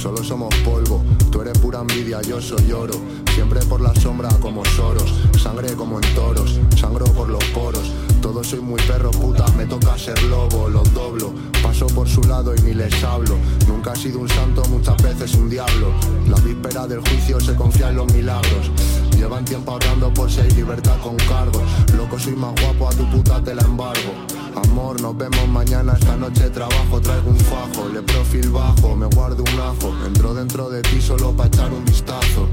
Solo 0.00 0.24
somos 0.24 0.54
polvo, 0.64 1.04
tú 1.30 1.42
eres 1.42 1.58
pura 1.58 1.80
envidia, 1.80 2.22
yo 2.22 2.40
soy 2.40 2.72
oro. 2.72 2.94
Siempre 3.34 3.60
por 3.66 3.82
la 3.82 3.94
sombra 3.94 4.30
como 4.40 4.64
soros 4.64 5.12
Sangre 5.38 5.74
como 5.74 6.00
en 6.00 6.14
toros, 6.14 6.58
sangro 6.74 7.04
por 7.04 7.28
los 7.28 7.44
poros. 7.52 7.92
Todo 8.22 8.42
soy 8.42 8.60
muy 8.60 8.80
perro, 8.80 9.10
puta, 9.10 9.44
me 9.58 9.66
toca 9.66 9.98
ser 9.98 10.22
lobo 10.22 10.70
Los 10.70 10.90
doblo, 10.94 11.34
paso 11.62 11.86
por 11.88 12.08
su 12.08 12.22
lado 12.22 12.54
y 12.54 12.62
ni 12.62 12.72
les 12.72 13.04
hablo. 13.04 13.36
Nunca 13.68 13.92
he 13.92 13.96
sido 13.96 14.20
un 14.20 14.28
santo, 14.30 14.62
muchas 14.70 14.96
veces 15.02 15.34
un 15.34 15.50
diablo. 15.50 15.92
La 16.30 16.40
víspera 16.40 16.86
del 16.86 17.00
juicio 17.00 17.38
se 17.38 17.54
confía 17.54 17.90
en 17.90 17.96
los 17.96 18.10
milagros. 18.10 18.70
Llevan 19.18 19.44
tiempo 19.44 19.72
ahorrando 19.72 20.14
por 20.14 20.30
si 20.30 20.40
libertad 20.54 20.96
con 21.02 21.16
cargos. 21.16 21.62
Loco 21.94 22.18
soy 22.18 22.36
más 22.36 22.54
guapo, 22.58 22.88
a 22.88 22.90
tu 22.92 23.04
puta 23.10 23.44
te 23.44 23.54
la 23.54 23.62
embargo 23.62 24.39
Amor, 24.56 25.00
nos 25.00 25.16
vemos 25.16 25.48
mañana, 25.48 25.92
esta 25.92 26.16
noche 26.16 26.50
trabajo 26.50 27.00
Traigo 27.00 27.30
un 27.30 27.38
fajo, 27.38 27.88
le 27.88 28.02
profil 28.02 28.50
bajo, 28.50 28.96
me 28.96 29.06
guardo 29.06 29.42
un 29.42 29.60
ajo 29.60 29.94
Entro 30.06 30.34
dentro 30.34 30.68
de 30.70 30.82
ti 30.82 31.00
solo 31.00 31.32
para 31.32 31.48
echar 31.48 31.72
un 31.72 31.84
vistazo 31.84 32.48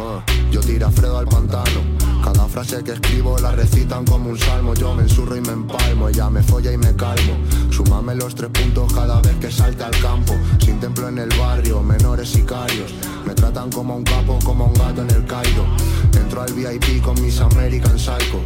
Ah, 0.00 0.22
yo 0.52 0.60
tira 0.60 0.90
Fredo 0.90 1.18
al 1.18 1.26
pantano. 1.26 1.80
Cada 2.22 2.46
frase 2.46 2.84
que 2.84 2.92
escribo 2.92 3.36
la 3.38 3.52
recitan 3.52 4.04
como 4.04 4.30
un 4.30 4.38
salmo. 4.38 4.74
Yo 4.74 4.94
me 4.94 5.02
ensurro 5.02 5.36
y 5.36 5.40
me 5.40 5.52
empalmo, 5.52 6.08
ella 6.08 6.30
me 6.30 6.42
folla 6.42 6.72
y 6.72 6.78
me 6.78 6.94
calmo. 6.94 7.36
Súmame 7.70 8.14
los 8.14 8.34
tres 8.34 8.50
puntos 8.50 8.92
cada 8.92 9.20
vez 9.20 9.34
que 9.40 9.50
salte 9.50 9.82
al 9.82 9.98
campo. 10.00 10.34
Sin 10.64 10.78
templo 10.78 11.08
en 11.08 11.18
el 11.18 11.28
barrio, 11.36 11.82
menores 11.82 12.28
sicarios. 12.28 12.94
Me 13.26 13.34
tratan 13.34 13.70
como 13.70 13.96
un 13.96 14.04
capo, 14.04 14.38
como 14.44 14.66
un 14.66 14.74
gato 14.74 15.02
en 15.02 15.10
el 15.10 15.26
Cairo. 15.26 15.64
Entro 16.14 16.42
al 16.42 16.52
VIP 16.52 17.02
con 17.02 17.20
mis 17.20 17.40
American 17.40 17.98
Psycho. 17.98 18.40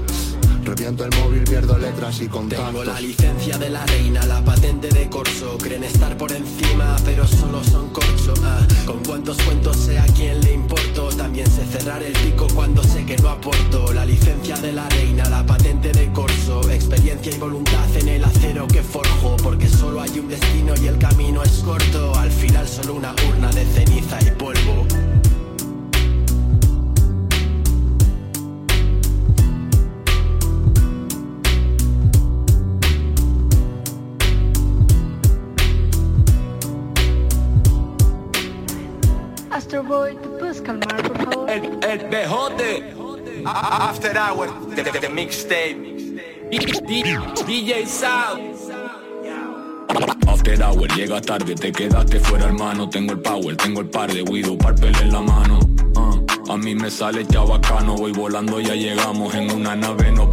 Reviento 0.64 1.04
el 1.04 1.10
móvil, 1.18 1.42
pierdo 1.42 1.76
letras 1.76 2.20
y 2.20 2.28
contactos. 2.28 2.66
Tengo 2.68 2.84
la 2.84 3.00
licencia 3.00 3.58
de 3.58 3.68
la 3.68 3.84
reina, 3.84 4.24
la 4.26 4.44
patente 4.44 4.88
de 4.88 5.08
corso. 5.08 5.58
Creen 5.58 5.82
estar 5.82 6.16
por 6.16 6.30
encima, 6.30 6.96
pero 7.04 7.26
solo 7.26 7.64
son 7.64 7.90
corcho. 7.90 8.32
Ah, 8.44 8.64
con 8.86 9.02
cuántos 9.04 9.36
cuentos 9.42 9.76
sé 9.76 9.98
a 9.98 10.04
quién 10.06 10.40
le 10.40 10.54
importo. 10.54 11.08
También 11.08 11.50
sé 11.50 11.66
cerrar 11.66 12.00
el 12.02 12.12
pico 12.12 12.46
cuando 12.54 12.82
sé 12.84 13.04
que 13.04 13.16
no 13.16 13.30
aporto. 13.30 13.92
La 13.92 14.04
licencia 14.04 14.56
de 14.56 14.72
la 14.72 14.88
reina, 14.90 15.28
la 15.28 15.44
patente 15.44 15.90
de 15.90 16.12
corso. 16.12 16.70
Experiencia 16.70 17.34
y 17.34 17.38
voluntad 17.38 17.96
en 17.96 18.08
el 18.08 18.24
acero 18.24 18.68
que 18.68 18.82
forjo. 18.82 19.36
Porque 19.42 19.68
solo 19.68 20.00
hay 20.00 20.16
un 20.20 20.28
destino 20.28 20.74
y 20.80 20.86
el 20.86 20.98
camino 20.98 21.42
es 21.42 21.58
corto. 21.64 22.14
Al 22.14 22.30
final 22.30 22.68
solo 22.68 22.94
una 22.94 23.14
urna 23.28 23.50
de 23.50 23.64
ceniza 23.64 24.18
y 24.22 24.30
polvo. 24.30 24.86
Astro 39.72 39.84
Boy, 39.84 40.14
¿te 40.16 40.28
puedes 40.28 40.60
calmar, 40.60 41.02
por 41.02 41.16
favor? 41.16 41.50
El, 41.50 41.78
el 41.82 42.08
bejote. 42.10 42.92
After 43.46 44.18
Hour. 44.18 44.50
The, 44.74 44.82
the, 44.82 44.98
the 45.00 45.08
mixtape. 45.08 46.20
DJ 46.50 47.86
Sound. 47.86 48.52
After 50.28 50.62
hour, 50.62 50.88
llega 50.94 51.22
tarde, 51.22 51.54
te 51.54 51.72
quedaste 51.72 52.20
fuera 52.20 52.46
hermano 52.46 52.88
Tengo 52.88 53.12
el 53.12 53.20
power, 53.20 53.56
tengo 53.56 53.80
el 53.80 53.88
par 53.88 54.12
de 54.12 54.22
Widow, 54.22 54.58
parpel 54.58 54.94
en 55.00 55.12
la 55.12 55.20
mano 55.20 55.58
uh, 55.96 56.52
A 56.52 56.56
mí 56.56 56.74
me 56.74 56.90
sale 56.90 57.26
chabacano, 57.26 57.94
voy 57.94 58.12
volando, 58.12 58.60
ya 58.60 58.74
llegamos 58.74 59.34
En 59.34 59.50
una 59.52 59.76
nave 59.76 60.12
nos 60.12 60.28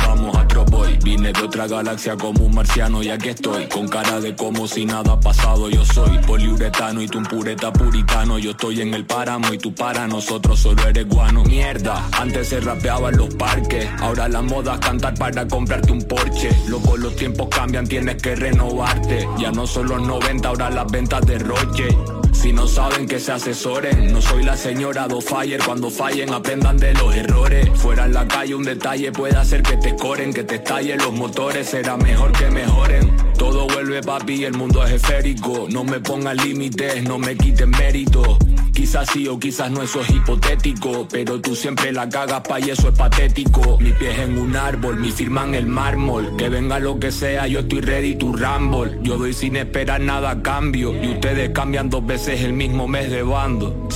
Vine 1.03 1.31
de 1.31 1.41
otra 1.41 1.67
galaxia 1.67 2.15
como 2.17 2.45
un 2.45 2.55
marciano 2.55 3.03
y 3.03 3.09
aquí 3.09 3.29
estoy. 3.29 3.67
Con 3.67 3.87
cara 3.87 4.19
de 4.19 4.35
como 4.35 4.67
si 4.67 4.85
nada 4.85 5.13
ha 5.13 5.19
pasado 5.19 5.69
Yo 5.69 5.85
soy 5.85 6.17
poliuretano 6.19 7.01
y 7.01 7.07
tú 7.07 7.19
un 7.19 7.25
pureta 7.25 7.71
puritano. 7.71 8.39
Yo 8.39 8.51
estoy 8.51 8.81
en 8.81 8.93
el 8.93 9.05
páramo 9.05 9.53
y 9.53 9.57
tú 9.57 9.73
para 9.73 10.07
nosotros 10.07 10.59
solo 10.59 10.81
eres 10.87 11.07
guano. 11.07 11.43
Mierda, 11.43 12.07
antes 12.13 12.49
se 12.49 12.59
rapeaba 12.59 13.09
en 13.09 13.17
los 13.17 13.33
parques. 13.35 13.87
Ahora 13.99 14.27
la 14.27 14.41
moda 14.41 14.75
es 14.75 14.79
cantar 14.79 15.13
para 15.15 15.47
comprarte 15.47 15.91
un 15.91 16.01
Porsche. 16.03 16.49
Luego 16.67 16.97
los 16.97 17.15
tiempos 17.15 17.47
cambian, 17.49 17.87
tienes 17.87 18.21
que 18.21 18.35
renovarte. 18.35 19.27
Ya 19.37 19.51
no 19.51 19.67
son 19.67 19.87
los 19.89 20.01
90, 20.01 20.47
ahora 20.47 20.69
las 20.69 20.91
ventas 20.91 21.25
de 21.25 21.39
Roche 21.39 22.18
si 22.31 22.53
no 22.53 22.67
saben 22.67 23.07
que 23.07 23.19
se 23.19 23.31
asesoren, 23.31 24.11
no 24.11 24.21
soy 24.21 24.43
la 24.43 24.55
señora 24.55 25.07
do 25.07 25.21
fire. 25.21 25.61
Cuando 25.63 25.89
fallen, 25.89 26.33
aprendan 26.33 26.77
de 26.77 26.93
los 26.93 27.15
errores. 27.15 27.69
Fuera 27.75 28.05
en 28.05 28.13
la 28.13 28.27
calle, 28.27 28.55
un 28.55 28.63
detalle 28.63 29.11
puede 29.11 29.35
hacer 29.35 29.61
que 29.61 29.77
te 29.77 29.89
escoren, 29.89 30.33
que 30.33 30.43
te 30.43 30.55
estallen 30.55 30.97
los 30.99 31.13
motores. 31.13 31.67
Será 31.67 31.97
mejor 31.97 32.31
que 32.31 32.49
mejoren. 32.49 33.15
Todo 33.37 33.67
vuelve 33.67 34.01
papi, 34.01 34.45
el 34.45 34.53
mundo 34.53 34.83
es 34.85 34.93
esférico. 34.93 35.67
No 35.69 35.83
me 35.83 35.99
pongan 35.99 36.37
límites, 36.37 37.03
no 37.03 37.17
me 37.17 37.35
quiten 37.35 37.71
mérito. 37.71 38.37
Quizás 38.79 39.09
sí 39.11 39.27
o 39.27 39.37
quizás 39.37 39.69
no, 39.69 39.83
eso 39.83 39.99
es 39.99 40.09
hipotético. 40.09 41.05
Pero 41.11 41.41
tú 41.41 41.53
siempre 41.53 41.91
la 41.91 42.07
cagas, 42.07 42.39
pa' 42.47 42.61
y 42.61 42.69
eso 42.69 42.87
es 42.87 42.97
patético. 42.97 43.77
Mi 43.77 43.91
pies 43.91 44.17
en 44.19 44.37
un 44.37 44.55
árbol, 44.55 44.95
mi 44.95 45.11
firma 45.11 45.43
en 45.43 45.55
el 45.55 45.65
mármol. 45.67 46.37
Que 46.37 46.47
venga 46.47 46.79
lo 46.79 46.97
que 46.97 47.11
sea, 47.11 47.45
yo 47.45 47.59
estoy 47.59 47.81
ready 47.81 48.15
to 48.15 48.31
rumble. 48.31 48.97
Yo 49.01 49.17
doy 49.17 49.33
sin 49.33 49.57
esperar 49.57 49.99
nada 49.99 50.31
a 50.31 50.41
cambio. 50.41 50.93
Y 50.95 51.09
ustedes 51.11 51.49
cambian 51.49 51.89
dos 51.89 52.05
veces 52.05 52.39
el 52.39 52.53
mismo 52.53 52.87
mes 52.87 53.11
de 53.11 53.21
bando. 53.21 53.89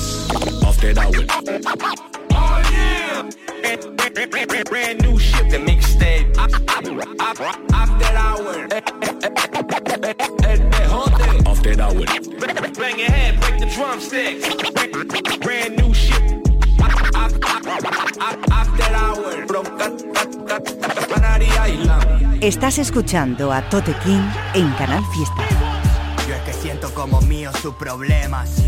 After. 0.67 0.93
Oh. 2.35 2.59
Brand 4.69 5.01
new 5.01 5.17
shit, 5.17 5.49
the 5.49 5.59
mixtape. 5.59 6.27
After 7.71 8.17
hour. 8.17 8.67
El 11.73 11.79
bejote. 11.79 11.81
After 11.81 11.81
hour. 11.81 12.05
Bang 12.77 12.99
your 12.99 13.09
head, 13.09 13.39
break 13.39 13.59
the 13.59 13.65
drumsticks. 13.65 14.47
Brand 15.39 15.77
new 15.77 15.93
shit. 15.93 16.21
After 17.15 18.95
hour. 18.95 19.45
From 19.47 19.65
Canary 21.09 21.47
Island. 21.65 22.43
Estás 22.43 22.77
escuchando 22.77 23.51
a 23.51 23.61
Tote 23.69 23.95
King 24.03 24.21
en 24.53 24.69
Canal 24.73 25.03
Fiesta. 25.13 25.43
Yo 26.27 26.35
es 26.35 26.41
que 26.41 26.53
siento 26.53 26.93
como 26.93 27.21
mío 27.21 27.51
sus 27.61 27.73
problemas. 27.75 28.61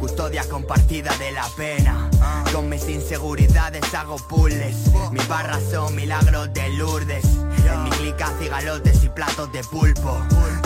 Custodia 0.00 0.48
compartida 0.48 1.14
de 1.18 1.32
la 1.32 1.46
pena. 1.56 2.08
Con 2.52 2.68
mis 2.68 2.88
inseguridades 2.88 3.92
hago 3.94 4.16
puzzles. 4.16 4.76
Mis 5.10 5.28
barras 5.28 5.62
son 5.70 5.94
milagros 5.94 6.52
de 6.52 6.68
Lourdes. 6.70 7.24
En 7.24 7.84
mi 7.84 7.90
clica 7.90 8.32
cigalotes 8.38 9.02
y 9.04 9.08
platos 9.08 9.52
de 9.52 9.62
pulpo. 9.64 10.20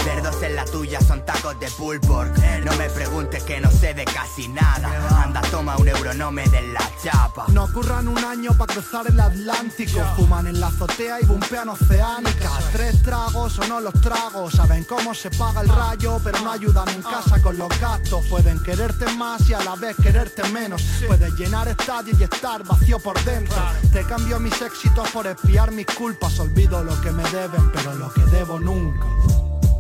Cerdos 0.05 0.43
en 0.43 0.57
la 0.57 0.65
tuya 0.65 1.01
son 1.01 1.25
tacos 1.25 1.59
de 1.61 1.69
pulpo. 1.71 2.25
No 2.65 2.73
me 2.77 2.91
preguntes 2.91 3.43
que 3.43 3.61
no 3.61 3.71
sé 3.71 3.95
de 3.95 4.05
casi 4.05 4.49
nada. 4.49 5.23
Anda, 5.23 5.41
toma 5.51 5.77
un 5.77 5.89
euro, 5.89 6.15
no 6.15 6.31
me 6.31 6.47
den 6.49 6.73
la 6.73 6.91
chapa. 7.03 7.47
No 7.49 7.73
curran 7.73 8.09
un 8.09 8.19
año 8.25 8.53
para 8.57 8.75
cruzar 8.75 9.07
el 9.07 9.19
Atlántico. 9.19 10.01
Fuman 10.17 10.47
en 10.47 10.61
la 10.61 10.69
azotea 10.69 11.21
y 11.21 11.27
bumpean 11.27 11.69
oceánicas. 11.71 12.71
Tres 12.73 13.03
tragos 13.03 13.59
o 13.59 13.67
no 13.67 13.81
los 13.81 13.95
tragos. 14.01 14.55
Saben 14.55 14.85
cómo 14.85 15.15
se 15.15 15.31
paga 15.31 15.63
el 15.63 15.69
rayo, 15.69 16.21
pero 16.23 16.41
no 16.41 16.53
ayudan 16.53 16.89
en 16.91 17.03
casa 17.03 17.41
con 17.43 17.57
los 17.59 17.69
gastos. 17.81 18.25
Pueden 18.27 18.63
quererte 18.63 19.07
más 19.15 19.49
y 19.49 19.55
a 19.55 19.63
la 19.63 19.75
vez 19.77 19.97
quererte 19.97 20.47
menos. 20.51 20.83
Puedes 21.07 21.33
llenar 21.35 21.50
estadios 21.51 22.21
y 22.21 22.25
estar 22.25 22.63
vacío 22.65 23.01
por 23.01 23.23
dentro. 23.25 23.57
Te 23.93 24.05
cambio 24.05 24.39
mis 24.39 24.63
éxitos 24.63 25.11
por 25.11 25.27
espiar 25.27 25.73
mis 25.73 25.87
culpas. 25.87 26.39
Olvido 26.39 26.83
lo 26.85 26.99
que 27.01 27.11
me 27.11 27.25
deben, 27.25 27.71
pero 27.73 27.95
lo 27.95 28.13
que 28.13 28.23
debo 28.27 28.61
nunca. 28.61 29.05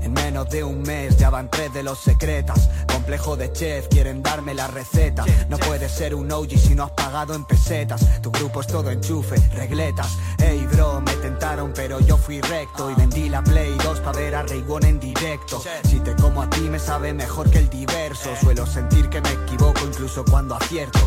En 0.02 0.12
menos 0.12 0.50
de 0.50 0.64
un 0.64 0.82
mes 0.82 1.16
ya 1.16 1.30
van 1.30 1.48
tres 1.48 1.72
de 1.72 1.84
los 1.84 2.00
secretas. 2.00 2.68
Complejo 2.92 3.36
de 3.36 3.52
chef, 3.52 3.86
quieren 3.88 4.20
darme 4.20 4.52
la 4.52 4.66
receta. 4.66 5.24
No 5.48 5.58
puedes 5.58 5.92
ser 5.92 6.14
un 6.14 6.30
OG 6.30 6.58
si 6.58 6.74
no 6.74 6.84
has 6.84 6.90
pagado 6.90 7.34
en 7.34 7.44
pesetas. 7.44 8.20
Tu 8.20 8.32
grupo 8.32 8.62
es 8.62 8.66
todo 8.66 8.90
enchufe, 8.90 9.36
regletas. 9.54 10.18
Ey 10.38 10.66
bro, 10.72 11.00
me 11.00 11.12
tentaron 11.14 11.72
pero 11.72 12.00
yo 12.00 12.16
fui 12.16 12.40
recto. 12.40 12.90
Y 12.90 12.94
vendí 12.94 13.28
la 13.28 13.44
Play 13.44 13.76
2 13.84 14.00
para 14.00 14.18
ver 14.18 14.34
a 14.34 14.42
Ray 14.42 14.64
One 14.68 14.88
en 14.88 14.98
directo. 14.98 15.62
Si 15.88 16.00
te 16.00 16.16
como 16.16 16.42
a 16.42 16.50
ti 16.50 16.62
me 16.62 16.80
sabe 16.80 17.14
mejor 17.14 17.48
que 17.48 17.58
el 17.58 17.70
diverso. 17.70 18.34
Suelo 18.40 18.66
sentir 18.66 19.08
que 19.08 19.20
me 19.20 19.30
equivoco 19.30 19.80
incluso 19.86 20.24
cuando 20.24 20.56
acierto. 20.56 20.98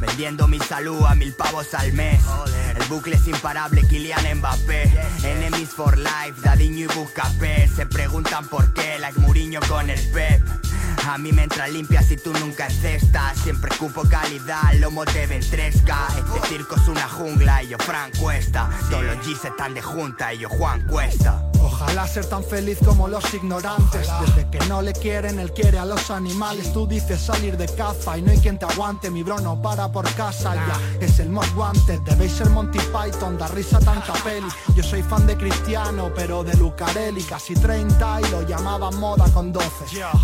Vendiendo 0.00 0.48
mi 0.48 0.58
salud 0.58 1.04
a 1.06 1.14
mil 1.14 1.34
pavos 1.34 1.74
al 1.74 1.92
mes. 1.92 2.22
El 2.74 2.82
bucle 2.88 3.16
es 3.16 3.28
imparable, 3.28 3.82
Kylian 3.86 4.38
Mbappé. 4.38 4.90
Enemies 5.24 5.68
for 5.70 5.98
life, 5.98 6.40
Dadiño 6.42 6.86
y 6.90 6.94
Buscapé. 6.98 7.68
Se 7.68 7.84
preguntan 7.86 8.48
por 8.48 8.72
qué, 8.72 8.98
like 8.98 9.20
Muriño 9.20 9.60
con 9.68 9.90
el 9.90 10.00
Pep. 10.10 10.42
A 11.06 11.18
mí 11.18 11.32
me 11.32 11.44
entra 11.44 11.68
limpia 11.68 12.02
si 12.02 12.16
tú 12.16 12.32
nunca 12.32 12.68
cestas 12.70 13.38
Siempre 13.38 13.70
cupo 13.76 14.02
calidad, 14.08 14.72
lomo 14.78 15.04
te 15.04 15.26
ventresca 15.26 16.08
Este 16.16 16.48
circo 16.48 16.76
es 16.76 16.88
una 16.88 17.08
jungla 17.08 17.62
y 17.62 17.68
yo 17.68 17.78
Frank 17.78 18.16
Cuesta. 18.18 18.68
Todos 18.90 19.04
los 19.04 19.16
G's 19.26 19.44
están 19.44 19.74
de 19.74 19.82
junta 19.82 20.32
y 20.34 20.38
yo 20.38 20.48
Juan 20.48 20.86
Cuesta. 20.86 21.50
Ojalá 21.62 22.06
ser 22.06 22.26
tan 22.26 22.42
feliz 22.42 22.78
como 22.84 23.08
los 23.08 23.32
ignorantes. 23.34 24.08
Desde 24.20 24.50
que 24.50 24.58
no 24.66 24.82
le 24.82 24.92
quieren, 24.92 25.38
él 25.38 25.52
quiere 25.52 25.78
a 25.78 25.84
los 25.84 26.10
animales. 26.10 26.72
Tú 26.72 26.86
dices 26.86 27.20
salir 27.20 27.56
de 27.56 27.66
caza 27.66 28.16
y 28.16 28.22
no 28.22 28.30
hay 28.30 28.38
quien 28.38 28.58
te 28.58 28.64
aguante. 28.64 29.10
Mi 29.10 29.22
bro 29.22 29.40
no 29.40 29.60
para 29.60 29.90
por 29.90 30.10
casa, 30.14 30.54
ya. 30.54 31.04
Es 31.04 31.18
el 31.20 31.28
most 31.28 31.54
wanted 31.56 32.00
Debéis 32.00 32.32
ser 32.32 32.48
Monty 32.50 32.78
Python, 32.78 33.36
da 33.38 33.48
risa 33.48 33.78
tanta 33.78 34.12
peli. 34.24 34.48
Yo 34.74 34.82
soy 34.82 35.02
fan 35.02 35.26
de 35.26 35.36
Cristiano, 35.36 36.10
pero 36.14 36.42
de 36.42 36.54
Lucarelli. 36.56 37.22
Casi 37.22 37.54
30 37.54 38.20
y 38.20 38.30
lo 38.30 38.42
llamaban 38.42 38.96
moda 38.96 39.26
con 39.32 39.52
12 39.52 39.68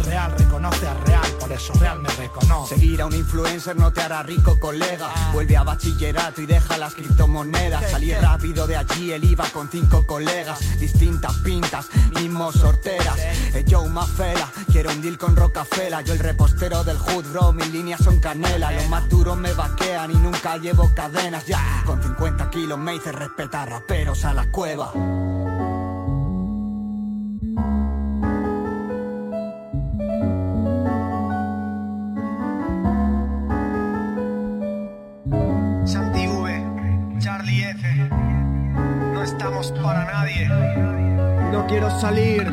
Real 0.04 0.34
reconoce 0.56 0.88
a 0.88 0.94
real, 0.94 1.30
por 1.38 1.52
eso 1.52 1.72
real 1.74 2.00
me 2.00 2.08
reconoce. 2.08 2.76
Seguir 2.76 3.02
a 3.02 3.06
un 3.06 3.14
influencer 3.14 3.76
no 3.76 3.92
te 3.92 4.00
hará 4.00 4.22
rico, 4.22 4.58
colega. 4.58 5.10
Vuelve 5.34 5.54
a 5.54 5.62
bachillerato 5.62 6.40
y 6.40 6.46
deja 6.46 6.78
las 6.78 6.94
criptomonedas. 6.94 7.90
Salir 7.90 8.16
rápido 8.18 8.66
de 8.66 8.76
allí, 8.76 9.12
el 9.12 9.22
IVA 9.22 9.44
con 9.50 9.68
cinco 9.68 10.06
colegas. 10.06 10.78
Distintas 10.78 11.34
pintas, 11.44 11.88
mismos 12.14 12.54
sorteras. 12.54 13.18
Eh, 13.18 13.66
Joe 13.68 13.88
Mafela, 13.90 14.50
quiero 14.72 14.90
un 14.90 15.02
deal 15.02 15.18
con 15.18 15.36
Rocafela 15.36 16.02
Yo 16.02 16.14
el 16.14 16.20
repostero 16.20 16.84
del 16.84 16.96
hood, 16.96 17.26
bro, 17.32 17.52
mis 17.52 17.70
líneas 17.70 18.02
son 18.02 18.18
canela. 18.18 18.72
Los 18.72 18.88
más 18.88 19.06
duros 19.10 19.36
me 19.36 19.52
vaquean 19.52 20.10
y 20.10 20.14
nunca 20.14 20.56
llevo 20.56 20.90
cadenas. 20.94 21.44
Ya, 21.44 21.82
con 21.84 22.02
50 22.02 22.48
kilos 22.48 22.78
me 22.78 22.94
hice 22.94 23.12
respetar 23.12 23.68
raperos 23.68 24.24
a 24.24 24.32
la 24.32 24.50
cueva 24.50 24.90
Quiero 41.68 41.90
salir. 42.00 42.52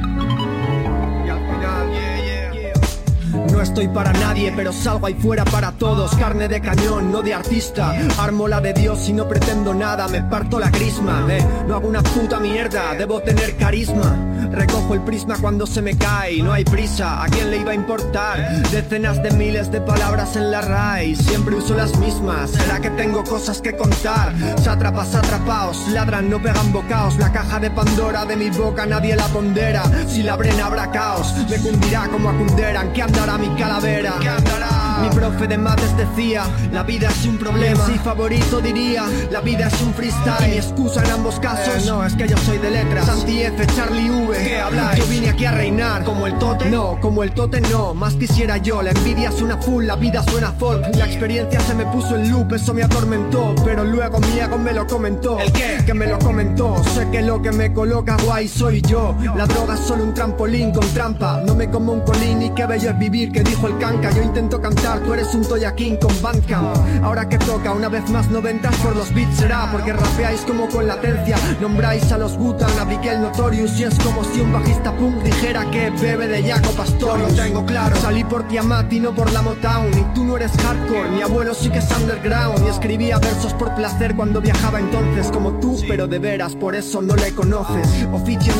No 3.52 3.62
estoy 3.62 3.88
para 3.88 4.12
nadie, 4.14 4.52
pero 4.56 4.72
salgo 4.74 5.08
ahí 5.08 5.14
fuera 5.14 5.46
para 5.46 5.72
todos. 5.74 6.16
Carne 6.16 6.48
de 6.48 6.60
cañón, 6.62 7.12
no 7.12 7.22
de 7.22 7.34
artista. 7.34 7.94
Armo 8.18 8.48
la 8.48 8.60
de 8.60 8.74
Dios 8.74 9.08
y 9.10 9.14
no 9.14 9.28
pretendo 9.28 9.74
nada, 9.74 10.08
me 10.08 10.22
parto 10.24 10.60
la 10.60 10.72
crisma. 10.72 11.26
Eh, 11.30 11.46
no 11.68 11.76
hago 11.76 11.88
una 11.88 12.02
puta 12.02 12.40
mierda, 12.40 12.94
debo 12.96 13.22
tener 13.22 13.56
carisma. 13.58 14.33
Recojo 14.54 14.94
el 14.94 15.02
prisma 15.02 15.36
cuando 15.42 15.66
se 15.66 15.82
me 15.82 15.98
cae 15.98 16.44
no 16.44 16.54
hay 16.54 16.64
prisa. 16.64 17.24
¿A 17.24 17.28
quién 17.28 17.50
le 17.50 17.58
iba 17.58 17.72
a 17.72 17.76
importar? 17.76 18.62
Decenas 18.70 19.22
de 19.24 19.32
miles 19.32 19.72
de 19.72 19.82
palabras 19.82 20.36
en 20.36 20.52
la 20.52 20.62
RAI, 20.62 21.16
siempre 21.16 21.56
uso 21.56 21.74
las 21.74 21.98
mismas. 21.98 22.52
¿Será 22.52 22.80
que 22.80 22.92
tengo 22.92 23.24
cosas 23.24 23.62
que 23.62 23.76
contar? 23.76 24.32
Sátrapas 24.62 25.16
atrapaos, 25.16 25.88
ladran, 25.90 26.30
no 26.30 26.42
pegan 26.42 26.72
bocaos. 26.72 27.18
La 27.18 27.32
caja 27.32 27.60
de 27.60 27.72
Pandora 27.72 28.26
de 28.26 28.36
mi 28.36 28.52
boca 28.52 28.86
nadie 28.86 29.16
la 29.16 29.28
pondera. 29.28 29.84
Si 30.08 30.22
la 30.22 30.34
abren 30.34 30.60
habrá 30.62 30.92
caos, 30.92 31.34
me 31.50 31.58
cundirá 31.58 32.08
como 32.10 32.30
a 32.30 32.34
Cunderan. 32.38 32.94
¿Qué 32.94 33.02
andará 33.02 33.38
mi 33.40 33.50
calavera? 33.56 34.14
¿Qué 34.22 34.30
andará? 34.30 34.93
Mi 35.02 35.10
profe 35.10 35.48
de 35.48 35.58
mates 35.58 35.96
decía, 35.98 36.44
la 36.72 36.84
vida 36.84 37.10
es 37.10 37.26
un 37.26 37.38
problema. 37.38 37.88
Mi 37.88 37.98
favorito 37.98 38.62
diría, 38.62 39.04
la 39.32 39.42
vida 39.42 39.68
es 39.68 39.82
un 39.82 39.94
freestyle. 39.94 40.50
Mi 40.50 40.58
excusa 40.58 41.04
en 41.04 41.12
ambos 41.12 41.40
casos, 41.40 41.86
no, 41.86 42.06
es 42.06 42.16
que 42.16 42.28
yo 42.28 42.38
soy 42.38 42.58
de 42.58 42.72
letras. 42.72 43.06
Santi 43.06 43.42
F, 43.42 43.66
Charlie 43.76 44.10
V, 44.10 44.38
¿qué 44.38 44.60
habláis? 44.60 45.00
Yo 45.00 45.06
vine 45.08 45.30
aquí 45.30 45.46
a 45.46 45.52
reinar, 45.52 46.04
como 46.04 46.28
el 46.28 46.38
tote. 46.38 46.70
No, 46.70 46.98
como 47.02 47.24
el 47.24 47.32
tote 47.34 47.62
no, 47.62 47.94
más 47.94 48.14
quisiera 48.16 48.58
yo. 48.58 48.82
La 48.82 48.92
envidia 48.92 49.32
suena 49.32 49.58
full, 49.58 49.86
la 49.86 49.96
vida 49.96 50.24
suena 50.24 50.52
folk. 50.52 50.96
La 50.96 51.06
experiencia 51.06 51.60
se 51.62 51.74
me 51.74 51.86
puso 51.86 52.16
en 52.16 52.30
loop, 52.32 52.54
eso 52.54 52.74
me 52.74 52.84
atormentó. 52.84 53.54
Pero 53.64 53.84
luego 53.84 54.20
mi 54.20 54.40
ego 54.40 54.58
me 54.58 54.74
lo 54.74 54.86
comentó. 54.88 55.40
¿El 55.40 55.52
qué? 55.52 55.84
Que 55.86 55.94
me 55.94 56.08
lo 56.08 56.20
comentó. 56.20 56.82
Sé 56.94 57.10
que 57.10 57.22
lo 57.22 57.42
que 57.42 57.52
me 57.52 57.74
coloca 57.74 58.18
guay 58.24 58.48
soy 58.48 58.82
yo. 58.82 59.16
La 59.36 59.46
droga 59.46 59.76
es 59.76 59.82
solo 59.82 60.04
un 60.04 60.14
trampolín 60.14 60.72
con 60.72 60.86
trampa. 60.94 61.42
No 61.46 61.56
me 61.56 61.70
como 61.70 61.94
un 61.94 62.02
colín 62.02 62.42
y 62.42 62.50
qué 62.52 62.66
bello 62.66 62.90
es 62.92 63.00
vivir, 63.00 63.32
que 63.32 63.44
dijo 63.44 63.68
el 63.68 63.78
canca. 63.78 64.12
Yo 64.12 64.22
intento 64.22 64.62
cantar, 64.62 64.93
tú 65.00 65.14
eres 65.14 65.34
un 65.34 65.44
Toyaquín 65.44 65.98
con 65.98 66.22
Bandcamp. 66.22 66.76
Ahora 67.04 67.28
que 67.28 67.38
toca, 67.38 67.72
una 67.72 67.90
vez 67.90 68.10
más 68.10 68.30
noventas 68.30 68.76
por 68.78 68.96
los 68.96 69.14
beats 69.14 69.38
será. 69.38 69.70
Porque 69.72 69.94
rapeáis 69.94 70.42
como 70.42 70.68
con 70.68 70.88
latencia. 70.88 71.38
Nombráis 71.62 72.12
a 72.12 72.18
los 72.18 72.38
Butan, 72.38 72.78
a 72.80 72.86
Miquel 72.86 73.22
Notorious. 73.22 73.80
Y 73.80 73.84
es 73.84 73.98
como 74.00 74.24
si 74.24 74.42
un 74.42 74.54
bajista 74.54 74.96
punk 74.96 75.24
dijera 75.24 75.70
que 75.72 75.90
bebe 75.90 76.28
de 76.28 76.44
Jaco 76.44 76.72
Pastorius. 76.72 77.32
Lo 77.32 77.44
tengo 77.44 77.66
claro, 77.66 77.96
salí 77.98 78.24
por 78.24 78.48
Tiamat 78.48 78.92
y 78.92 79.00
no 79.00 79.14
por 79.14 79.32
la 79.32 79.42
Motown. 79.42 79.92
Y 79.98 80.14
tú 80.14 80.24
no 80.24 80.38
eres 80.38 80.52
hardcore, 80.52 81.10
mi 81.10 81.22
abuelo 81.22 81.54
sí 81.54 81.70
que 81.70 81.80
es 81.80 81.92
underground. 81.92 82.66
Y 82.66 82.70
escribía 82.70 83.20
versos 83.20 83.54
por 83.54 83.74
placer 83.76 84.16
cuando 84.16 84.42
viajaba 84.42 84.80
entonces 84.80 85.28
como 85.32 85.60
tú, 85.60 85.80
pero 85.88 86.08
de 86.08 86.20
veras 86.20 86.56
por 86.56 86.76
eso 86.76 87.02
no 87.02 87.16
le 87.16 87.34
conoces. 87.34 87.88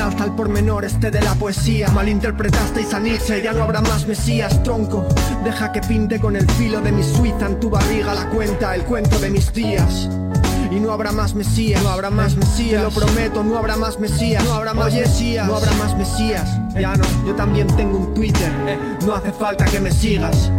Alza 0.04 0.24
al 0.24 0.36
pormenor 0.36 0.86
este 0.86 1.12
de 1.12 1.22
la 1.22 1.34
poesía. 1.36 1.88
Malinterpretasteis 1.90 2.94
a 2.94 3.00
Nietzsche, 3.00 3.42
ya 3.42 3.54
no 3.54 3.64
habrá 3.64 3.82
más 3.82 4.08
mesías, 4.08 4.62
tronco. 4.64 5.06
Deja 5.44 5.72
que 5.72 5.82
pinte 5.82 6.13
con 6.20 6.36
el 6.36 6.50
filo 6.52 6.82
de 6.82 6.92
mi 6.92 7.04
suiza 7.04 7.48
en 7.48 7.60
tu 7.60 7.70
barriga 7.70 8.14
la 8.14 8.30
cuenta, 8.30 8.76
el 8.76 8.84
cuento 8.84 9.18
de 9.20 9.30
mis 9.30 9.52
días. 9.54 10.10
Y 10.72 10.80
no 10.80 10.92
habrá 10.92 11.12
más 11.12 11.34
Mesías, 11.34 11.82
no 11.82 11.90
habrá 11.90 12.10
más 12.10 12.36
Mesías, 12.36 12.82
te 12.82 12.84
lo 12.84 12.90
prometo, 12.90 13.44
no 13.44 13.58
habrá 13.58 13.78
más 13.78 14.00
Mesías, 14.00 14.44
no 14.44 14.54
habrá 14.54 14.74
más 14.74 14.94
Mesías, 14.94 15.48
no 15.48 15.56
habrá 15.56 15.72
más 15.74 15.96
Mesías. 15.98 16.48
Ya 16.74 16.96
no, 16.96 17.06
yo 17.26 17.36
también 17.36 17.68
tengo 17.76 17.98
un 17.98 18.14
Twitter, 18.14 18.52
eh, 18.68 18.78
no 19.06 19.16
hace 19.16 19.32
falta 19.32 19.66
que 19.66 19.80
me 19.80 19.92
sigas. 19.92 20.52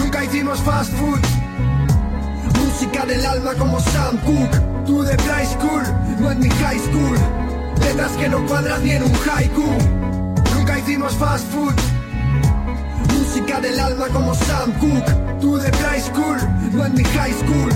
Nunca 0.00 0.24
hicimos 0.24 0.60
fast 0.60 0.92
food. 0.92 1.20
Música 2.64 3.04
del 3.06 3.24
alma 3.24 3.54
como 3.54 3.80
Sam 3.80 4.18
Cooke. 4.18 4.86
Tú 4.86 5.02
de 5.02 5.16
Play 5.16 5.46
School, 5.46 5.82
no 6.20 6.30
en 6.30 6.40
mi 6.40 6.48
high 6.48 6.78
school. 6.78 7.18
Letras 7.80 8.12
que 8.12 8.28
no 8.28 8.44
cuadras 8.46 8.80
ni 8.82 8.92
en 8.92 9.02
un 9.02 9.12
haiku. 9.12 9.66
Nunca 10.54 10.78
hicimos 10.78 11.12
fast 11.14 11.44
food. 11.52 11.95
Música 13.36 13.60
del 13.60 13.78
alma 13.78 14.08
como 14.08 14.34
Sam 14.34 14.72
Cooke. 14.80 15.40
Tú 15.42 15.58
de 15.58 15.70
Play 15.70 16.00
School, 16.00 16.38
no 16.72 16.86
en 16.86 16.94
mi 16.94 17.04
high 17.04 17.34
school. 17.34 17.68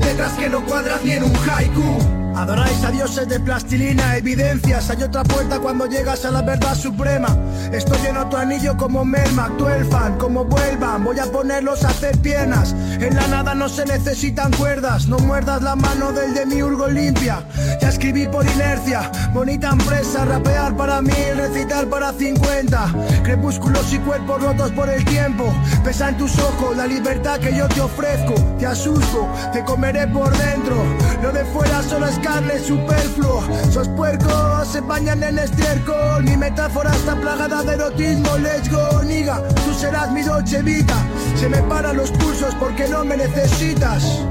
Letras 0.00 0.32
que 0.34 0.48
no 0.48 0.64
cuadras 0.64 1.02
ni 1.04 1.10
en 1.10 1.24
un 1.24 1.34
haiku. 1.34 2.21
Adoráis 2.34 2.82
a 2.84 2.90
dioses 2.90 3.28
de 3.28 3.38
plastilina, 3.40 4.16
evidencias. 4.16 4.88
Hay 4.90 5.02
otra 5.02 5.22
puerta 5.22 5.60
cuando 5.60 5.86
llegas 5.86 6.24
a 6.24 6.30
la 6.30 6.42
verdad 6.42 6.74
suprema. 6.74 7.28
Estoy 7.72 8.06
en 8.06 8.16
otro 8.16 8.38
anillo 8.38 8.76
como 8.76 9.04
Melmac, 9.04 9.56
tu 9.58 9.68
el 9.68 9.84
fan, 9.86 10.18
como 10.18 10.44
vuelvan. 10.44 11.04
Voy 11.04 11.18
a 11.18 11.26
ponerlos 11.26 11.84
a 11.84 11.88
hacer 11.88 12.16
piernas. 12.18 12.74
En 13.00 13.14
la 13.14 13.26
nada 13.28 13.54
no 13.54 13.68
se 13.68 13.84
necesitan 13.84 14.50
cuerdas. 14.52 15.08
No 15.08 15.18
muerdas 15.18 15.62
la 15.62 15.76
mano 15.76 16.12
del 16.12 16.34
demiurgo 16.34 16.88
limpia. 16.88 17.44
Ya 17.80 17.88
escribí 17.88 18.26
por 18.26 18.46
inercia. 18.46 19.10
Bonita 19.32 19.70
empresa, 19.70 20.24
rapear 20.24 20.76
para 20.76 21.02
mí, 21.02 21.12
recitar 21.36 21.86
para 21.86 22.12
50. 22.12 22.94
Crepúsculos 23.24 23.92
y 23.92 23.98
cuerpos 23.98 24.42
rotos 24.42 24.70
por 24.72 24.88
el 24.88 25.04
tiempo. 25.04 25.52
Pesa 25.84 26.08
en 26.08 26.16
tus 26.16 26.38
ojos 26.38 26.76
la 26.76 26.86
libertad 26.86 27.38
que 27.40 27.54
yo 27.54 27.68
te 27.68 27.80
ofrezco. 27.80 28.34
Te 28.58 28.66
asusto, 28.66 29.28
te 29.52 29.62
comeré 29.64 30.06
por 30.08 30.36
dentro. 30.36 30.76
Lo 31.22 31.30
de 31.30 31.44
fuera 31.46 31.82
solo 31.82 32.06
es 32.06 32.21
carne 32.22 32.58
superfluo. 32.58 33.42
Sos 33.70 33.88
puercos, 33.88 34.68
se 34.68 34.80
bañan 34.80 35.22
en 35.22 35.38
estiércol. 35.38 36.22
Mi 36.24 36.36
metáfora 36.36 36.90
está 36.92 37.14
plagada 37.16 37.62
de 37.62 37.74
erotismo. 37.74 38.38
Let's 38.38 38.70
go, 38.70 39.02
niga, 39.02 39.42
tú 39.64 39.74
serás 39.74 40.10
mi 40.12 40.22
Dolce 40.22 40.62
Vita. 40.62 40.96
Se 41.36 41.48
me 41.48 41.58
paran 41.62 41.96
los 41.96 42.10
pulsos 42.12 42.54
porque 42.56 42.88
no 42.88 43.04
me 43.04 43.16
necesitas. 43.16 44.22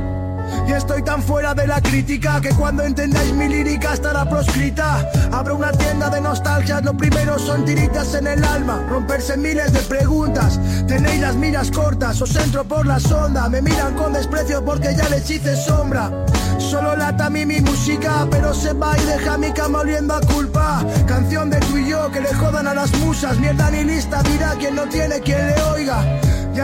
Y 0.67 0.71
estoy 0.73 1.03
tan 1.03 1.21
fuera 1.21 1.53
de 1.53 1.67
la 1.67 1.81
crítica 1.81 2.39
que 2.41 2.49
cuando 2.49 2.83
entendáis 2.83 3.33
mi 3.33 3.47
lírica 3.47 3.93
estará 3.93 4.29
proscrita. 4.29 5.05
Abro 5.31 5.55
una 5.55 5.71
tienda 5.71 6.09
de 6.09 6.21
nostalgias, 6.21 6.83
lo 6.83 6.95
primero 6.95 7.37
son 7.39 7.65
tiritas 7.65 8.13
en 8.15 8.27
el 8.27 8.43
alma, 8.43 8.85
romperse 8.89 9.37
miles 9.37 9.73
de 9.73 9.79
preguntas. 9.81 10.59
Tenéis 10.87 11.21
las 11.21 11.35
miras 11.35 11.71
cortas, 11.71 12.21
os 12.21 12.35
entro 12.35 12.63
por 12.63 12.85
la 12.85 12.99
sonda, 12.99 13.49
me 13.49 13.61
miran 13.61 13.95
con 13.95 14.13
desprecio 14.13 14.63
porque 14.63 14.95
ya 14.95 15.07
les 15.09 15.29
hice 15.29 15.55
sombra. 15.55 16.11
Solo 16.57 16.95
lata 16.95 17.25
a 17.25 17.29
mí 17.29 17.45
mi 17.45 17.59
música, 17.59 18.27
pero 18.29 18.53
se 18.53 18.73
va 18.73 18.97
y 18.97 19.05
deja 19.05 19.37
mi 19.37 19.51
cama 19.51 19.79
oliendo 19.79 20.13
a 20.13 20.21
culpa. 20.21 20.85
Canción 21.07 21.49
de 21.49 21.59
tú 21.59 21.77
y 21.77 21.89
yo 21.89 22.09
que 22.11 22.21
le 22.21 22.33
jodan 22.33 22.67
a 22.67 22.73
las 22.73 22.93
musas, 22.99 23.37
mierda 23.39 23.69
ni 23.71 23.83
lista, 23.83 24.21
dirá 24.23 24.55
quien 24.55 24.75
no 24.75 24.87
tiene 24.87 25.19
quien 25.19 25.47
le 25.47 25.60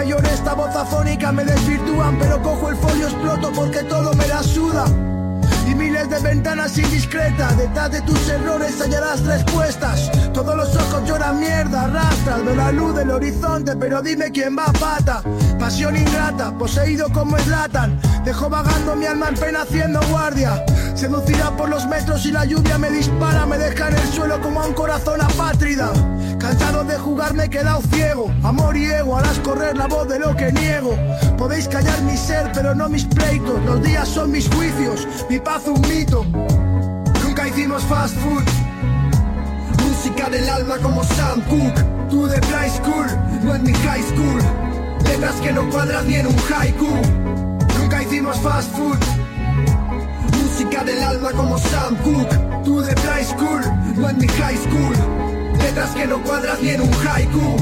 lloré 0.08 0.34
esta 0.34 0.54
voz 0.54 0.74
afónica, 0.76 1.32
me 1.32 1.44
desvirtúan, 1.44 2.18
pero 2.18 2.42
cojo 2.42 2.70
el 2.70 2.78
folio, 2.78 3.08
exploto 3.08 3.52
porque 3.52 3.84
todo 3.84 4.14
me 4.14 4.28
la 4.28 4.42
suda. 4.42 4.86
Miles 5.98 6.10
de 6.12 6.30
ventanas 6.30 6.78
indiscretas, 6.78 7.58
detrás 7.58 7.92
de 7.92 8.02
tus 8.02 8.30
errores 8.30 8.80
hallarás 8.80 9.26
respuestas. 9.26 10.12
Todos 10.32 10.56
los 10.56 10.76
ojos 10.76 11.08
lloran 11.08 11.40
mierda, 11.40 11.86
arrastran 11.86 12.46
de 12.46 12.56
la 12.56 12.72
luz 12.72 12.96
del 12.96 13.10
horizonte, 13.10 13.76
pero 13.76 14.04
dime 14.04 14.32
quién 14.32 14.56
va 14.56 14.66
a 14.66 14.74
pata. 14.74 15.24
Pasión 15.58 15.98
ingrata, 15.98 16.56
poseído 16.56 17.10
como 17.12 17.36
eslatan. 17.38 18.00
Dejo 18.24 18.48
vagando 18.48 18.96
mi 18.96 19.08
alma 19.08 19.30
en 19.30 19.36
pena 19.36 19.64
haciendo 19.64 20.00
guardia. 20.12 20.64
Seducida 20.94 21.58
por 21.58 21.68
los 21.68 21.88
metros 21.88 22.24
y 22.28 22.32
la 22.32 22.46
lluvia 22.46 22.78
me 22.78 22.92
dispara, 22.92 23.48
me 23.48 23.58
deja 23.58 23.88
en 23.88 23.96
el 23.96 24.08
suelo 24.10 24.40
como 24.40 24.62
a 24.62 24.68
un 24.68 24.74
corazón 24.74 25.20
apátrida. 25.20 25.92
Cansado 26.40 26.84
de 26.84 26.98
jugar 26.98 27.34
me 27.34 27.46
he 27.46 27.50
quedado 27.50 27.82
ciego 27.92 28.32
Amor 28.44 28.78
y 28.78 28.86
ego, 28.86 29.18
harás 29.18 29.40
correr 29.40 29.76
la 29.76 29.88
voz 29.88 30.08
de 30.08 30.20
lo 30.20 30.36
que 30.36 30.52
niego 30.52 30.96
Podéis 31.38 31.68
callar 31.68 32.02
mi 32.04 32.16
ser, 32.16 32.52
pero 32.54 32.76
no 32.76 32.88
mis 32.90 33.06
pleitos 33.06 33.64
Los 33.66 33.82
días 33.84 34.08
son 34.08 34.32
mis 34.32 34.48
juicios, 34.48 35.08
mi 35.30 35.40
paz 35.40 35.64
un 35.68 35.82
mito 35.88 36.26
Nunca 37.24 37.48
hicimos 37.48 37.84
fast 37.84 38.16
food. 38.16 38.44
Música 39.86 40.30
del 40.30 40.50
alma 40.50 40.78
como 40.82 41.04
Sam 41.04 41.42
Cooke. 41.50 41.84
Tú 42.10 42.26
de 42.26 42.40
Play 42.40 42.70
School, 42.70 43.06
no 43.44 43.56
en 43.56 43.64
mi 43.64 43.74
high 43.74 44.04
school. 44.04 44.42
Letras 45.04 45.36
que 45.36 45.52
no 45.52 45.70
cuadran 45.70 46.08
ni 46.08 46.16
en 46.16 46.28
un 46.28 46.36
haiku. 46.36 46.90
Nunca 47.80 48.02
hicimos 48.02 48.38
fast 48.40 48.72
food. 48.76 48.98
Música 50.42 50.84
del 50.84 51.04
alma 51.04 51.32
como 51.32 51.58
Sam 51.58 51.96
Cooke. 51.98 52.64
Tú 52.64 52.82
de 52.82 52.94
Play 52.96 53.24
School, 53.26 53.62
no 53.96 54.10
en 54.10 54.18
mi 54.18 54.28
high 54.28 54.58
school. 54.58 54.96
Letras 55.60 55.92
que 55.92 56.08
no 56.08 56.22
cuadras 56.24 56.62
ni 56.62 56.70
en 56.70 56.82
un 56.82 56.94
haiku. 56.94 57.58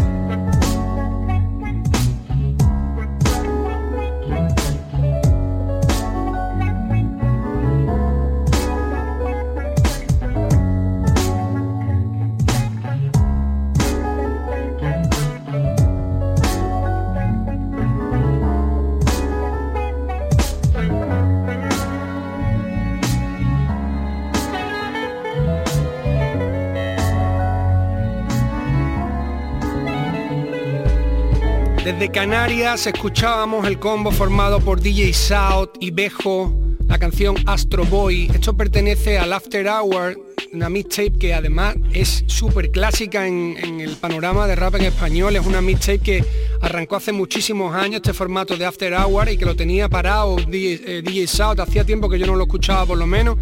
Canarias 32.12 32.88
escuchábamos 32.88 33.68
el 33.68 33.80
combo 33.80 34.12
formado 34.12 34.60
por 34.60 34.80
DJ 34.80 35.14
South 35.14 35.70
y 35.80 35.92
Bejo, 35.92 36.54
la 36.88 37.00
canción 37.00 37.36
Astro 37.46 37.84
Boy. 37.86 38.30
Esto 38.34 38.56
pertenece 38.56 39.18
al 39.18 39.34
After 39.34 39.68
Hour, 39.68 40.18
una 40.54 40.70
mixtape 40.70 41.14
que 41.14 41.34
además 41.34 41.76
es 41.94 42.24
súper 42.28 42.70
clásica 42.70 43.28
en, 43.28 43.82
el 43.82 43.96
panorama 43.98 44.46
de 44.48 44.56
rap 44.56 44.76
en 44.76 44.84
español. 44.84 45.36
Es 45.36 45.46
una 45.46 45.62
mixtape 45.62 46.00
que 46.00 46.26
arrancó 46.62 46.96
hace 46.96 47.12
muchísimos 47.12 47.76
años 47.76 47.98
este 47.98 48.14
formato 48.14 48.56
de 48.56 48.66
After 48.66 48.94
Hour 48.94 49.30
y 49.30 49.38
que 49.38 49.46
lo 49.46 49.56
tenía 49.56 49.90
parado 49.90 50.36
DJ, 50.36 51.00
eh, 51.00 51.28
South, 51.28 51.60
hacía 51.60 51.86
tiempo 51.86 52.08
que 52.08 52.20
yo 52.20 52.28
no 52.28 52.36
lo 52.36 52.44
escuchaba 52.44 52.86
por 52.86 52.98
lo 52.98 53.08
menos, 53.08 53.38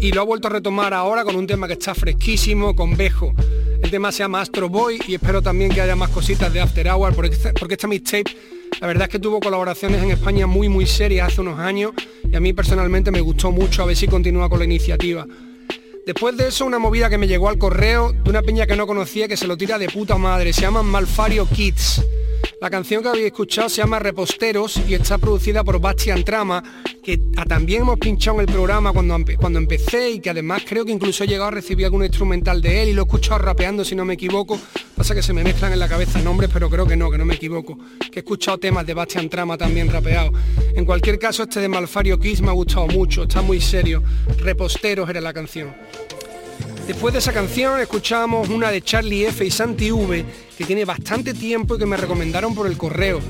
y 0.00 0.12
lo 0.12 0.22
ha 0.22 0.24
vuelto 0.24 0.48
a 0.48 0.52
retomar 0.52 0.94
ahora 0.94 1.24
con 1.24 1.36
un 1.36 1.46
tema 1.46 1.66
que 1.66 1.74
está 1.74 1.94
fresquísimo, 1.94 2.74
con 2.74 2.96
Bejo. 2.96 3.34
El 3.88 3.92
tema 3.92 4.12
se 4.12 4.18
llama 4.18 4.42
Astro 4.42 4.68
Boy 4.68 5.00
y 5.08 5.14
espero 5.14 5.40
también 5.40 5.70
que 5.70 5.80
haya 5.80 5.96
más 5.96 6.10
cositas 6.10 6.52
de 6.52 6.60
After 6.60 6.86
Hour 6.90 7.14
porque, 7.14 7.30
este, 7.30 7.54
porque 7.54 7.72
esta 7.72 7.88
mixtape 7.88 8.36
la 8.82 8.86
verdad 8.86 9.04
es 9.04 9.08
que 9.08 9.18
tuvo 9.18 9.40
colaboraciones 9.40 10.02
en 10.02 10.10
España 10.10 10.46
muy 10.46 10.68
muy 10.68 10.84
serias 10.84 11.28
hace 11.28 11.40
unos 11.40 11.58
años 11.58 11.92
y 12.30 12.36
a 12.36 12.38
mí 12.38 12.52
personalmente 12.52 13.10
me 13.10 13.22
gustó 13.22 13.50
mucho 13.50 13.82
a 13.82 13.86
ver 13.86 13.96
si 13.96 14.06
continúa 14.06 14.50
con 14.50 14.58
la 14.58 14.66
iniciativa. 14.66 15.26
Después 16.04 16.36
de 16.36 16.48
eso, 16.48 16.66
una 16.66 16.78
movida 16.78 17.08
que 17.08 17.16
me 17.16 17.26
llegó 17.26 17.48
al 17.48 17.56
correo 17.56 18.12
de 18.12 18.28
una 18.28 18.42
peña 18.42 18.66
que 18.66 18.76
no 18.76 18.86
conocía 18.86 19.26
que 19.26 19.38
se 19.38 19.46
lo 19.46 19.56
tira 19.56 19.78
de 19.78 19.88
puta 19.88 20.18
madre. 20.18 20.52
Se 20.52 20.60
llama 20.60 20.82
Malfario 20.82 21.48
Kids. 21.48 22.04
La 22.60 22.70
canción 22.70 23.04
que 23.04 23.08
habéis 23.08 23.26
escuchado 23.26 23.68
se 23.68 23.76
llama 23.76 24.00
Reposteros 24.00 24.80
y 24.88 24.94
está 24.94 25.16
producida 25.16 25.62
por 25.62 25.80
Bastian 25.80 26.24
Trama, 26.24 26.60
que 27.04 27.16
también 27.46 27.82
hemos 27.82 28.00
pinchado 28.00 28.40
en 28.40 28.48
el 28.48 28.52
programa 28.52 28.92
cuando, 28.92 29.16
cuando 29.38 29.60
empecé 29.60 30.10
y 30.10 30.18
que 30.18 30.30
además 30.30 30.62
creo 30.68 30.84
que 30.84 30.90
incluso 30.90 31.22
he 31.22 31.28
llegado 31.28 31.48
a 31.48 31.52
recibir 31.52 31.84
algún 31.84 32.04
instrumental 32.04 32.60
de 32.60 32.82
él 32.82 32.88
y 32.88 32.92
lo 32.94 33.02
he 33.02 33.04
escuchado 33.04 33.38
rapeando 33.38 33.84
si 33.84 33.94
no 33.94 34.04
me 34.04 34.14
equivoco. 34.14 34.58
Pasa 34.96 35.14
que 35.14 35.22
se 35.22 35.32
me 35.32 35.44
mezclan 35.44 35.72
en 35.72 35.78
la 35.78 35.88
cabeza 35.88 36.20
nombres, 36.20 36.50
pero 36.52 36.68
creo 36.68 36.84
que 36.84 36.96
no, 36.96 37.12
que 37.12 37.18
no 37.18 37.24
me 37.24 37.34
equivoco. 37.34 37.78
Que 38.10 38.18
he 38.18 38.22
escuchado 38.22 38.58
temas 38.58 38.84
de 38.84 38.94
Bastian 38.94 39.28
Trama 39.28 39.56
también 39.56 39.88
rapeados. 39.92 40.32
En 40.74 40.84
cualquier 40.84 41.20
caso, 41.20 41.44
este 41.44 41.60
de 41.60 41.68
Malfario 41.68 42.18
Kids 42.18 42.42
me 42.42 42.48
ha 42.48 42.54
gustado 42.54 42.88
mucho, 42.88 43.22
está 43.22 43.40
muy 43.40 43.60
serio. 43.60 44.02
Reposteros 44.38 45.08
era 45.08 45.20
la 45.20 45.32
canción. 45.32 45.72
Después 46.88 47.12
de 47.12 47.20
esa 47.20 47.32
canción 47.32 47.78
escuchamos 47.80 48.48
una 48.48 48.70
de 48.70 48.82
Charlie 48.82 49.26
F 49.26 49.44
y 49.44 49.50
Santi 49.50 49.92
V, 49.92 50.24
que 50.58 50.64
tiene 50.64 50.84
bastante 50.84 51.34
tiempo 51.34 51.76
y 51.76 51.78
que 51.78 51.86
me 51.86 51.96
recomendaron 51.96 52.52
por 52.52 52.66
el 52.66 52.76
correo. 52.76 53.20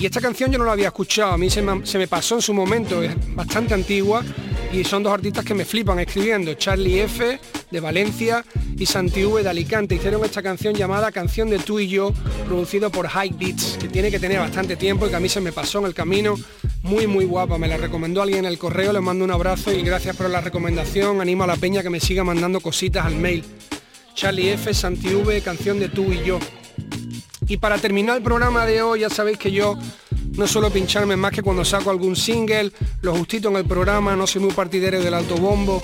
Y 0.00 0.06
esta 0.06 0.22
canción 0.22 0.50
yo 0.50 0.58
no 0.58 0.64
la 0.64 0.72
había 0.72 0.86
escuchado, 0.86 1.32
a 1.32 1.38
mí 1.38 1.50
se 1.50 1.60
me, 1.60 2.08
pasó 2.08 2.36
en 2.36 2.42
su 2.42 2.54
momento, 2.54 3.02
es 3.02 3.14
bastante 3.34 3.74
antigua 3.74 4.24
y 4.72 4.82
son 4.82 5.02
dos 5.02 5.12
artistas 5.12 5.44
que 5.44 5.52
me 5.52 5.66
flipan 5.66 5.98
escribiendo, 5.98 6.54
Charlie 6.54 7.00
F 7.00 7.38
de 7.70 7.80
Valencia 7.80 8.42
y 8.78 8.86
Santi 8.86 9.22
V 9.22 9.42
de 9.42 9.50
Alicante. 9.50 9.96
Hicieron 9.96 10.24
esta 10.24 10.42
canción 10.42 10.74
llamada 10.74 11.12
Canción 11.12 11.50
de 11.50 11.58
tú 11.58 11.78
y 11.78 11.88
yo, 11.88 12.14
producido 12.46 12.90
por 12.90 13.06
High 13.06 13.34
Beats, 13.38 13.76
que 13.78 13.88
tiene 13.88 14.10
que 14.10 14.18
tener 14.18 14.38
bastante 14.38 14.76
tiempo 14.76 15.06
y 15.06 15.10
que 15.10 15.16
a 15.16 15.20
mí 15.20 15.28
se 15.28 15.42
me 15.42 15.52
pasó 15.52 15.78
en 15.80 15.84
el 15.84 15.94
camino 15.94 16.36
muy 16.82 17.06
muy 17.06 17.26
guapa, 17.26 17.58
me 17.58 17.68
la 17.68 17.76
recomendó 17.76 18.22
alguien 18.22 18.40
en 18.40 18.46
el 18.46 18.58
correo, 18.58 18.94
le 18.94 19.00
mando 19.02 19.26
un 19.26 19.30
abrazo 19.30 19.72
y 19.72 19.82
gracias 19.82 20.16
por 20.16 20.30
la 20.30 20.40
recomendación, 20.40 21.20
animo 21.20 21.44
a 21.44 21.48
la 21.48 21.56
peña 21.56 21.82
que 21.82 21.90
me 21.90 22.00
siga 22.00 22.24
mandando 22.24 22.60
cositas 22.60 23.04
al 23.04 23.16
mail. 23.16 23.44
Charlie 24.14 24.52
F, 24.52 24.72
Santi 24.72 25.14
V, 25.14 25.40
canción 25.42 25.78
de 25.78 25.88
tú 25.88 26.12
y 26.12 26.22
yo. 26.24 26.38
Y 27.46 27.56
para 27.56 27.78
terminar 27.78 28.16
el 28.16 28.22
programa 28.22 28.66
de 28.66 28.82
hoy, 28.82 29.00
ya 29.00 29.10
sabéis 29.10 29.38
que 29.38 29.50
yo 29.50 29.76
no 30.36 30.46
suelo 30.46 30.70
pincharme 30.70 31.16
más 31.16 31.32
que 31.32 31.42
cuando 31.42 31.64
saco 31.64 31.90
algún 31.90 32.16
single, 32.16 32.72
lo 33.02 33.14
justito 33.14 33.48
en 33.48 33.56
el 33.56 33.64
programa, 33.64 34.16
no 34.16 34.26
soy 34.26 34.42
muy 34.42 34.52
partidario 34.52 35.02
del 35.02 35.14
autobombo, 35.14 35.82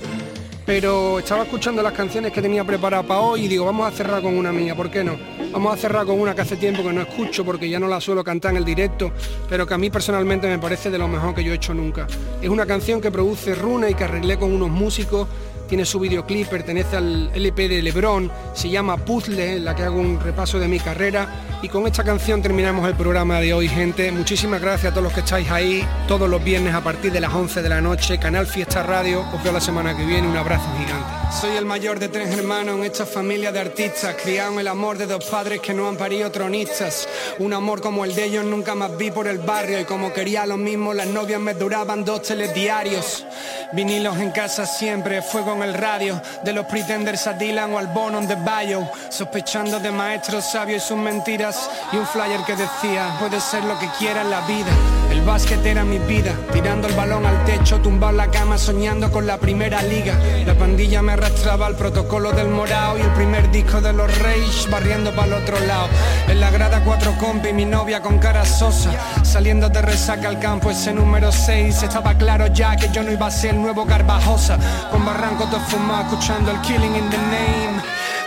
pero 0.65 1.19
estaba 1.19 1.45
escuchando 1.45 1.83
las 1.83 1.93
canciones 1.93 2.33
que 2.33 2.41
tenía 2.41 2.65
preparadas 2.65 3.07
para 3.07 3.21
hoy 3.21 3.45
y 3.45 3.49
digo, 3.49 3.65
vamos 3.65 3.93
a 3.93 3.97
cerrar 3.97 4.23
con 4.23 4.37
una 4.37 4.53
mía, 4.53 4.77
¿por 4.77 4.91
qué 4.91 5.03
no? 5.03 5.17
Vamos 5.51 5.75
a 5.75 5.77
cerrar 5.79 6.07
con 6.07 6.21
una 6.21 6.35
que 6.35 6.43
hace 6.43 6.57
tiempo 6.57 6.83
que 6.83 6.93
no 6.93 7.01
escucho 7.01 7.45
porque 7.45 7.69
ya 7.69 7.81
no 7.81 7.89
la 7.89 8.01
suelo 8.01 8.23
cantar 8.23 8.53
en 8.53 8.59
el 8.59 8.65
directo, 8.65 9.11
pero 9.49 9.67
que 9.67 9.75
a 9.75 9.79
mí 9.79 9.91
personalmente 9.91 10.47
me 10.47 10.59
parece 10.59 10.91
de 10.91 10.99
lo 10.99 11.09
mejor 11.09 11.35
que 11.35 11.43
yo 11.43 11.53
he 11.53 11.57
hecho 11.57 11.75
nunca. 11.75 12.07
Es 12.41 12.49
una 12.49 12.67
canción 12.67 13.01
que 13.01 13.11
produce 13.11 13.55
Runa 13.55 13.89
y 13.89 13.95
que 13.95 14.05
arreglé 14.05 14.39
con 14.39 14.53
unos 14.53 14.71
músicos 14.71 15.27
tiene 15.69 15.85
su 15.85 16.01
videoclip, 16.01 16.49
pertenece 16.49 16.97
al 16.97 17.31
LP 17.33 17.69
de 17.69 17.83
Lebron, 17.83 18.33
se 18.55 18.69
llama 18.69 18.97
Puzzle, 18.97 19.57
en 19.57 19.65
la 19.65 19.77
que 19.77 19.85
hago 19.85 20.01
un 20.01 20.19
repaso 20.19 20.59
de 20.59 20.67
mi 20.67 20.81
carrera. 20.81 21.45
Y 21.63 21.69
con 21.69 21.87
esta 21.87 22.03
canción 22.03 22.43
terminamos 22.43 22.89
el 22.89 22.95
programa 22.95 23.39
de 23.41 23.53
hoy, 23.53 23.69
gente. 23.69 24.11
Muchísimas 24.11 24.61
gracias 24.61 24.91
a 24.91 24.95
todos 24.95 25.05
los 25.05 25.13
que 25.13 25.21
estáis 25.21 25.51
ahí, 25.51 25.87
todos 26.09 26.29
los 26.29 26.43
viernes 26.43 26.75
a 26.75 26.83
partir 26.83 27.13
de 27.13 27.21
las 27.21 27.33
11 27.33 27.63
de 27.63 27.69
la 27.69 27.81
noche, 27.81 28.19
Canal 28.19 28.47
Fiesta 28.47 28.83
Radio. 28.83 29.25
Os 29.33 29.43
veo 29.43 29.53
la 29.53 29.61
semana 29.61 29.97
que 29.97 30.05
viene, 30.05 30.27
un 30.27 30.37
abrazo 30.37 30.67
gigante. 30.79 31.18
Soy 31.31 31.57
el 31.57 31.67
mayor 31.67 31.99
de 32.01 32.09
tres 32.09 32.37
hermanos 32.37 32.77
en 32.77 32.85
esta 32.85 33.07
familia 33.07 33.53
de 33.53 33.61
artistas, 33.61 34.17
criado 34.21 34.55
en 34.55 34.61
el 34.61 34.69
amor 34.69 34.99
de 34.99 35.07
dos 35.07 35.25
padres 35.27 35.61
que 35.61 35.75
no 35.75 35.87
han 35.87 35.97
parido 35.97 36.33
tronistas. 36.33 37.07
Un 37.39 37.53
amor 37.53 37.81
como 37.81 38.05
el 38.05 38.15
de 38.15 38.25
ellos 38.25 38.45
nunca 38.45 38.75
más 38.75 38.97
vi 38.97 39.11
por 39.11 39.29
el 39.29 39.39
barrio 39.39 39.79
y 39.79 39.85
como 39.85 40.13
quería 40.13 40.47
lo 40.47 40.57
mismo, 40.57 40.95
las 40.95 41.07
novias 41.07 41.41
me 41.41 41.55
duraban 41.55 42.05
dos 42.05 42.23
telediarios. 42.23 43.25
Vinilos 43.73 44.17
en 44.19 44.33
casa 44.33 44.67
siempre, 44.67 45.23
fuego 45.23 45.53
en 45.53 45.63
el 45.63 45.75
radio, 45.75 46.21
de 46.43 46.53
los 46.53 46.67
pretenders 46.67 47.27
a 47.27 47.35
Dylan 47.35 47.73
o 47.73 47.79
al 47.79 47.89
Bono 47.89 48.21
de 48.23 48.35
Bayo, 48.35 48.89
sospechando 49.11 49.79
de 49.79 49.93
maestros 49.93 50.45
sabios 50.45 50.83
y 50.83 50.89
sus 50.89 50.97
mentiras, 50.97 51.71
y 51.93 51.97
un 51.99 52.07
flyer 52.07 52.41
que 52.47 52.57
decía, 52.57 53.17
puede 53.21 53.41
ser 53.41 53.63
lo 53.65 53.79
que 53.79 53.89
quiera 53.99 54.23
en 54.23 54.31
la 54.31 54.41
vida. 54.47 54.88
El 55.11 55.23
básquet 55.23 55.65
era 55.65 55.85
mi 55.85 55.99
vida, 55.99 56.33
tirando 56.53 56.89
el 56.89 56.95
balón 56.95 57.25
al 57.25 57.45
techo, 57.45 57.81
tumbado 57.81 58.11
en 58.13 58.17
la 58.19 58.31
cama, 58.31 58.59
soñando 58.59 59.11
con 59.11 59.27
la 59.27 59.39
primera 59.39 59.83
liga. 59.83 60.19
La 60.47 60.55
pandilla 60.55 61.03
me 61.03 61.13
arrastraba 61.13 61.67
al 61.67 61.77
protocolo 61.77 62.33
del 62.33 62.49
morao 62.49 62.99
y 62.99 63.03
el 63.03 63.11
primer 63.13 63.51
disco 63.51 63.81
de 63.81 63.93
los 63.93 64.17
Reyes, 64.19 64.69
barriendo 64.71 65.15
para 65.15 65.29
el 65.29 65.33
otro 65.35 65.59
lado. 65.61 65.89
En 66.29 66.41
la 66.41 66.51
grada 66.51 66.83
cuatro 66.85 67.15
compi, 67.19 67.53
mi 67.53 67.65
novia 67.65 68.01
con 68.03 68.19
cara 68.19 68.45
sosa, 68.45 68.91
saliendo 69.23 69.69
de 69.69 69.83
resaca 69.83 70.29
al 70.29 70.39
campo, 70.39 70.71
ese 70.71 70.93
número 70.93 71.33
6, 71.33 71.83
estaba 71.83 72.15
claro 72.15 72.47
ya 72.49 72.77
que 72.77 72.89
yo 72.91 73.03
no 73.03 73.13
iba 73.13 73.27
a 73.27 73.31
ser 73.31 73.55
nuevo 73.55 73.85
Garbajosa, 73.85 74.59
con 74.91 75.05
barranco 75.05 75.45
todo 75.45 75.61
fumado, 75.61 76.03
escuchando 76.03 76.51
el 76.51 76.61
Killing 76.61 76.97
in 76.97 77.11
the 77.11 77.17
Name. 77.17 77.78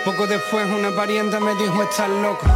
Poco 0.06 0.26
después 0.26 0.66
una 0.68 0.89
parienta 0.89 1.39
me 1.39 1.54
dijo, 1.54 1.84
estás 1.84 2.10
loco. 2.10 2.47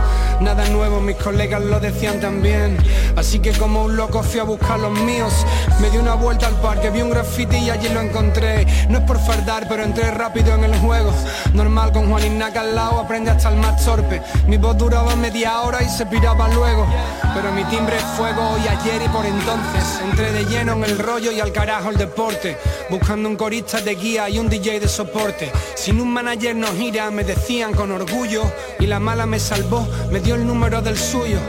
Nada 0.42 0.68
nuevo, 0.70 1.00
mis 1.00 1.16
colegas 1.16 1.62
lo 1.62 1.80
decían 1.80 2.20
también. 2.20 2.78
Así 3.16 3.40
que 3.40 3.52
como 3.54 3.84
un 3.84 3.96
loco 3.96 4.24
fui 4.24 4.40
a 4.40 4.44
buscar 4.44 4.80
los 4.80 4.92
míos. 4.92 5.34
Me 5.80 5.90
di 5.90 5.98
una 5.98 6.16
vuelta 6.16 6.48
al 6.48 6.60
parque, 6.60 6.90
vi 6.90 7.02
un 7.02 7.12
graffiti 7.12 7.58
y 7.58 7.70
allí 7.70 7.88
lo 7.90 8.02
encontré. 8.02 8.66
No 8.90 8.98
es 8.98 9.04
por 9.06 9.20
fardar, 9.20 9.68
pero 9.70 9.84
entré 9.84 10.12
rápido 10.12 10.56
en 10.56 10.64
el 10.64 10.76
juego. 10.80 11.14
Normal 11.54 11.92
con 11.94 12.10
Juan 12.10 12.26
Ignaca 12.26 12.62
al 12.62 12.76
lado, 12.76 13.00
aprende 13.00 13.32
hasta 13.32 13.50
el 13.50 13.58
más 13.58 13.86
torpe. 13.86 14.22
Mi 14.48 14.58
voz 14.58 14.78
duraba 14.78 15.16
media 15.16 15.62
hora 15.62 15.84
y 15.84 15.90
se 15.90 16.06
piraba 16.06 16.50
luego. 16.50 16.86
Pero 17.34 17.52
mi 17.52 17.64
timbre 17.66 17.96
es 17.96 18.04
fuego 18.18 18.42
hoy, 18.50 18.62
ayer 18.68 19.02
y 19.06 19.10
por 19.10 19.26
entonces. 19.26 20.02
Entré 20.04 20.32
de 20.32 20.46
lleno 20.46 20.74
en 20.74 20.84
el 20.84 20.98
rollo 20.98 21.32
y 21.32 21.40
al 21.40 21.52
carajo 21.52 21.92
el 21.92 21.98
deporte. 21.98 22.58
Buscando 22.90 23.30
un 23.30 23.36
corista 23.36 23.80
de 23.82 23.96
guía 23.96 24.30
y 24.30 24.40
un 24.40 24.50
DJ 24.50 24.80
de 24.80 24.88
soporte. 24.88 25.52
Sin 25.76 26.02
un 26.02 26.12
manager 26.12 26.56
no 26.56 26.68
gira, 26.74 27.10
me 27.12 27.24
decían 27.36 27.74
con 27.74 27.92
orgullo. 27.92 28.44
Y 28.80 28.88
la 28.88 29.00
mala 29.00 29.26
me 29.26 29.40
salvó, 29.40 29.88
me 30.12 30.20
dio 30.20 30.36
el 30.36 30.48
número 30.48 30.82
del 30.82 30.98
suyo. 30.98 31.40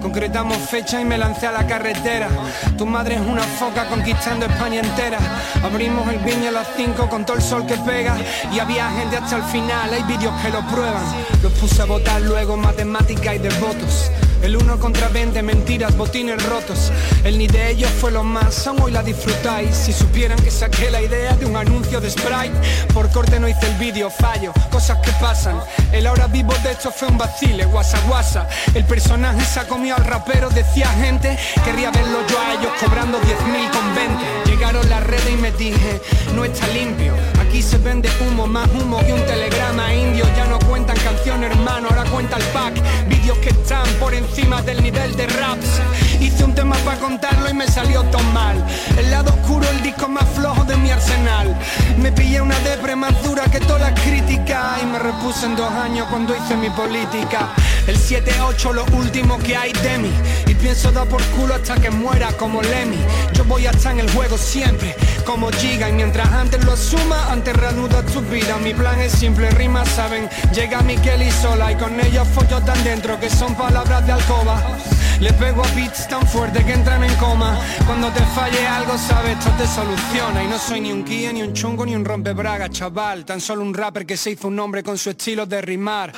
Concretamos 0.00 0.58
fecha 0.58 1.00
y 1.00 1.04
me 1.04 1.16
lancé 1.16 1.46
a 1.46 1.52
la 1.52 1.66
carretera. 1.66 2.28
Tu 2.76 2.84
madre 2.84 3.14
es 3.14 3.20
una 3.20 3.42
foca 3.42 3.88
conquistando 3.88 4.46
España 4.46 4.80
entera. 4.80 5.18
Abrimos 5.62 6.06
el 6.08 6.18
viño 6.18 6.48
a 6.48 6.52
las 6.52 6.68
5 6.76 7.08
con 7.08 7.24
todo 7.24 7.36
el 7.36 7.42
sol 7.42 7.66
que 7.66 7.76
pega. 7.76 8.16
Y 8.52 8.58
había 8.58 8.90
gente 8.90 9.16
hasta 9.16 9.36
el 9.36 9.44
final, 9.44 9.92
hay 9.92 10.02
vídeos 10.02 10.34
que 10.42 10.50
lo 10.50 10.60
prueban. 10.66 11.04
Los 11.42 11.52
puse 11.52 11.80
a 11.80 11.86
votar 11.86 12.20
luego 12.20 12.56
matemática 12.56 13.34
y 13.34 13.38
de 13.38 13.50
votos. 13.60 14.10
El 14.44 14.58
uno 14.58 14.78
contra 14.78 15.08
20, 15.08 15.42
mentiras, 15.42 15.96
botines 15.96 16.44
rotos. 16.44 16.92
El 17.24 17.38
ni 17.38 17.46
de 17.46 17.70
ellos 17.70 17.90
fue 17.98 18.12
lo 18.12 18.22
más, 18.22 18.66
aún 18.66 18.82
hoy 18.82 18.92
la 18.92 19.02
disfrutáis. 19.02 19.74
Si 19.74 19.90
supieran 19.90 20.38
que 20.38 20.50
saqué 20.50 20.90
la 20.90 21.00
idea 21.00 21.34
de 21.34 21.46
un 21.46 21.56
anuncio 21.56 21.98
de 21.98 22.10
Sprite, 22.10 22.52
por 22.92 23.10
corte 23.10 23.40
no 23.40 23.48
hice 23.48 23.66
el 23.66 23.78
vídeo, 23.78 24.10
fallo, 24.10 24.52
cosas 24.70 24.98
que 24.98 25.12
pasan. 25.12 25.58
El 25.92 26.06
ahora 26.06 26.26
vivo 26.26 26.52
de 26.62 26.72
esto 26.72 26.90
fue 26.90 27.08
un 27.08 27.16
vacile, 27.16 27.64
guasa 27.64 27.98
guasa. 28.06 28.46
El 28.74 28.84
personaje 28.84 29.42
se 29.46 29.60
ha 29.60 29.66
comido 29.66 29.96
al 29.96 30.04
rapero, 30.04 30.50
decía 30.50 30.88
gente, 30.88 31.38
querría 31.64 31.90
verlo 31.90 32.18
yo 32.28 32.38
a 32.38 32.52
ellos 32.52 32.72
cobrando 32.78 33.18
10.000 33.22 33.70
con 33.70 33.94
20. 33.94 34.50
Llegaron 34.50 34.90
las 34.90 35.04
redes 35.04 35.30
y 35.32 35.36
me 35.36 35.52
dije, 35.52 36.02
no 36.34 36.44
está 36.44 36.66
limpio. 36.68 37.14
Aquí 37.40 37.62
se 37.62 37.78
vende 37.78 38.10
humo, 38.20 38.46
más 38.46 38.68
humo 38.70 38.98
que 39.06 39.12
un 39.14 39.24
telegrama 39.24 39.94
indio. 39.94 40.26
Ya 40.36 40.44
no 40.44 40.58
cuentan 40.74 40.96
canciones, 41.04 41.52
hermano, 41.52 41.86
ahora 41.88 42.02
cuenta 42.10 42.36
el 42.36 42.42
pack. 42.46 42.74
Vídeos 43.06 43.38
que 43.38 43.50
están 43.50 43.86
por 44.00 44.12
encima 44.12 44.60
del 44.60 44.82
nivel 44.82 45.14
de 45.14 45.28
raps. 45.28 45.80
Hice 46.24 46.42
un 46.42 46.54
tema 46.54 46.74
para 46.86 46.98
contarlo 46.98 47.50
y 47.50 47.52
me 47.52 47.68
salió 47.68 48.02
todo 48.04 48.22
mal. 48.32 48.56
El 48.96 49.10
lado 49.10 49.30
oscuro, 49.30 49.68
el 49.68 49.82
disco 49.82 50.08
más 50.08 50.24
flojo 50.34 50.64
de 50.64 50.74
mi 50.78 50.90
arsenal. 50.90 51.54
Me 51.98 52.10
pillé 52.12 52.40
una 52.40 52.58
depre 52.60 52.96
más 52.96 53.12
dura 53.22 53.44
que 53.44 53.60
todas 53.60 53.82
las 53.82 54.00
críticas 54.00 54.82
y 54.82 54.86
me 54.86 54.98
repuse 54.98 55.44
en 55.44 55.54
dos 55.54 55.70
años 55.70 56.06
cuando 56.08 56.34
hice 56.34 56.56
mi 56.56 56.70
política. 56.70 57.50
El 57.86 57.98
7-8 57.98 58.72
lo 58.72 58.84
último 58.96 59.36
que 59.38 59.54
hay 59.54 59.70
de 59.74 59.98
mí 59.98 60.10
Y 60.46 60.54
pienso 60.54 60.90
dar 60.90 61.06
por 61.06 61.22
culo 61.36 61.54
hasta 61.54 61.74
que 61.74 61.90
muera 61.90 62.32
como 62.32 62.62
Lemmy 62.62 62.96
Yo 63.34 63.44
voy 63.44 63.66
a 63.66 63.72
estar 63.72 63.92
en 63.92 64.00
el 64.00 64.10
juego 64.10 64.38
siempre 64.38 64.96
como 65.26 65.50
Giga 65.50 65.90
Y 65.90 65.92
mientras 65.92 66.32
antes 66.32 66.64
lo 66.64 66.72
asuma, 66.72 67.30
antes 67.30 67.54
reanuda 67.54 68.02
tu 68.02 68.22
vida 68.22 68.56
Mi 68.62 68.72
plan 68.72 68.98
es 69.00 69.12
simple, 69.12 69.50
rima 69.50 69.84
saben 69.84 70.30
Llega 70.54 70.80
Miquel 70.80 71.24
y 71.24 71.30
sola 71.30 71.72
y 71.72 71.74
con 71.74 72.00
ella 72.00 72.24
follo 72.24 72.58
tan 72.62 72.82
dentro 72.84 73.20
Que 73.20 73.28
son 73.28 73.54
palabras 73.54 74.06
de 74.06 74.12
alcoba 74.12 74.62
Le 75.20 75.32
pego 75.34 75.62
a 75.62 75.68
beats 75.74 76.08
tan 76.08 76.26
fuerte 76.26 76.64
que 76.64 76.72
entran 76.72 77.02
en 77.04 77.14
coma. 77.16 77.58
Cuando 77.86 78.10
te 78.10 78.20
falle 78.34 78.66
algo 78.66 78.98
sabes, 78.98 79.38
esto 79.38 79.50
te 79.56 79.66
soluciona. 79.66 80.44
Y 80.44 80.48
no 80.48 80.58
soy 80.58 80.80
ni 80.80 80.92
un 80.92 81.04
guía, 81.04 81.32
ni 81.32 81.42
un 81.42 81.52
chungo, 81.52 81.86
ni 81.86 81.94
un 81.94 82.04
rompebraga, 82.04 82.68
chaval. 82.68 83.24
Tan 83.24 83.40
solo 83.40 83.62
un 83.62 83.72
rapper 83.72 84.04
que 84.06 84.16
se 84.16 84.32
hizo 84.32 84.48
un 84.48 84.56
nombre 84.56 84.82
con 84.82 84.98
su 84.98 85.10
estilo 85.10 85.46
de 85.46 85.62
rimar. 85.62 86.12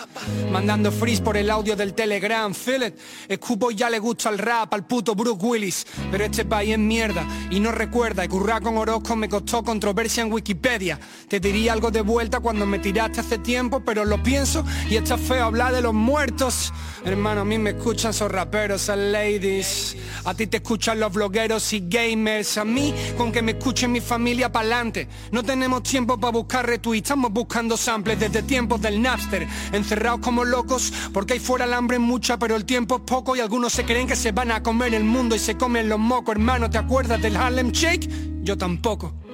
Mandando 0.51 0.91
freeze 0.91 1.23
por 1.23 1.37
el 1.37 1.51
audio 1.51 1.77
del 1.77 1.95
telegram, 1.95 2.55
feel 2.55 2.85
it. 2.85 2.95
Escupo 3.29 3.71
ya 3.71 3.91
le 3.91 3.99
gusta 3.99 4.31
el 4.31 4.39
rap, 4.39 4.73
al 4.75 4.87
puto 4.87 5.15
Bruce 5.15 5.45
Willis. 5.45 5.87
Pero 6.11 6.25
este 6.25 6.45
país 6.45 6.73
es 6.73 6.79
mierda 6.79 7.25
y 7.51 7.61
no 7.61 7.73
recuerda. 7.73 8.25
Y 8.25 8.29
currar 8.29 8.63
con 8.63 8.77
Orozco 8.77 9.15
me 9.15 9.29
costó 9.29 9.63
controversia 9.63 10.23
en 10.23 10.33
Wikipedia. 10.33 10.99
Te 11.29 11.39
diría 11.39 11.73
algo 11.73 11.91
de 11.91 12.01
vuelta 12.01 12.41
cuando 12.41 12.67
me 12.67 12.79
tiraste 12.79 13.21
hace 13.21 13.39
tiempo 13.39 13.81
Pero 13.81 14.05
lo 14.05 14.23
pienso 14.23 14.65
y 14.89 14.97
está 14.97 15.19
feo 15.19 15.45
hablar 15.45 15.75
de 15.75 15.83
los 15.83 15.95
muertos. 15.95 16.73
Hermano, 17.05 17.43
a 17.43 17.45
mí 17.45 17.59
me 17.59 17.71
escuchan 17.71 18.11
esos 18.11 18.31
raperos, 18.31 18.86
ladies. 18.95 19.97
A 20.25 20.35
ti 20.35 20.47
te 20.47 20.59
escuchan 20.59 21.01
los 21.01 21.13
blogueros 21.13 21.73
y 21.73 21.89
gamers. 21.89 22.59
A 22.59 22.65
mí, 22.65 22.95
con 23.17 23.33
que 23.33 23.43
me 23.43 23.53
escuchen 23.53 23.91
mi 23.91 24.01
familia 24.01 24.53
pa'lante. 24.53 25.09
No 25.33 25.43
tenemos 25.43 25.83
tiempo 25.83 26.19
para 26.19 26.33
buscar 26.33 26.67
retweets. 26.67 27.07
Estamos 27.07 27.33
buscando 27.33 27.77
samples 27.77 28.21
desde 28.21 28.43
tiempos 28.43 28.81
del 28.81 29.01
Napster. 29.01 29.47
Encerrados 29.73 30.21
como 30.21 30.45
locos 30.45 30.93
Porque 31.13 31.35
ahí 31.35 31.39
fuera 31.41 31.65
el 31.65 31.75
hambre 31.75 31.97
es 31.97 32.03
mucha 32.03 32.39
pero 32.39 32.55
el 32.55 32.65
tiempo 32.65 32.97
es 32.97 33.03
poco. 33.03 33.35
Y 33.35 33.41
algunos 33.41 33.73
se 33.73 33.85
creen 33.85 34.07
que 34.07 34.17
se 34.17 34.33
van 34.33 34.53
a 34.53 34.63
comer 34.63 34.95
el 34.95 35.05
mundo 35.05 35.35
y 35.35 35.39
se 35.39 35.57
comen 35.57 35.89
los 35.89 35.99
mocos 35.99 36.35
Hermano, 36.37 36.71
¿te 36.71 36.79
acuerdas 36.79 37.21
del 37.23 37.37
Harlem 37.37 37.71
Shake? 37.71 38.09
Yo 38.43 38.57
tampoco 38.57 39.26